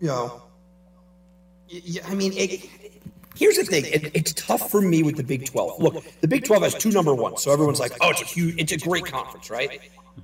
[0.00, 0.42] you know,
[2.06, 2.68] I mean, it,
[3.36, 3.84] here's the thing.
[3.86, 5.80] It, it's tough for me with the Big 12.
[5.80, 8.60] Look, the Big 12 has two number ones, so everyone's like, "Oh, it's a huge,
[8.60, 9.80] it's a great conference, right?"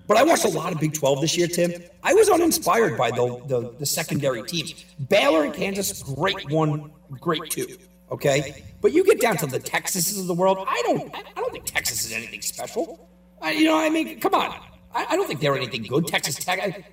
[0.06, 1.72] But I watched a lot of Big 12 this year, Tim.
[2.02, 4.84] I was uninspired by the, the, the secondary teams.
[5.08, 6.90] Baylor and Kansas, great one,
[7.20, 7.78] great two.
[8.10, 10.58] Okay, but you get down to the Texases of the world.
[10.68, 13.08] I don't, I don't think Texas is anything special.
[13.40, 14.54] I, you know, I mean, come on.
[14.94, 16.06] I, I don't think they're anything good.
[16.06, 16.84] Texas Tech, I,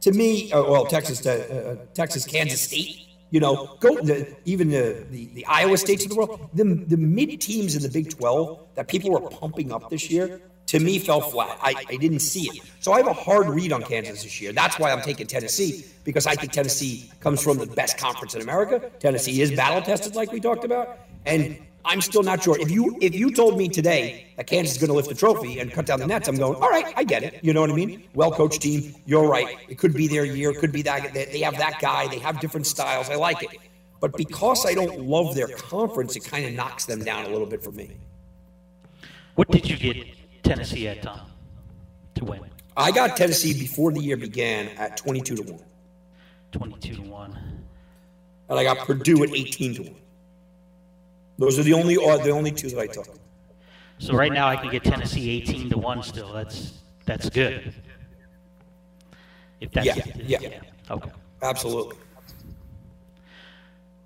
[0.00, 3.02] to me, uh, well, Texas, uh, uh, Texas, Kansas State.
[3.30, 6.48] You know, go the, even the, the, the Iowa states of the world.
[6.54, 10.40] The the mid teams in the Big Twelve that people were pumping up this year
[10.66, 11.58] to me fell flat.
[11.62, 12.62] I, I didn't see it.
[12.80, 14.52] So I have a hard read on Kansas this year.
[14.52, 18.42] That's why I'm taking Tennessee because I think Tennessee comes from the best conference in
[18.42, 18.90] America.
[18.98, 22.60] Tennessee is battle tested, like we talked about, and I'm still not sure.
[22.60, 25.60] If you if you told me today that Kansas is going to lift the trophy
[25.60, 27.38] and cut down the nets, I'm going, all right, I get it.
[27.42, 28.02] You know what I mean?
[28.14, 28.94] Well coached team.
[29.06, 29.56] You're right.
[29.68, 30.50] It could be their year.
[30.50, 32.08] It could be that they have that guy.
[32.08, 33.08] They have different styles.
[33.08, 33.50] I like it.
[34.00, 37.46] But because I don't love their conference, it kind of knocks them down a little
[37.46, 37.90] bit for me.
[39.36, 40.06] What did you get
[40.42, 41.20] Tennessee at Tom
[42.16, 42.40] to win?
[42.76, 45.60] I got Tennessee before the year began at 22 to 1.
[46.52, 47.38] 22 to 1.
[48.48, 49.94] And I got Purdue at 18 to 1.
[51.38, 53.06] Those are the only uh, the only two that I took.
[53.98, 56.32] So right now I can get Tennessee 18 to 1 still.
[56.32, 56.74] That's
[57.06, 57.72] that's good.
[59.60, 60.60] If that's Yeah, yeah.
[60.90, 61.10] Okay.
[61.42, 61.96] Absolutely.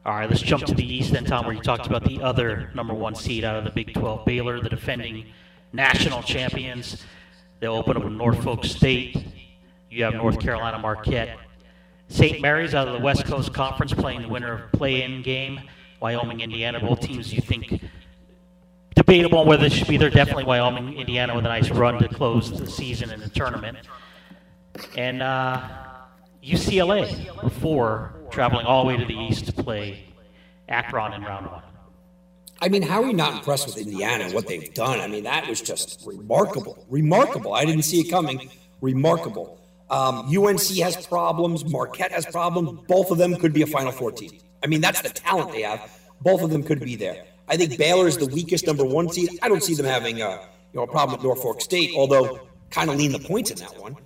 [0.06, 2.70] All right, let's jump to the East then, Tom, where you talked about the other
[2.74, 5.26] number one seed out of the Big 12, Baylor, the defending
[5.72, 7.04] national champions.
[7.60, 9.22] They'll open up with Norfolk State.
[9.90, 11.36] You have North Carolina Marquette.
[12.08, 12.40] St.
[12.40, 15.60] Mary's out of the West Coast Conference playing the winner of play-in game.
[16.00, 17.82] Wyoming, Indiana, both teams you think
[18.94, 20.10] debatable on whether it should be there.
[20.10, 23.78] Definitely Wyoming, Indiana with a nice run to close the season in the tournament.
[24.96, 25.62] And uh,
[26.42, 30.04] UCLA before traveling all the way to the east to play
[30.68, 31.62] Akron in round one.
[32.62, 35.00] I mean, how are you not impressed with Indiana and what they've done?
[35.00, 36.84] I mean, that was just remarkable.
[36.90, 37.54] Remarkable.
[37.54, 38.50] I didn't see it coming.
[38.82, 39.58] Remarkable.
[39.88, 41.64] Um, UNC has problems.
[41.64, 42.80] Marquette has problems.
[42.86, 44.32] Both of them could be a Final Four team.
[44.62, 45.90] I mean, that's the talent they have.
[46.20, 47.24] Both of them could be there.
[47.48, 49.38] I think Baylor is the weakest number one seed.
[49.42, 50.30] I don't see them having a,
[50.72, 53.76] you know, a problem with Norfolk State, although kind of lean the points in that
[53.80, 53.96] one.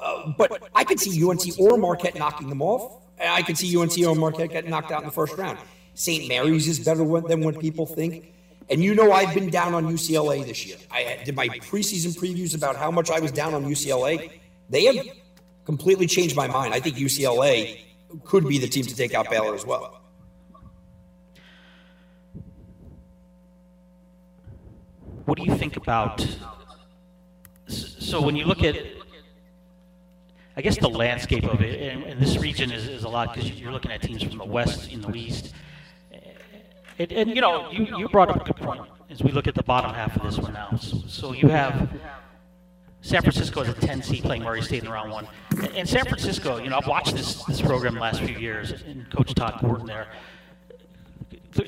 [0.00, 3.02] Uh, but I could see UNC or Marquette knocking them off.
[3.20, 5.58] I could see UNC or Marquette getting knocked out in the first round.
[5.94, 6.28] St.
[6.28, 8.34] Mary's is better than what people think.
[8.70, 10.76] And you know I've been down on UCLA this year.
[10.90, 14.30] I did my preseason previews about how much I was down on UCLA.
[14.70, 15.06] They have
[15.64, 16.72] completely changed my mind.
[16.72, 17.80] I think UCLA
[18.24, 20.01] could be the team to take out Baylor as well.
[25.24, 26.26] What do you think about?
[27.66, 28.76] So when you look at,
[30.56, 33.50] I guess the landscape of it, and, and this region is, is a lot because
[33.52, 35.54] you're looking at teams from the west in the east.
[36.98, 39.54] And, and you know, you, you brought up a good point as we look at
[39.54, 40.76] the bottom half of this one now.
[40.76, 41.90] So, so you have
[43.00, 45.26] San Francisco as a 10 seed playing Murray State in the round one.
[45.74, 49.34] And San Francisco, you know, I've watched this, this program last few years, and Coach
[49.34, 50.08] Todd Golden there.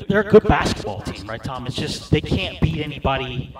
[0.09, 1.67] They're a good basketball team, right, Tom?
[1.67, 3.55] It's just they can't beat anybody.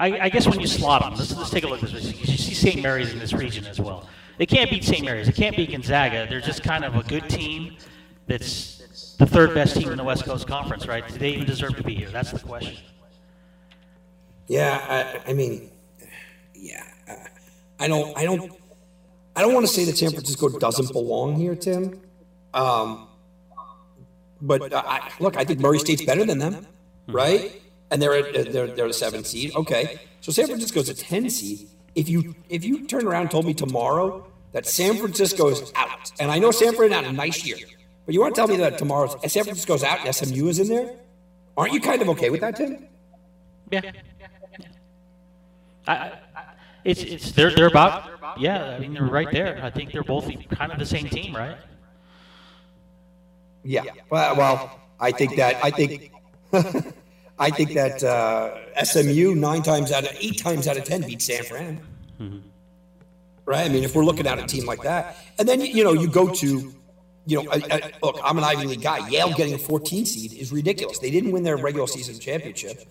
[0.00, 2.04] I, I guess when you slot them, let's, let's take a look at this.
[2.18, 2.82] You see St.
[2.82, 4.08] Mary's in this region as well.
[4.38, 5.04] They can't beat St.
[5.04, 5.26] Mary's.
[5.26, 6.26] They can't beat Gonzaga.
[6.28, 7.76] They're just kind of a good team
[8.26, 11.06] that's the third best team in the West Coast Conference, right?
[11.06, 12.10] Do they even deserve to be here?
[12.10, 12.82] That's the question.
[14.48, 15.70] Yeah, I, I mean,
[16.54, 16.84] yeah,
[17.78, 18.52] I don't, I don't,
[19.36, 22.00] I don't want to say that San Francisco doesn't belong here, Tim.
[22.52, 23.08] Um,
[24.42, 26.66] but uh, I, look, I think Murray State's better than them,
[27.06, 27.62] right?
[27.90, 29.54] And they're a, they're they're a seven seed.
[29.54, 31.68] Okay, so San Francisco's a ten seed.
[31.94, 36.10] If you if you turn around and told me tomorrow that San Francisco is out,
[36.18, 37.56] and I know San Fran had a nice year,
[38.04, 40.68] but you want to tell me that tomorrow San Francisco's out and SMU is in
[40.68, 40.96] there?
[41.56, 42.88] Aren't you kind of okay with that, Tim?
[43.70, 43.92] Yeah.
[45.86, 46.12] I, I,
[46.84, 48.70] it's it's they're they're about yeah.
[48.70, 49.60] I mean they're right there.
[49.62, 51.56] I think they're both kind of the same team, right?
[53.64, 53.84] Yeah.
[54.10, 56.12] Well, well, I think that I think
[57.38, 61.26] I think that uh, SMU nine times out of eight times out of ten beats
[61.26, 61.80] San Fran.
[62.20, 62.38] Mm-hmm.
[63.44, 63.66] Right.
[63.66, 66.08] I mean, if we're looking at a team like that, and then you know you
[66.08, 66.74] go to.
[67.24, 69.08] You know, I, I, look, I'm an Ivy League guy.
[69.08, 70.98] Yale getting a 14 seed is ridiculous.
[70.98, 72.82] They didn't win their regular season championship.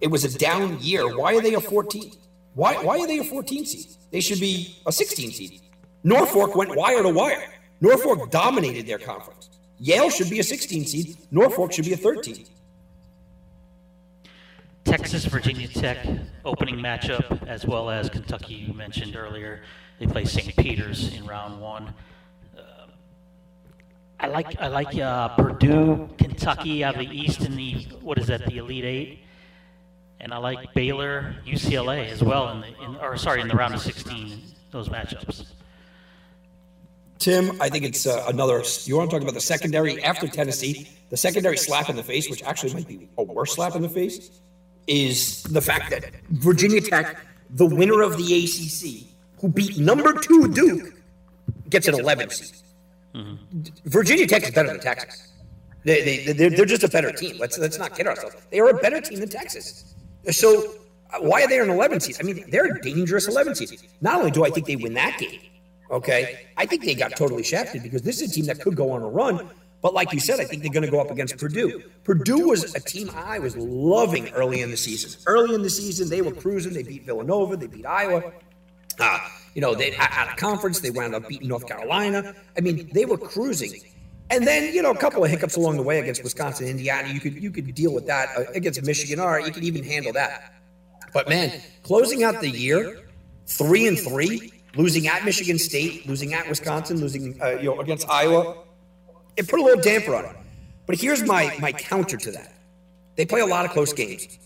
[0.00, 1.18] It was a down year.
[1.18, 2.12] Why are they a 14?
[2.54, 3.86] Why, why are they a 14 seed?
[4.10, 5.60] They should be a 16 seed.
[6.04, 7.52] Norfolk went wire to wire.
[7.80, 9.41] Norfolk dominated their conference.
[9.82, 11.16] Yale should be a 16 seed.
[11.32, 12.46] Norfolk should be a 13.
[14.84, 16.06] Texas, Virginia Tech
[16.44, 19.62] opening matchup, as well as Kentucky, you mentioned earlier.
[19.98, 20.56] They play St.
[20.56, 21.92] Peter's in round one.
[22.56, 22.86] Uh,
[24.20, 27.72] I like I like uh, Purdue, Kentucky out of the East in the
[28.02, 29.18] what is that the Elite Eight,
[30.20, 33.74] and I like Baylor, UCLA as well in the in, or sorry in the round
[33.74, 35.46] of 16 those matchups.
[37.22, 38.64] Tim, I think it's uh, another.
[38.84, 40.88] You want to talk about the secondary after Tennessee?
[41.10, 43.88] The secondary slap in the face, which actually might be a worse slap in the
[43.88, 44.40] face,
[44.88, 47.16] is the fact that Virginia Tech,
[47.50, 49.06] the winner of the ACC,
[49.40, 50.94] who beat number two Duke,
[51.68, 52.56] gets an 11 seed.
[53.14, 53.62] Mm-hmm.
[53.84, 55.32] Virginia Tech is better than Texas.
[55.84, 57.36] They, they, they're, they're just a better team.
[57.38, 58.34] Let's, let's not kid ourselves.
[58.50, 59.94] They are a better team than Texas.
[60.30, 60.74] So
[61.20, 62.16] why are they an 11 seed?
[62.18, 63.80] I mean, they're a dangerous 11 seed.
[64.00, 65.40] Not only do I think they win that game,
[65.92, 66.46] Okay.
[66.56, 69.02] I think they got totally shafted because this is a team that could go on
[69.02, 69.50] a run.
[69.82, 71.82] But like you said, I think they're going to go up against Purdue.
[72.04, 75.20] Purdue was a team I was loving early in the season.
[75.26, 76.72] Early in the season, they were cruising.
[76.72, 77.56] They beat Villanova.
[77.56, 78.32] They beat Iowa.
[79.00, 79.18] Uh,
[79.54, 82.34] you know, they out of conference, they wound up beating North Carolina.
[82.56, 83.80] I mean, they were cruising.
[84.30, 87.08] And then, you know, a couple of hiccups along the way against Wisconsin, Indiana.
[87.08, 89.20] You could you could deal with that uh, against Michigan.
[89.20, 90.54] All right, you could even handle that.
[91.12, 93.00] But man, closing out the year,
[93.46, 98.08] three and three, losing at Michigan State, losing at Wisconsin, losing uh, you know against
[98.08, 98.56] Iowa,
[99.36, 100.36] it put a little damper on it.
[100.86, 102.52] But here's my my counter to that:
[103.16, 104.38] they play a lot of close games.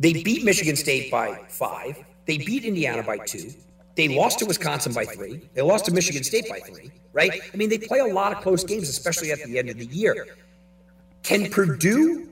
[0.00, 2.04] They beat Michigan State by five.
[2.26, 3.50] They beat Indiana by two.
[3.96, 5.48] They lost to Wisconsin by three.
[5.54, 6.92] They lost to Michigan State by three.
[7.12, 7.32] Right?
[7.52, 9.86] I mean, they play a lot of close games, especially at the end of the
[9.86, 10.36] year.
[11.24, 12.28] Can Purdue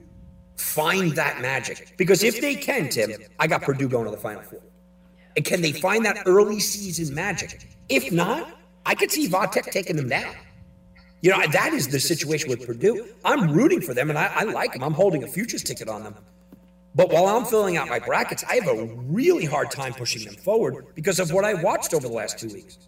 [0.55, 1.93] find that magic?
[1.97, 4.61] Because if they can, Tim, I got Purdue going to the Final Four.
[5.37, 7.69] And can they find that early season magic?
[7.89, 8.49] If not,
[8.87, 10.35] I could see Vatech taking them down.
[11.21, 13.07] You know, that is the situation with Purdue.
[13.23, 14.83] I'm rooting for them, and I, I like them.
[14.83, 16.15] I'm holding a futures ticket on them.
[16.95, 20.33] But while I'm filling out my brackets, I have a really hard time pushing them
[20.35, 22.79] forward because of what I watched over the last two weeks.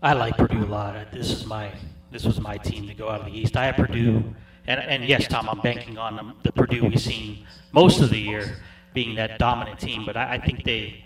[0.00, 1.10] I like Purdue a lot.
[1.10, 1.72] This is my
[2.12, 3.56] this was my team to go out of the East.
[3.56, 4.22] I have Purdue,
[4.68, 8.18] and and yes, Tom, I'm banking on them, the Purdue we've seen most of the
[8.18, 8.58] year
[8.94, 10.04] being that dominant team.
[10.06, 11.04] But I, I think they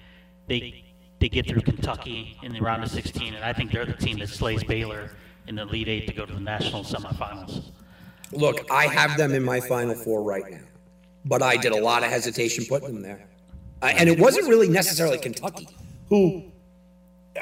[0.48, 0.84] they
[1.20, 4.18] they get through Kentucky in the round of 16, and I think they're the team
[4.18, 5.10] that slays Baylor
[5.46, 7.70] in the Elite Eight to go to the national semifinals.
[8.32, 10.60] Look, I have them in my Final Four right now
[11.24, 13.26] but I did a lot of hesitation putting them there.
[13.80, 15.68] Uh, and it wasn't really necessarily Kentucky,
[16.08, 16.44] who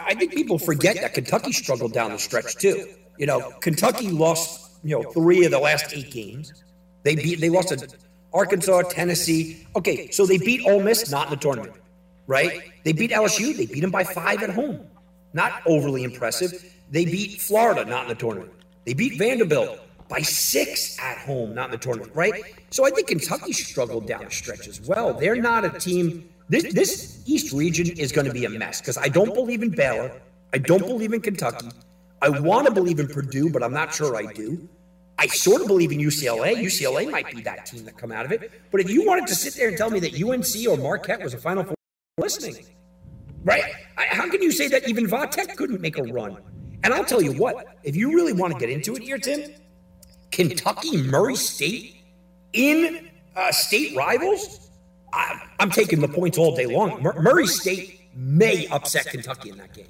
[0.01, 2.89] I think people forget that Kentucky struggled down the stretch too.
[3.19, 6.65] You know, Kentucky lost, you know, three of the last eight games.
[7.03, 7.89] They beat, they lost to
[8.33, 9.67] Arkansas, Tennessee.
[9.77, 11.75] Okay, so they beat Ole Miss, not in the tournament,
[12.27, 12.63] right?
[12.85, 13.57] They beat LSU.
[13.57, 14.87] They beat them by five at home.
[15.33, 16.65] Not overly impressive.
[16.91, 18.53] They beat Florida, not in the tournament.
[18.85, 22.43] They beat Vanderbilt by six at home, not in the tournament, right?
[22.71, 25.15] So I think Kentucky struggled down the stretch as well.
[25.15, 26.29] They're not a team.
[26.49, 29.71] This, this East region is going to be a mess because I don't believe in
[29.71, 30.11] Baylor.
[30.53, 31.69] I don't believe in Kentucky.
[32.21, 34.69] I want to believe in Purdue, but I'm not sure I do.
[35.21, 36.57] I sort of believe in UCLA.
[36.57, 38.51] UCLA might be that team that come out of it.
[38.73, 41.35] But if you wanted to sit there and tell me that UNC or Marquette was
[41.35, 41.75] a Final Four,
[42.17, 42.65] listening,
[43.45, 43.63] right?
[43.99, 46.39] I, how can you say that even Vatech couldn't make a run?
[46.83, 49.53] And I'll tell you what, if you really want to get into it here, Tim,
[50.31, 51.97] Kentucky, Murray State
[52.55, 54.71] in uh, state rivals,
[55.13, 57.03] I, am taking the points all day long.
[57.03, 59.87] Murray State may upset Kentucky in that game.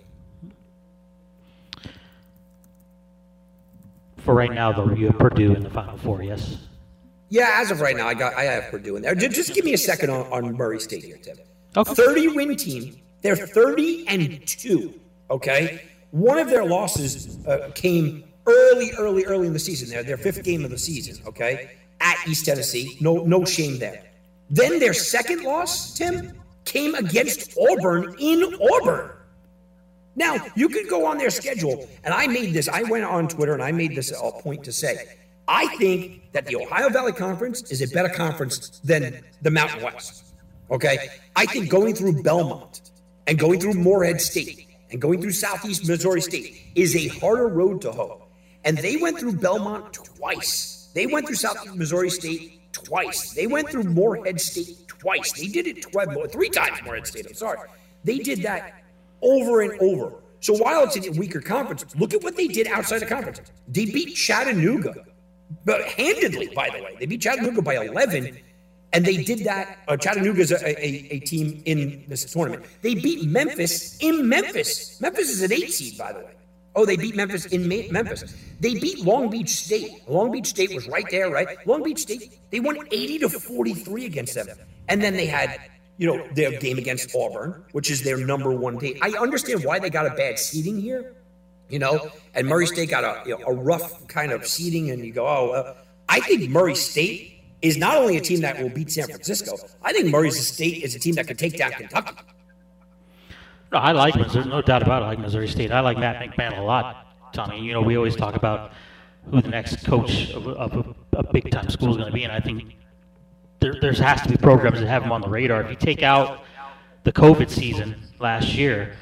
[4.25, 6.59] For right now, though, you have Purdue in the Final Four, yes?
[7.29, 9.15] Yeah, as of right now, I got I have Purdue in there.
[9.15, 11.37] Just, just give me a second on, on Murray State here, Tim.
[11.77, 11.95] Okay.
[11.95, 13.01] 30 win team.
[13.23, 14.95] They're 30 and 2.
[15.31, 15.83] Okay.
[16.11, 19.89] One of their losses uh, came early, early, early in the season.
[19.89, 21.23] There, their fifth game of the season.
[21.27, 21.71] Okay,
[22.01, 24.05] at East Tennessee, no, no shame there.
[24.49, 26.33] Then their second loss, Tim,
[26.65, 29.11] came against Auburn in Auburn.
[30.17, 32.69] Now you could go on their schedule, and I made this.
[32.69, 34.97] I went on Twitter and I made this a point to say,
[35.49, 40.35] I think that the Ohio Valley Conference is a better conference than the Mountain West.
[40.71, 42.91] Okay, I think going through Belmont
[43.27, 47.81] and going through Morehead State and going through Southeast Missouri State is a harder road
[47.83, 48.27] to hoe.
[48.65, 50.91] And they went through Belmont twice.
[50.95, 53.33] They went through Southeast Missouri State twice.
[53.33, 55.33] They went through Morehead State twice.
[55.33, 57.27] They did it twice, three times Morehead State.
[57.27, 57.59] I'm sorry.
[58.05, 58.80] They did that
[59.23, 60.15] over and over.
[60.41, 63.41] So while it's a weaker conference, look at what they did outside the conference.
[63.69, 65.05] They beat Chattanooga,
[65.65, 66.97] but handedly, by the way.
[66.99, 68.39] They beat Chattanooga by 11,
[68.93, 69.79] and they did that.
[69.87, 72.65] Uh, Chattanooga's a, a, a team in this tournament.
[72.81, 75.01] They beat Memphis in Memphis.
[75.01, 76.33] Memphis is an eight seed, by the way.
[76.77, 78.35] Oh, they beat Memphis in Memphis.
[78.61, 80.09] They beat Long Beach State.
[80.09, 81.67] Long Beach State was right there, right?
[81.67, 84.47] Long Beach State, they won 80 to 43 against them.
[84.89, 85.59] And then they had,
[86.01, 88.97] you know, their game against Auburn, which is their number one team.
[89.03, 91.15] I understand why they got a bad seeding here,
[91.69, 95.05] you know, and Murray State got a, you know, a rough kind of seeding, and
[95.05, 95.75] you go, oh, uh,
[96.09, 99.93] I think Murray State is not only a team that will beat San Francisco, I
[99.93, 102.17] think Murray State is a team that could take down Kentucky.
[103.71, 104.49] No, I like Missouri.
[104.49, 105.05] No doubt about it.
[105.05, 105.71] I like Missouri State.
[105.71, 107.61] I like Matt McMahon a lot, Tommy.
[107.61, 108.73] You know, we always talk about
[109.31, 112.25] who the next coach of, of a, a big time school is going to be,
[112.25, 112.75] and I think
[113.61, 115.63] there there has to be programs that have him on the radar.
[115.63, 116.45] If you take out
[117.05, 118.97] the COVID season last year,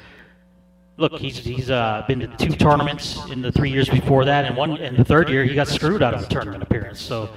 [0.97, 4.55] look, he's he's uh, been to two tournaments in the three years before that, and
[4.55, 7.01] one in the third year he got screwed out of a tournament appearance.
[7.01, 7.29] So,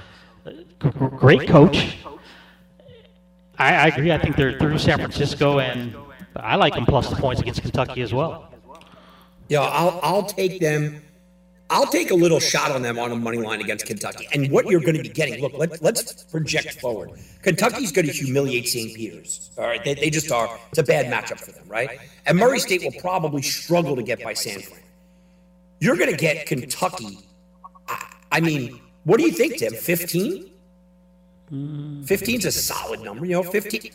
[0.45, 1.97] uh, great coach.
[3.57, 4.11] I, I agree.
[4.11, 5.95] I think they're through San Francisco and
[6.35, 8.51] I like them plus the points against Kentucky as well.
[9.47, 11.01] Yeah, I'll I'll take them.
[11.69, 14.27] I'll take a little shot on them on a money line against Kentucky.
[14.33, 17.11] And what you're going to be getting, look, let, let's project forward.
[17.41, 18.93] Kentucky's going to humiliate St.
[18.93, 19.49] Peter's.
[19.57, 20.59] All right, they, they just are.
[20.69, 21.99] It's a bad matchup for them, right?
[22.25, 24.81] And Murray State will probably struggle to get by San Fran.
[25.79, 27.19] You're going to get Kentucky.
[28.31, 29.73] I, mean, what do you think, Tim?
[29.73, 30.49] 15?
[31.51, 33.25] 15's a solid number.
[33.25, 33.91] You know, 15.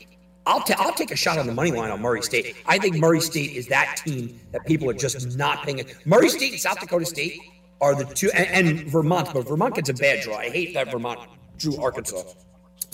[0.46, 2.56] I'll, ta- I'll take a shot on the money line on Murray State.
[2.66, 5.84] I think Murray State is that team that people are just not paying.
[6.04, 7.40] Murray State and South Dakota State
[7.80, 10.36] are the two, and, and Vermont, but Vermont gets a bad draw.
[10.36, 11.20] I hate that Vermont
[11.58, 12.22] drew Arkansas.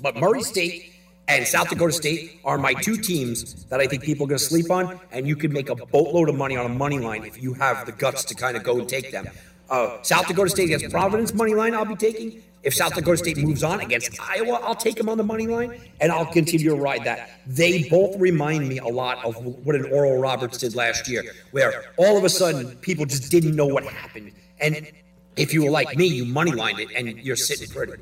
[0.02, 0.92] But Murray State
[1.28, 4.44] and South Dakota State are my two teams that I think people are going to
[4.44, 7.42] sleep on, and you can make a boatload of money on a money line if
[7.42, 9.28] you have the guts to kind of go and take them.
[9.70, 12.42] Uh, South Dakota State against Providence money line, I'll be taking.
[12.62, 15.80] If South Dakota State moves on against Iowa, I'll take them on the money line,
[16.00, 17.40] and I'll continue to ride that.
[17.46, 21.84] They both remind me a lot of what an Oral Roberts did last year, where
[21.98, 24.32] all of a sudden people just didn't know what happened,
[24.64, 24.92] and
[25.36, 27.94] if you were like me, you money lined it, and you're sitting pretty.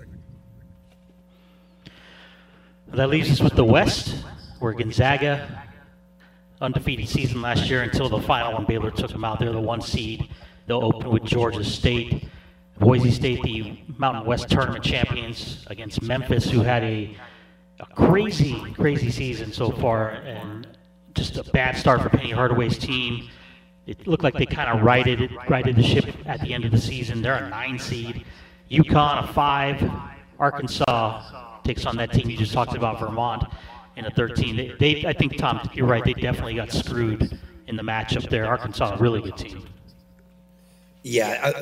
[2.89, 4.25] That leaves us with the West,
[4.59, 5.65] where Gonzaga,
[6.61, 9.41] undefeated season last year until the final when Baylor took them out.
[9.41, 10.29] They're the one seed.
[10.67, 12.29] They'll open with Georgia State.
[12.79, 17.17] Boise State, the Mountain West tournament champions, against Memphis, who had a,
[17.81, 20.67] a crazy, crazy season so far, and
[21.15, 23.29] just a bad start for Penny Hardaway's team.
[23.87, 26.71] It looked like they kind of righted it, righted the ship at the end of
[26.71, 27.21] the season.
[27.21, 28.25] They're a nine seed.
[28.71, 29.91] UConn a five.
[30.39, 33.45] Arkansas takes on that team you just talked about, Vermont,
[33.97, 34.57] in a 13.
[34.57, 36.05] They, they, I think Tom, you're right.
[36.05, 38.47] They definitely got screwed in the matchup there.
[38.47, 39.67] Arkansas, a really good team.
[41.03, 41.53] Yeah,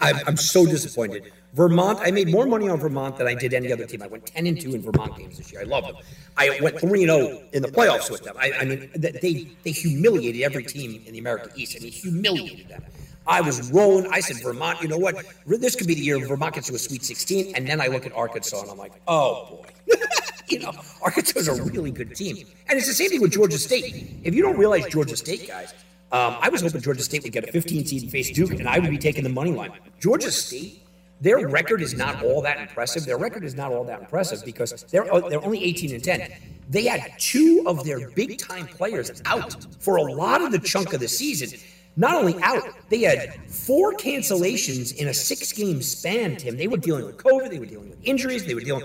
[0.00, 1.32] I, I'm, I'm so disappointed.
[1.54, 4.02] Vermont, I made more money on Vermont than I did any other team.
[4.02, 5.60] I went 10 and 2 in Vermont games this year.
[5.60, 5.96] I love them.
[6.36, 8.34] I went 3 and 0 in the playoffs with them.
[8.38, 11.76] I, I mean, they, they humiliated every team in the American East.
[11.78, 12.82] I mean, humiliated them.
[13.26, 14.10] I was rolling.
[14.10, 15.16] I said, Vermont, you know what?
[15.46, 17.54] This could be the year Vermont gets to a Sweet 16.
[17.54, 19.96] And then I look at Arkansas and I'm like, oh boy.
[20.48, 20.72] you know,
[21.02, 22.46] Arkansas is a really good team.
[22.68, 24.10] And it's the same thing with Georgia State.
[24.24, 25.72] If you don't realize Georgia State, guys,
[26.12, 28.68] um, I was hoping Georgia State would get a 15 seed and face Duke, and
[28.68, 29.72] I would be taking the money line.
[29.98, 30.82] Georgia State,
[31.22, 33.06] their record is not all that impressive.
[33.06, 36.32] Their record is not all that impressive because they're they're only 18 and 10.
[36.68, 40.92] They had two of their big time players out for a lot of the chunk
[40.92, 41.58] of the season.
[41.96, 46.56] Not only out, they had four cancellations in a six game span, Tim.
[46.56, 48.84] They were dealing with COVID, they were dealing with injuries, they were dealing.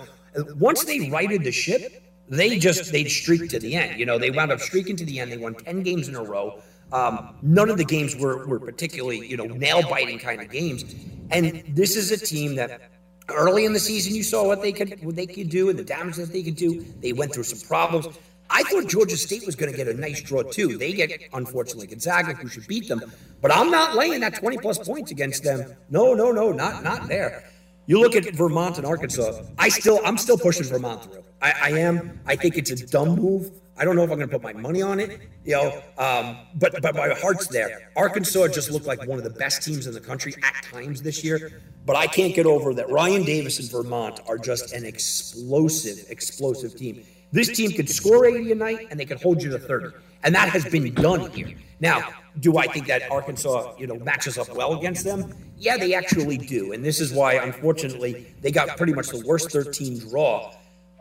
[0.56, 3.99] Once they righted the ship, they just they streaked to the end.
[3.99, 5.32] You know, they wound up streaking to the end.
[5.32, 6.62] They won 10 games in a row.
[6.91, 10.84] Um, none of the games were, were particularly, you know, nail biting kind of games.
[11.31, 12.81] And this is a team that
[13.30, 15.84] early in the season you saw what they could what they could do and the
[15.84, 16.85] damage that they could do.
[17.01, 18.07] They went through some problems.
[18.49, 20.77] I thought Georgia State was going to get a nice draw too.
[20.77, 23.01] They get unfortunately Gonzaga, who should beat them,
[23.41, 25.76] but I'm not laying that 20 plus points against them.
[25.89, 27.43] No, no, no, not not there.
[27.88, 29.43] You look at Vermont and Arkansas.
[29.57, 31.23] I still, I'm still pushing Vermont through.
[31.41, 32.19] I, I am.
[32.26, 33.49] I think it's a dumb move.
[33.80, 36.38] I don't know if I'm going to put my money on it, you know, um,
[36.56, 37.91] but but my heart's there.
[37.95, 41.24] Arkansas just looked like one of the best teams in the country at times this
[41.24, 42.90] year, but I can't get over that.
[42.90, 47.04] Ryan Davis and Vermont are just an explosive, explosive team.
[47.32, 50.34] This team could score 80 a night and they could hold you to 30, and
[50.34, 51.56] that has been done here.
[51.80, 52.10] Now,
[52.40, 55.34] do I think that Arkansas, you know, matches up well against them?
[55.58, 59.52] Yeah, they actually do, and this is why, unfortunately, they got pretty much the worst
[59.52, 60.54] 13 draw.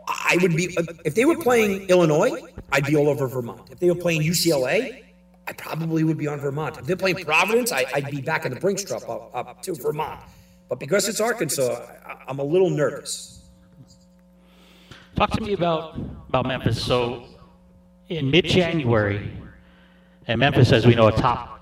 [0.07, 3.69] I would be if they were playing Illinois, I'd be all over Vermont.
[3.71, 5.03] If they were playing UCLA,
[5.47, 6.77] I probably would be on Vermont.
[6.77, 9.73] If they're playing Providence, I, would be back in the Brinks drop up, up to
[9.73, 10.19] Vermont.
[10.69, 13.49] But because it's Arkansas, I, I'm a little nervous.
[15.15, 15.97] Talk to me about
[16.29, 16.81] about Memphis.
[16.81, 17.25] So,
[18.09, 19.31] in mid-January,
[20.27, 21.55] and Memphis, as we know, a top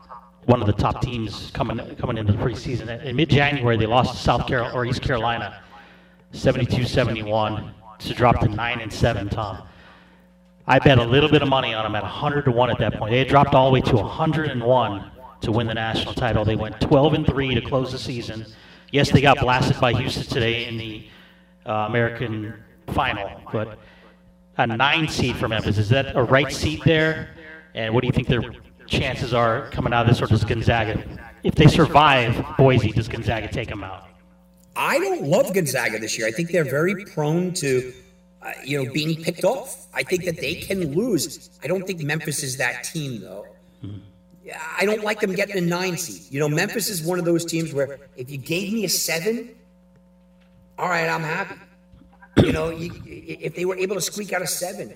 [0.45, 3.03] one of the top teams coming coming into the preseason.
[3.03, 5.61] In mid-January, they lost to South Carolina or East Carolina,
[6.33, 9.67] 72-71 to drop to nine and seven, Tom.
[10.67, 12.95] I bet a little bit of money on them at 100 to one at that
[12.95, 13.11] point.
[13.11, 15.11] They had dropped all the way to 101
[15.41, 16.43] to win the national title.
[16.43, 18.45] They went 12 and three to close the season.
[18.91, 21.07] Yes, they got blasted by Houston today in the
[21.65, 22.53] uh, American
[22.87, 23.77] final, but
[24.57, 27.29] a nine seed for Memphis is that a right seed there?
[27.73, 28.43] And what do you think their
[28.87, 31.03] chances are coming out of this, or does Gonzaga,
[31.43, 34.07] if they survive Boise, does Gonzaga take them out?
[34.75, 36.27] I don't love Gonzaga this year.
[36.27, 37.93] I think they're very prone to,
[38.41, 39.87] uh, you know, being picked off.
[39.93, 41.49] I think that they can lose.
[41.63, 43.45] I don't think Memphis is that team, though.
[44.77, 46.31] I don't like them getting a nine seed.
[46.31, 49.55] You know, Memphis is one of those teams where if you gave me a seven,
[50.77, 51.55] all right, I'm happy.
[52.37, 54.93] You know, you, if they were able to squeak out a seven,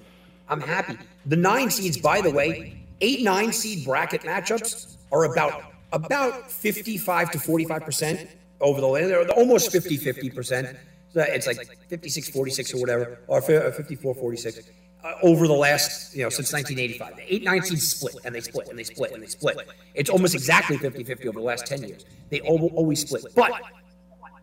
[0.50, 0.98] I'm happy.
[1.26, 7.32] The nine seeds, by the way, eight nine seed bracket matchups are about about 55
[7.32, 8.30] to 45 percent
[8.62, 9.30] over the land.
[9.32, 10.78] Almost 50 50 percent.
[11.16, 11.58] It's like
[11.88, 14.70] 56 46 or whatever, or 54 46.
[15.02, 17.16] Uh, over the last, you know, since 1985.
[17.16, 19.58] The 8 9 seeds split, and they split, and they split, and they split.
[19.94, 22.06] It's almost exactly 50 50 over the last 10 years.
[22.30, 23.24] They always split.
[23.34, 23.54] But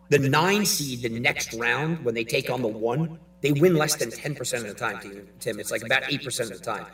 [0.09, 3.95] the 9 seed, the next round, when they take on the 1, they win less
[3.97, 4.99] than 10% of the time,
[5.39, 5.59] Tim.
[5.59, 6.87] It's like about 8% of the time.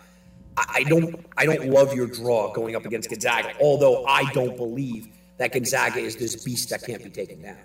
[0.57, 5.07] I don't I don't love your draw going up against Gonzaga, although I don't believe
[5.43, 7.57] that Gonzaga is this beast that can't be taken down.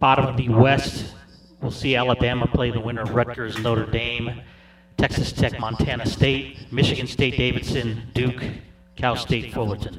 [0.00, 1.14] Bottom of the West,
[1.60, 4.42] we'll see Alabama play the winner of Rutgers, Notre Dame,
[4.96, 8.42] Texas Tech, Montana State, Michigan State, Davidson, Duke,
[8.96, 9.96] Cal State, Fullerton.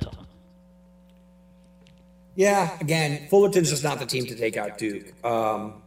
[2.36, 5.14] Yeah, again, Fullerton's just not the team to take out Duke.
[5.24, 5.82] Um,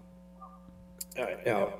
[1.18, 1.74] uh, you know,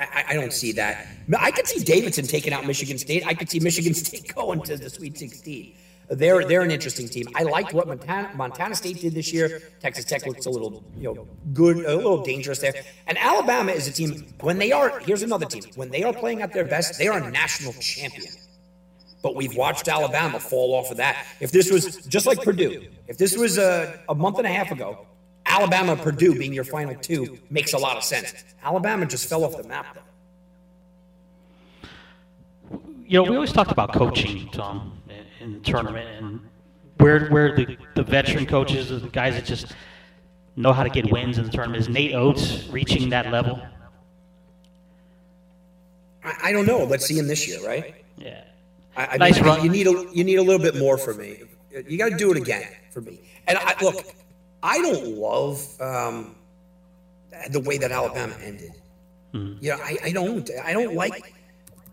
[0.00, 1.06] I, I, don't see that.
[1.38, 3.26] I could see Davidson taking out Michigan State.
[3.26, 5.74] I could see Michigan State going to the Sweet 16.
[6.10, 7.26] They're they're an interesting team.
[7.36, 9.62] I liked what Montana, Montana State did this year.
[9.78, 12.74] Texas Tech looks a little you know good, a little dangerous there.
[13.06, 14.98] And Alabama is a team when they are.
[14.98, 16.98] Here's another team when they are playing at their best.
[16.98, 18.32] They are a national champion.
[19.22, 21.26] But we've watched Alabama fall off of that.
[21.38, 24.72] If this was just like Purdue, if this was a, a month and a half
[24.72, 25.06] ago,
[25.50, 28.32] Alabama Purdue being your final two makes a lot of sense.
[28.62, 30.00] Alabama just fell off the map though.
[33.04, 35.02] You know, we always talked about coaching, Tom,
[35.40, 36.40] in the tournament, and
[36.98, 39.74] where where the, the veteran coaches, the guys that just
[40.54, 43.60] know how to get wins in the tournament, is Nate Oats reaching that level?
[46.22, 46.84] I, I don't know.
[46.84, 47.96] Let's see him this year, right?
[48.16, 48.44] Yeah.
[48.96, 49.64] I, I nice mean, run.
[49.64, 51.42] You need a you need a little bit more for me.
[51.88, 53.20] You got to do it again for me.
[53.48, 54.04] And I, look,
[54.62, 56.34] I don't love um,
[57.50, 58.72] the way that Alabama ended.
[59.32, 59.64] Mm-hmm.
[59.64, 60.50] You know, I, I don't.
[60.64, 61.34] I don't like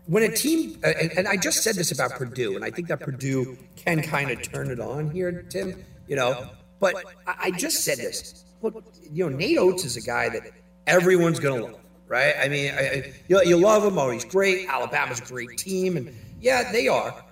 [0.06, 0.78] when a team.
[0.82, 4.30] And, and I just said this about Purdue, and I think that Purdue can kind
[4.30, 5.84] of turn it on here, Tim.
[6.08, 6.50] You know,
[6.80, 6.96] but
[7.26, 8.44] I, I just said this.
[8.60, 10.50] Look, you know, Nate Oats is a guy that
[10.88, 12.34] everyone's going to love, right?
[12.42, 13.98] I mean, I, you, you love him.
[13.98, 14.68] Oh, he's great.
[14.68, 17.24] Alabama's a great team, and yeah, they are.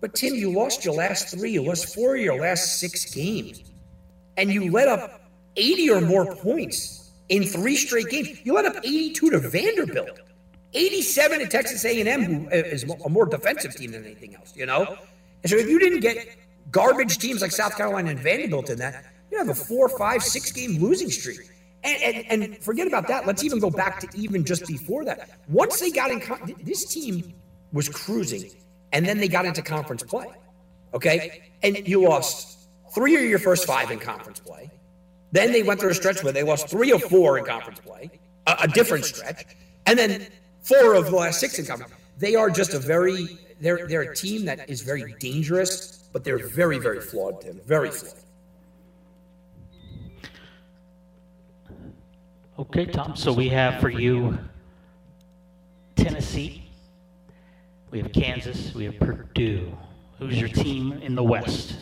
[0.00, 1.50] But Tim, you lost your last three.
[1.50, 3.67] You lost four of your last six games
[4.38, 5.20] and you let up
[5.56, 8.40] 80 or more points in three straight games.
[8.44, 10.20] You let up 82 to Vanderbilt,
[10.72, 14.56] 87 to Texas A&M, who uh, is a more defensive team than anything else.
[14.56, 14.96] You know,
[15.42, 16.36] and so if you didn't get
[16.70, 20.52] garbage teams like South Carolina and Vanderbilt in that, you have a four, five, six
[20.52, 21.40] game losing streak.
[21.84, 23.26] And, and, and forget about that.
[23.26, 25.30] Let's even go back to even just before that.
[25.48, 26.22] Once they got in,
[26.62, 27.34] this team
[27.72, 28.50] was cruising,
[28.92, 30.26] and then they got into conference play.
[30.94, 32.57] Okay, and you lost
[32.98, 34.68] three of your first five in conference play.
[35.30, 38.10] Then they went through a stretch where they lost three or four in conference play,
[38.48, 39.46] a, a different stretch,
[39.86, 40.26] and then
[40.62, 41.92] four of the last six in conference.
[42.18, 46.44] They are just a very they're they're a team that is very dangerous, but they're
[46.48, 47.40] very very flawed.
[47.40, 48.14] Tim, very flawed.
[52.58, 53.14] Okay, Tom.
[53.14, 54.36] So we have for you
[55.94, 56.68] Tennessee,
[57.92, 59.72] we have Kansas, we have Purdue.
[60.18, 61.76] Who's your team in the West?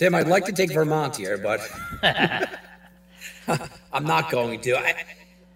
[0.00, 1.60] Tim, I'd like to take Vermont here, but
[3.92, 4.78] I'm not going to.
[4.78, 4.94] I,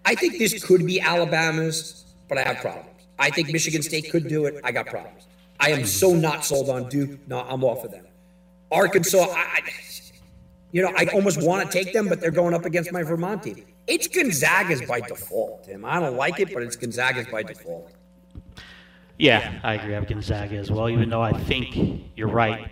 [0.05, 2.91] I think this could be Alabama's, but I have problems.
[3.19, 4.61] I think Michigan State could do it.
[4.63, 5.29] I got problems.
[5.61, 7.27] I am so not sold on Duke.
[7.27, 8.05] No, I'm off of them.
[8.71, 9.61] Arkansas, I, I
[10.73, 13.45] you know, I almost want to take them, but they're going up against my Vermont
[13.45, 13.65] team.
[13.87, 15.87] It's Gonzaga's by default, Tim.
[15.87, 17.91] I don't like it, but it's Gonzaga's by default.
[19.19, 19.93] Yeah, I agree.
[19.93, 22.69] I have Gonzaga as well, even though I think you're right.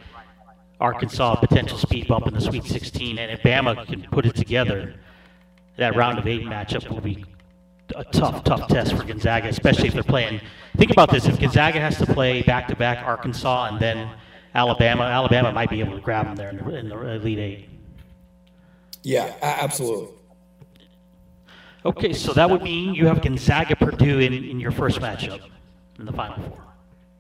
[0.83, 4.95] Arkansas potential speed bump in the Sweet 16, and if Bama can put it together,
[5.77, 7.25] that round of eight matchup will be
[7.95, 10.41] a tough, tough test for Gonzaga, especially if they're playing.
[10.77, 14.11] Think about this: if Gonzaga has to play back-to-back Arkansas and then
[14.55, 17.69] Alabama, Alabama might be able to grab them there in the, in the Elite Eight.
[19.03, 20.15] Yeah, absolutely.
[21.85, 25.41] Okay, so that would mean you have Gonzaga Purdue in, in your first matchup
[25.99, 26.62] in the Final Four.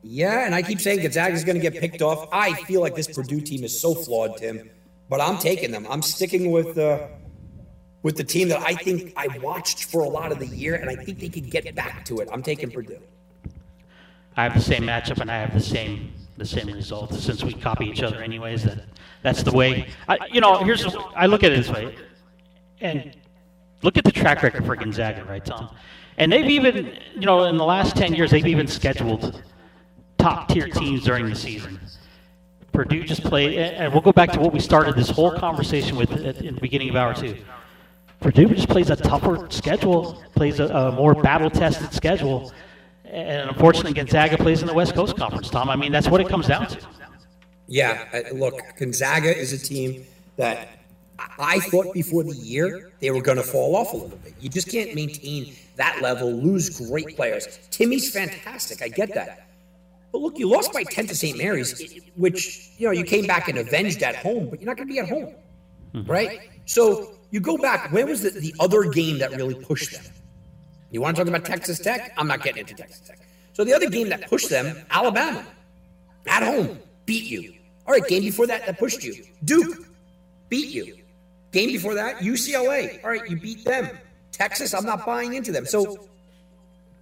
[0.02, 2.28] Yeah, and I keep saying Gonzaga's going to get picked off.
[2.32, 4.68] I feel like this Purdue team is so flawed, Tim,
[5.08, 5.86] but I'm taking them.
[5.88, 7.06] I'm sticking with uh,
[8.02, 10.90] with the team that I think I watched for a lot of the year, and
[10.90, 12.28] I think they could get back to it.
[12.32, 12.98] I'm taking Purdue.
[14.36, 17.52] I have the same matchup, and I have the same the same results since we
[17.52, 18.64] copy each other, anyways.
[18.64, 18.84] That
[19.22, 19.88] that's the way.
[20.08, 20.84] I, you know, here's
[21.14, 21.94] I look at it this way,
[22.80, 23.16] and
[23.82, 25.74] look at the track record for Gonzaga, right, Tom?
[26.18, 29.42] And they've even, you know, in the last ten years, they've even scheduled
[30.22, 31.80] top tier teams during the season.
[32.72, 36.10] Purdue just played, and we'll go back to what we started this whole conversation with
[36.10, 37.36] in the beginning of hour two.
[38.20, 42.52] Purdue just plays a tougher schedule, plays a, a more battle tested schedule.
[43.04, 45.68] And unfortunately, Gonzaga plays in the West Coast Conference, Tom.
[45.68, 46.78] I mean, that's what it comes down to.
[47.66, 50.68] Yeah, uh, look, Gonzaga is a team that
[51.38, 54.34] I thought before the year they were going to fall off a little bit.
[54.40, 57.58] You just can't maintain that level, lose great players.
[57.70, 58.82] Timme's fantastic.
[58.82, 59.41] I get that.
[60.12, 61.38] But look, you lost by 10 to St.
[61.38, 64.86] Mary's, which, you know, you came back and avenged at home, but you're not going
[64.86, 65.34] to be at home,
[65.94, 66.10] mm-hmm.
[66.10, 66.40] right?
[66.66, 67.90] So you go back.
[67.90, 70.04] When was the, the other game that really pushed them?
[70.90, 72.12] You want to talk about Texas Tech?
[72.18, 73.18] I'm not getting into Texas Tech.
[73.54, 75.46] So the other game that pushed them, Alabama,
[76.26, 77.54] at home, beat you.
[77.86, 79.24] All right, game before that, that pushed you.
[79.44, 79.86] Duke
[80.50, 80.98] beat you.
[81.52, 83.02] Game before that, UCLA.
[83.02, 83.90] All right, you beat them.
[84.30, 85.66] Texas, I'm not buying into them.
[85.66, 86.08] So,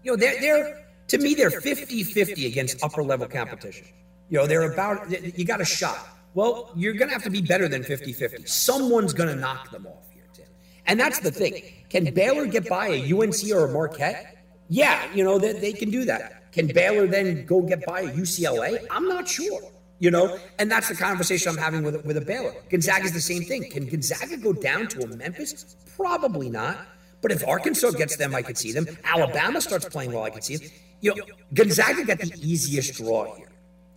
[0.02, 3.86] you know, they're, they're to me, they're 50 50 against upper level competition.
[4.28, 6.08] You know, they're about, you got a shot.
[6.34, 8.46] Well, you're going to have to be better than 50 50.
[8.46, 10.46] Someone's going to knock them off here, Tim.
[10.86, 11.62] And that's the thing.
[11.88, 14.36] Can Baylor get by a UNC or a Marquette?
[14.68, 16.52] Yeah, you know, they, they can do that.
[16.52, 18.78] Can Baylor then go get by a UCLA?
[18.90, 19.60] I'm not sure.
[19.98, 22.54] You know, and that's the conversation I'm having with with a Baylor.
[22.70, 23.68] Gonzaga's the same thing.
[23.68, 25.76] Can Gonzaga go down to a Memphis?
[25.94, 26.86] Probably not.
[27.20, 28.86] But if Arkansas gets them, I could see them.
[29.04, 30.70] Alabama starts playing well, I could see them.
[31.00, 31.24] You know,
[31.54, 33.48] Gonzaga got the easiest draw here.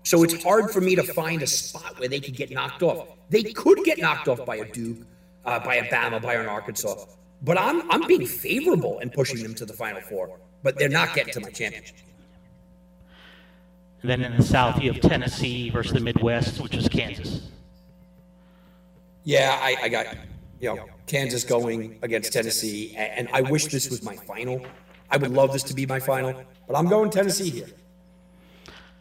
[0.03, 3.07] So it's hard for me to find a spot where they could get knocked off.
[3.29, 4.97] They could get knocked off by a Duke,
[5.45, 7.05] uh, by a Bama, by an Arkansas.
[7.41, 10.39] But I'm I'm being favorable and pushing them to the Final Four.
[10.61, 11.95] But they're not getting to my championship.
[14.01, 17.49] And then in the South, you have Tennessee versus the Midwest, which is Kansas.
[19.23, 20.07] Yeah, I, I got
[20.59, 24.65] you know Kansas going against Tennessee, and I wish this was my final.
[25.13, 26.33] I would love this to be my final,
[26.67, 27.67] but I'm going Tennessee here.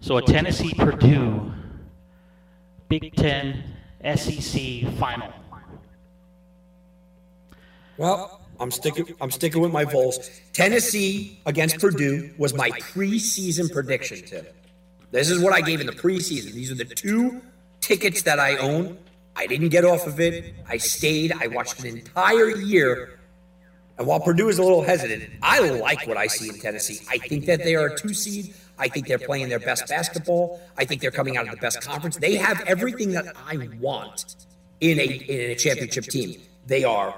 [0.00, 1.50] So a Tennessee Purdue
[2.90, 3.64] Big Ten
[4.14, 5.32] SEC final.
[7.96, 9.14] Well, I'm sticking.
[9.22, 10.28] I'm sticking with my Vols.
[10.52, 14.44] Tennessee against Purdue was my preseason prediction, Tim.
[15.12, 16.52] This is what I gave in the preseason.
[16.52, 17.40] These are the two
[17.80, 18.98] tickets that I own.
[19.34, 20.54] I didn't get off of it.
[20.68, 21.32] I stayed.
[21.40, 23.18] I watched an entire year.
[23.98, 26.98] And while Purdue is a little hesitant, I like what I see in Tennessee.
[27.10, 28.54] I think that they are a two seed.
[28.78, 30.60] I think they're playing their best basketball.
[30.78, 32.16] I think they're coming out of the best conference.
[32.16, 34.36] They have everything that I want
[34.80, 36.40] in a, in a championship team.
[36.66, 37.14] They are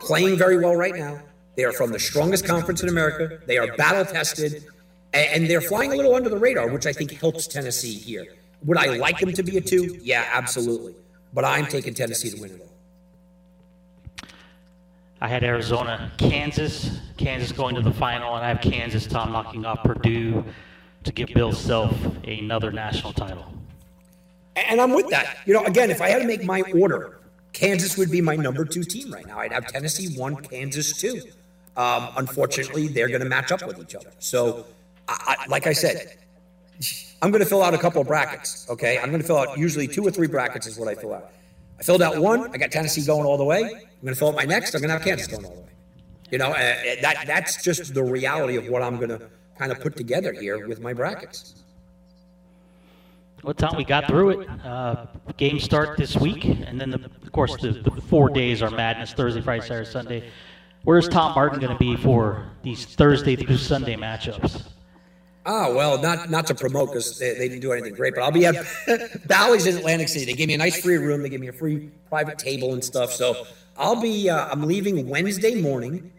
[0.00, 1.20] playing very well right now.
[1.56, 3.38] They are from the strongest conference in America.
[3.46, 4.64] They are battle tested
[5.12, 8.26] and they're flying a little under the radar, which I think helps Tennessee here.
[8.64, 9.98] Would I like them to be a two?
[10.02, 10.94] Yeah, absolutely.
[11.32, 12.65] But I'm taking Tennessee to win it.
[15.20, 19.64] I had Arizona, Kansas, Kansas going to the final, and I have Kansas, Tom, knocking
[19.64, 20.44] off Purdue
[21.04, 21.94] to give Bill Self
[22.24, 23.46] another national title.
[24.56, 25.38] And I'm with that.
[25.46, 27.20] You know, again, if I had to make my order,
[27.52, 29.38] Kansas would be my number two team right now.
[29.38, 31.22] I'd have Tennessee one, Kansas two.
[31.76, 34.10] Um, unfortunately, they're going to match up with each other.
[34.18, 34.66] So
[35.08, 36.16] I, like I said,
[37.22, 38.66] I'm going to fill out a couple of brackets.
[38.68, 41.14] Okay, I'm going to fill out usually two or three brackets is what I fill
[41.14, 41.30] out.
[41.78, 42.50] I filled out one.
[42.52, 43.62] I got Tennessee going all the way.
[43.62, 43.70] I'm
[44.02, 44.74] going to fill out my next.
[44.74, 45.68] I'm going to have Kansas going all the way.
[46.30, 49.28] You know, uh, that that's just the reality of what I'm going to
[49.58, 51.62] kind of put together here with my brackets.
[53.42, 54.48] Well, Tom, we got through it.
[54.64, 58.70] Uh, games start this week, and then, the, of course, the, the four days are
[58.70, 60.30] madness Thursday, Friday, Saturday, Sunday.
[60.82, 64.64] Where's Tom Barton going to be for these Thursday through Sunday matchups?
[65.48, 68.32] Ah, well, not not to promote because they, they, didn't do anything great, but I'll
[68.32, 68.56] be at
[69.28, 70.24] Bally's in Atlantic City.
[70.24, 71.22] They gave me a nice free room.
[71.22, 73.12] They gave me a free private table and stuff.
[73.12, 73.46] So
[73.78, 76.10] I'll be uh, I'm leaving Wednesday morning,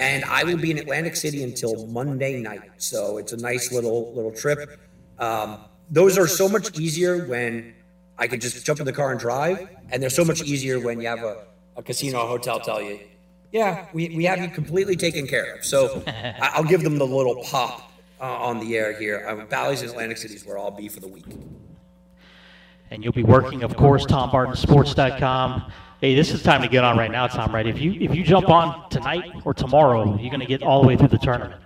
[0.00, 2.68] and I will be in Atlantic City until Monday night.
[2.78, 4.80] So it's a nice little little trip.
[5.20, 7.74] Um, those are so much easier when
[8.18, 11.00] I can just jump in the car and drive, and they're so much easier when
[11.00, 11.44] you have a,
[11.76, 12.98] a casino or hotel tell you,
[13.52, 15.64] yeah, we, we have you completely taken care of.
[15.64, 16.02] So
[16.40, 19.24] I'll give them the little pop uh, on the air here.
[19.26, 21.26] Uh, Bally's in Atlantic City is where I'll be for the week.
[22.90, 25.72] And you'll be working, of course, TomBartonSports.com.
[26.00, 27.54] Hey, this is time to get on right now, Tom.
[27.54, 27.66] Right?
[27.66, 30.88] If you if you jump on tonight or tomorrow, you're going to get all the
[30.88, 31.60] way through the tournament.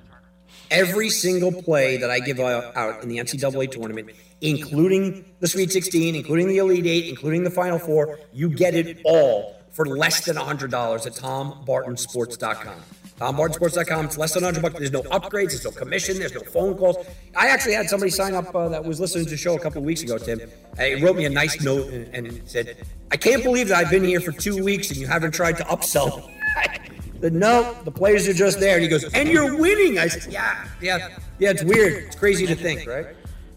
[0.71, 4.11] Every single play that I give out in the NCAA tournament,
[4.41, 9.01] including the Sweet 16, including the Elite Eight, including the Final Four, you get it
[9.05, 10.65] all for less than $100
[11.07, 12.83] at TomBartonSports.com.
[13.19, 14.05] TomBartonSports.com.
[14.05, 14.79] It's less than 100 bucks.
[14.79, 15.49] There's no upgrades.
[15.49, 16.19] There's no commission.
[16.19, 17.05] There's no phone calls.
[17.37, 19.79] I actually had somebody sign up uh, that was listening to the show a couple
[19.79, 20.41] of weeks ago, Tim.
[20.79, 22.77] He wrote me a nice note and, and, said,
[23.11, 25.65] I can't believe that I've been here for two weeks and you haven't tried to
[25.65, 26.31] upsell.
[27.21, 28.75] said, no, the players are just there.
[28.75, 29.99] And he goes, and you're winning.
[29.99, 32.05] I said, yeah, yeah, yeah, it's weird.
[32.05, 33.07] It's crazy to think, right?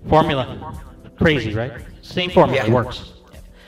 [0.10, 0.82] Formula.
[1.18, 1.72] Crazy, right?
[2.02, 2.74] Same formula yeah.
[2.74, 3.14] works.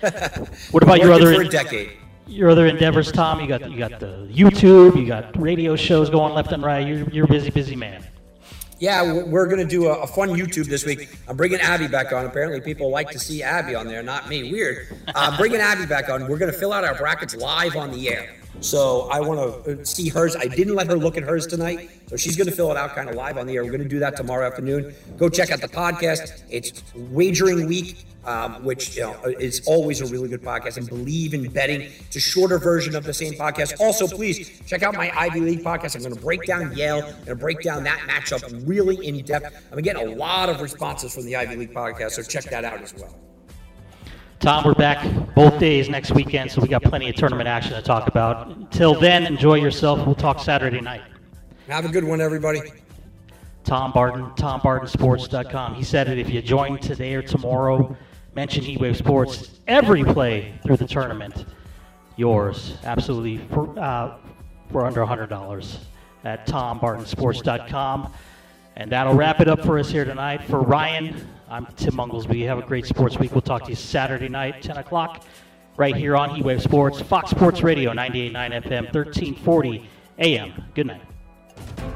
[0.71, 1.35] what about your other...
[1.35, 1.97] for a decade
[2.33, 3.39] your other endeavors, Tom?
[3.39, 6.85] You got you got the YouTube, you got radio shows going left and right.
[6.85, 8.05] You're you're a busy, busy man.
[8.79, 11.07] Yeah, we're going to do a, a, fun YouTube this week.
[11.29, 12.25] I'm bringing Abby back on.
[12.25, 14.51] Apparently, people like to see Abby on there, not me.
[14.51, 14.87] Weird.
[15.15, 16.27] I'm bringing Abby back on.
[16.27, 18.35] We're going to fill out our brackets live on the air.
[18.61, 20.35] So I want to see hers.
[20.35, 22.95] I didn't let her look at hers tonight, so she's going to fill it out
[22.95, 23.63] kind of live on the air.
[23.63, 24.93] We're going to do that tomorrow afternoon.
[25.17, 26.43] Go check out the podcast.
[26.49, 30.77] It's Wagering Week, um, which you know is always a really good podcast.
[30.77, 31.81] And Bleav in Betting.
[31.81, 33.79] It's a shorter version of the same podcast.
[33.79, 35.95] Also, please check out my Ivy League podcast.
[35.95, 36.97] I'm going to break down Yale.
[37.03, 39.53] I'm going to break down that matchup really in depth.
[39.71, 42.81] I'm getting a lot of responses from the Ivy League podcast, so check that out
[42.81, 43.19] as well.
[44.43, 45.01] Tom, we're back
[45.35, 48.47] both days next weekend, so we got plenty of tournament action to talk about.
[48.47, 50.05] Until then, enjoy yourself.
[50.05, 51.01] We'll talk Saturday night.
[51.69, 52.59] Have a good one, everybody.
[53.63, 55.75] Tom Barton, TomBartonSports.com.
[55.75, 57.95] He said it if you join today or tomorrow,
[58.35, 59.61] mention Heat Wave Sports.
[59.65, 61.45] Every play through the tournament,
[62.17, 64.17] yours, absolutely, for, uh,
[64.73, 65.77] for under $100
[66.25, 68.11] at TomBartonSports.com.
[68.75, 70.43] And that'll wrap it up for us here tonight.
[70.43, 71.15] For Ryan,
[71.53, 72.47] I'm Tim Munglesby.
[72.47, 73.33] Have a great sports week.
[73.33, 75.23] We'll talk to you Saturday night, 10 o'clock,
[75.77, 80.63] right here on Heat Wave Sports, Fox Sports Radio, 98.9 FM, 1340 AM.
[80.73, 81.93] Good night.